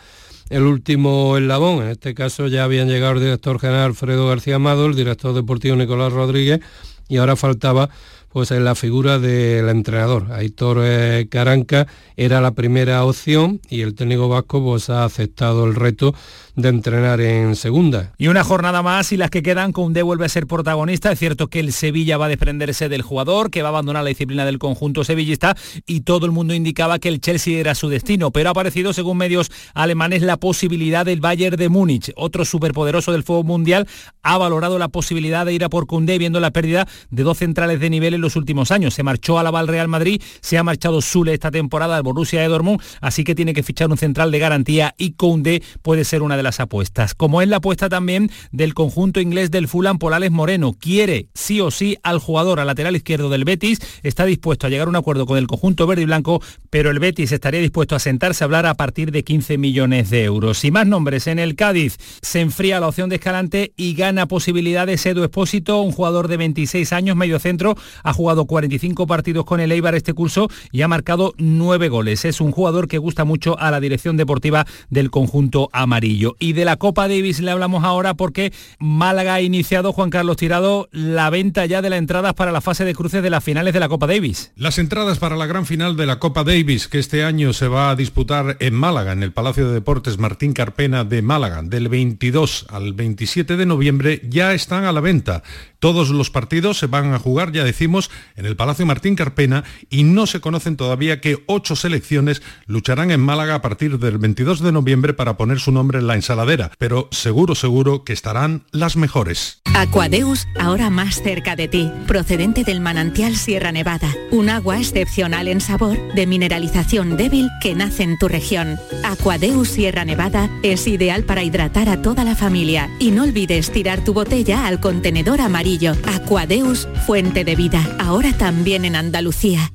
el 0.51 0.65
último 0.65 1.39
eslabón. 1.39 1.85
En 1.85 1.89
este 1.89 2.13
caso 2.13 2.49
ya 2.49 2.65
habían 2.65 2.89
llegado 2.89 3.15
el 3.15 3.21
director 3.21 3.59
general 3.59 3.85
Alfredo 3.85 4.29
García 4.29 4.57
Amado, 4.57 4.85
el 4.85 4.95
director 4.95 5.33
deportivo 5.33 5.77
Nicolás 5.77 6.13
Rodríguez 6.13 6.61
y 7.09 7.17
ahora 7.17 7.35
faltaba 7.35 7.89
pues 8.33 8.51
en 8.51 8.65
la 8.65 8.75
figura 8.75 9.19
del 9.19 9.69
entrenador. 9.69 10.33
Aitor 10.33 10.79
eh, 10.83 11.27
Caranca 11.31 11.87
era 12.17 12.41
la 12.41 12.53
primera 12.53 13.05
opción 13.05 13.61
y 13.69 13.83
el 13.83 13.95
técnico 13.95 14.29
vasco 14.29 14.63
pues 14.63 14.89
ha 14.89 15.05
aceptado 15.05 15.67
el 15.67 15.75
reto 15.75 16.15
de 16.55 16.69
entrenar 16.69 17.21
en 17.21 17.57
segunda. 17.57 18.13
Y 18.19 18.29
una 18.29 18.45
jornada 18.45 18.83
más 18.83 19.13
y 19.13 19.17
las 19.17 19.31
que 19.31 19.43
quedan, 19.43 19.73
Koundé 19.73 20.03
vuelve 20.03 20.27
a 20.27 20.29
ser 20.29 20.47
protagonista. 20.47 21.13
Es 21.13 21.19
cierto 21.19 21.49
que 21.49 21.61
el 21.61 21.73
Sevilla 21.73 22.17
va 22.17 22.27
a 22.27 22.29
desprenderse 22.29 22.89
del 22.89 23.03
jugador, 23.03 23.51
que 23.51 23.63
va 23.63 23.69
a 23.69 23.71
abandonar 23.71 24.03
la 24.03 24.09
disciplina 24.09 24.45
del 24.45 24.59
conjunto 24.59 25.05
sevillista 25.05 25.57
y 25.87 26.01
todo 26.01 26.27
el 26.27 26.33
mundo 26.33 26.55
indicaba 26.55 26.99
que 26.99 27.09
el 27.09 27.21
Chelsea 27.21 27.59
era 27.59 27.75
su 27.75 27.89
destino, 27.89 28.31
pero 28.31 28.49
ha 28.49 28.53
aparecido, 28.53 28.93
según 28.93 29.19
medios 29.19 29.51
alemanes, 29.75 30.23
la 30.23 30.37
posibilidad 30.37 31.05
del 31.05 31.21
Bayern 31.21 31.57
de 31.57 31.69
Múnich. 31.69 32.13
Otro 32.17 32.45
superpoderoso 32.45 33.13
del 33.13 33.25
fútbol 33.25 33.45
mundial 33.45 33.89
ha 34.23 34.39
valorado 34.39 34.79
la 34.79 34.89
posibilidad 34.89 35.45
de 35.47 35.53
ir 35.53 35.65
a 35.65 35.69
por 35.69 35.87
Koundé 35.87 36.19
viendo 36.19 36.41
la 36.41 36.51
pérdida 36.51 36.87
de 37.11 37.23
dos 37.23 37.39
centrales 37.39 37.81
de 37.81 37.91
nivel 37.91 38.15
los 38.23 38.37
últimos 38.37 38.71
años. 38.71 38.95
Se 38.95 39.03
marchó 39.03 39.39
a 39.39 39.43
la 39.43 39.51
Val 39.51 39.69
Real 39.69 39.89
Madrid, 39.89 40.23
se 40.41 40.57
ha 40.57 40.63
marchado 40.63 41.03
Sule 41.03 41.35
esta 41.35 41.51
temporada 41.51 41.97
al 41.97 42.03
Borussia 42.03 42.47
Dortmund, 42.49 42.81
así 43.01 43.25
que 43.25 43.35
tiene 43.35 43.53
que 43.53 43.63
fichar 43.63 43.91
un 43.91 43.99
central 43.99 44.31
de 44.31 44.39
garantía 44.39 44.95
y 44.97 45.13
Koundé 45.13 45.63
puede 45.83 46.05
ser 46.05 46.23
una 46.23 46.37
de 46.37 46.43
las 46.43 46.61
apuestas, 46.61 47.15
como 47.15 47.43
es 47.43 47.49
la 47.49 47.57
apuesta 47.57 47.89
también 47.89 48.31
del 48.51 48.75
conjunto 48.75 49.21
inglés 49.21 49.51
del 49.51 49.69
Fulham 49.69 49.99
Polales 49.99 50.31
Moreno. 50.31 50.75
Quiere 50.79 51.29
sí 51.35 51.61
o 51.61 51.71
sí 51.71 51.99
al 52.03 52.19
jugador 52.19 52.61
a 52.61 52.65
lateral 52.65 52.97
izquierdo 52.97 53.29
del 53.29 53.45
Betis, 53.45 53.81
está 54.03 54.25
dispuesto 54.25 54.67
a 54.67 54.71
llegar 54.71 54.87
a 54.87 54.91
un 54.91 54.97
acuerdo 54.97 55.27
con 55.27 55.39
el 55.39 55.47
conjunto 55.47 55.87
verde 55.87 56.03
y 56.03 56.07
blanco, 56.07 56.43
pero 56.71 56.91
el 56.91 56.99
Betis 56.99 57.33
estaría 57.33 57.61
dispuesto 57.61 57.97
a 57.97 57.99
sentarse 57.99 58.45
a 58.45 58.47
hablar 58.47 58.67
a 58.67 58.75
partir 58.75 59.11
de 59.11 59.25
15 59.25 59.59
millones 59.59 60.11
de 60.11 60.25
euros. 60.25 60.65
Y 60.65 60.71
más 60.71 60.87
nombres 60.87 61.27
en 61.27 61.39
el 61.39 61.55
Cádiz, 61.55 61.97
se 62.21 62.41
enfría 62.41 62.81
la 62.81 62.89
opción 62.89 63.09
de 63.09 63.17
Escalante 63.17 63.73
y 63.77 63.95
gana 63.95 64.27
posibilidades 64.27 65.05
Edu 65.07 65.25
Espósito, 65.25 65.81
un 65.81 65.93
jugador 65.93 66.29
de 66.29 66.37
26 66.37 66.93
años, 66.93 67.17
medio 67.17 67.39
centro, 67.39 67.77
ha 68.03 68.12
ha 68.13 68.15
jugado 68.15 68.45
45 68.45 69.07
partidos 69.07 69.47
con 69.47 69.59
el 69.59 69.73
Eibar 69.73 69.95
este 69.95 70.13
curso 70.13 70.51
y 70.71 70.83
ha 70.83 70.89
marcado 70.89 71.33
9 71.39 71.89
goles. 71.89 72.27
Es 72.27 72.43
un 72.43 72.53
jugador 72.53 72.87
que 72.87 72.99
gusta 72.99 73.25
mucho 73.25 73.59
a 73.59 73.71
la 73.71 73.81
dirección 73.81 74.19
deportiva 74.19 74.67
del 74.91 75.11
conjunto 75.11 75.71
amarillo. 75.73 76.37
Y 76.39 76.53
de 76.53 76.67
la 76.67 76.77
Copa 76.77 77.09
Davis 77.09 77.41
le 77.41 77.51
hablamos 77.51 77.85
ahora 77.85 78.13
porque 78.15 78.53
Málaga 78.79 79.35
ha 79.35 79.41
iniciado, 79.41 79.95
Juan 79.95 80.11
Carlos 80.11 80.37
Tirado, 80.37 80.91
la 80.93 81.31
venta 81.31 81.65
ya 81.65 81.81
de 81.81 81.89
las 81.89 81.99
entradas 81.99 82.35
para 82.35 82.53
la 82.53 82.61
fase 82.61 82.85
de 82.85 82.95
cruces 82.95 83.23
de 83.23 83.31
las 83.31 83.43
finales 83.43 83.73
de 83.73 83.81
la 83.81 83.89
Copa 83.89 84.07
Davis. 84.07 84.53
Las 84.57 84.79
entradas 84.79 85.19
para 85.19 85.37
la 85.37 85.47
gran 85.47 85.65
final 85.65 85.97
de 85.97 86.05
la 86.05 86.19
Copa 86.19 86.45
Davis, 86.45 86.89
que 86.89 86.99
este 86.99 87.25
año 87.25 87.55
se 87.55 87.69
va 87.69 87.89
a 87.89 87.97
disputar 87.97 88.59
en 88.61 88.75
Málaga, 88.75 89.13
en 89.13 89.23
el 89.23 89.33
Palacio 89.33 89.69
de 89.69 89.73
Deportes 89.73 90.19
Martín 90.19 90.53
Carpena 90.53 91.05
de 91.05 91.23
Málaga, 91.23 91.63
del 91.63 91.89
22 91.89 92.67
al 92.69 92.93
27 92.93 93.57
de 93.57 93.65
noviembre, 93.65 94.21
ya 94.29 94.53
están 94.53 94.85
a 94.85 94.93
la 94.93 95.01
venta. 95.01 95.43
Todos 95.79 96.11
los 96.11 96.31
partidos 96.31 96.79
se 96.79 96.87
van 96.87 97.13
a 97.13 97.19
jugar, 97.19 97.51
ya 97.51 97.65
decimos, 97.65 98.02
en 98.37 98.47
el 98.47 98.57
Palacio 98.57 98.87
Martín 98.87 99.17
Carpena 99.17 99.65
y 99.91 100.05
no 100.05 100.27
se 100.27 100.41
conocen 100.41 100.77
todavía 100.77 101.21
que 101.21 101.43
ocho 101.47 101.77
selecciones 101.77 102.43
lucharán 102.67 103.11
en 103.11 103.21
Málaga 103.21 103.57
a 103.57 103.63
partir 103.63 103.99
del 103.99 104.19
22 104.19 104.61
de 104.61 104.73
noviembre 104.73 105.15
para 105.15 105.37
poner 105.37 105.61
su 105.61 105.73
nombre 105.73 105.99
en 105.99 106.07
la 106.07 106.15
ensaladera, 106.15 106.71
pero 106.79 107.09
seguro, 107.11 107.55
seguro 107.55 108.05
que 108.05 108.13
estarán 108.13 108.65
las 108.71 108.97
mejores. 108.97 109.63
Aquadeus, 109.75 110.47
ahora 110.59 110.91
más 110.91 111.23
cerca 111.23 111.57
de 111.57 111.69
ti, 111.69 111.91
procedente 112.07 112.65
del 112.65 112.81
manantial 112.81 113.37
Sierra 113.37 113.73
Nevada, 113.73 114.09
un 114.31 114.49
agua 114.49 114.79
excepcional 114.79 115.49
en 115.49 115.61
sabor, 115.61 115.97
de 116.15 116.27
mineralización 116.27 117.17
débil 117.17 117.49
que 117.61 117.75
nace 117.75 118.03
en 118.03 118.19
tu 118.19 118.29
región. 118.29 118.79
Aquadeus 119.05 119.69
Sierra 119.69 120.05
Nevada 120.05 120.51
es 120.63 120.87
ideal 120.87 121.25
para 121.25 121.43
hidratar 121.43 121.89
a 121.89 122.03
toda 122.03 122.25
la 122.25 122.37
familia 122.37 122.91
y 122.99 123.11
no 123.11 123.25
olvides 123.25 123.73
tirar 123.73 124.05
tu 124.05 124.13
botella 124.13 124.67
al 124.67 124.81
contenedor 124.81 125.41
amarillo. 125.41 125.95
Aquadeus, 126.07 126.89
fuente 127.07 127.45
de 127.45 127.57
vida, 127.57 127.92
ahora 127.99 128.33
también 128.33 128.85
en 128.85 128.97
Andalucía. 128.97 129.73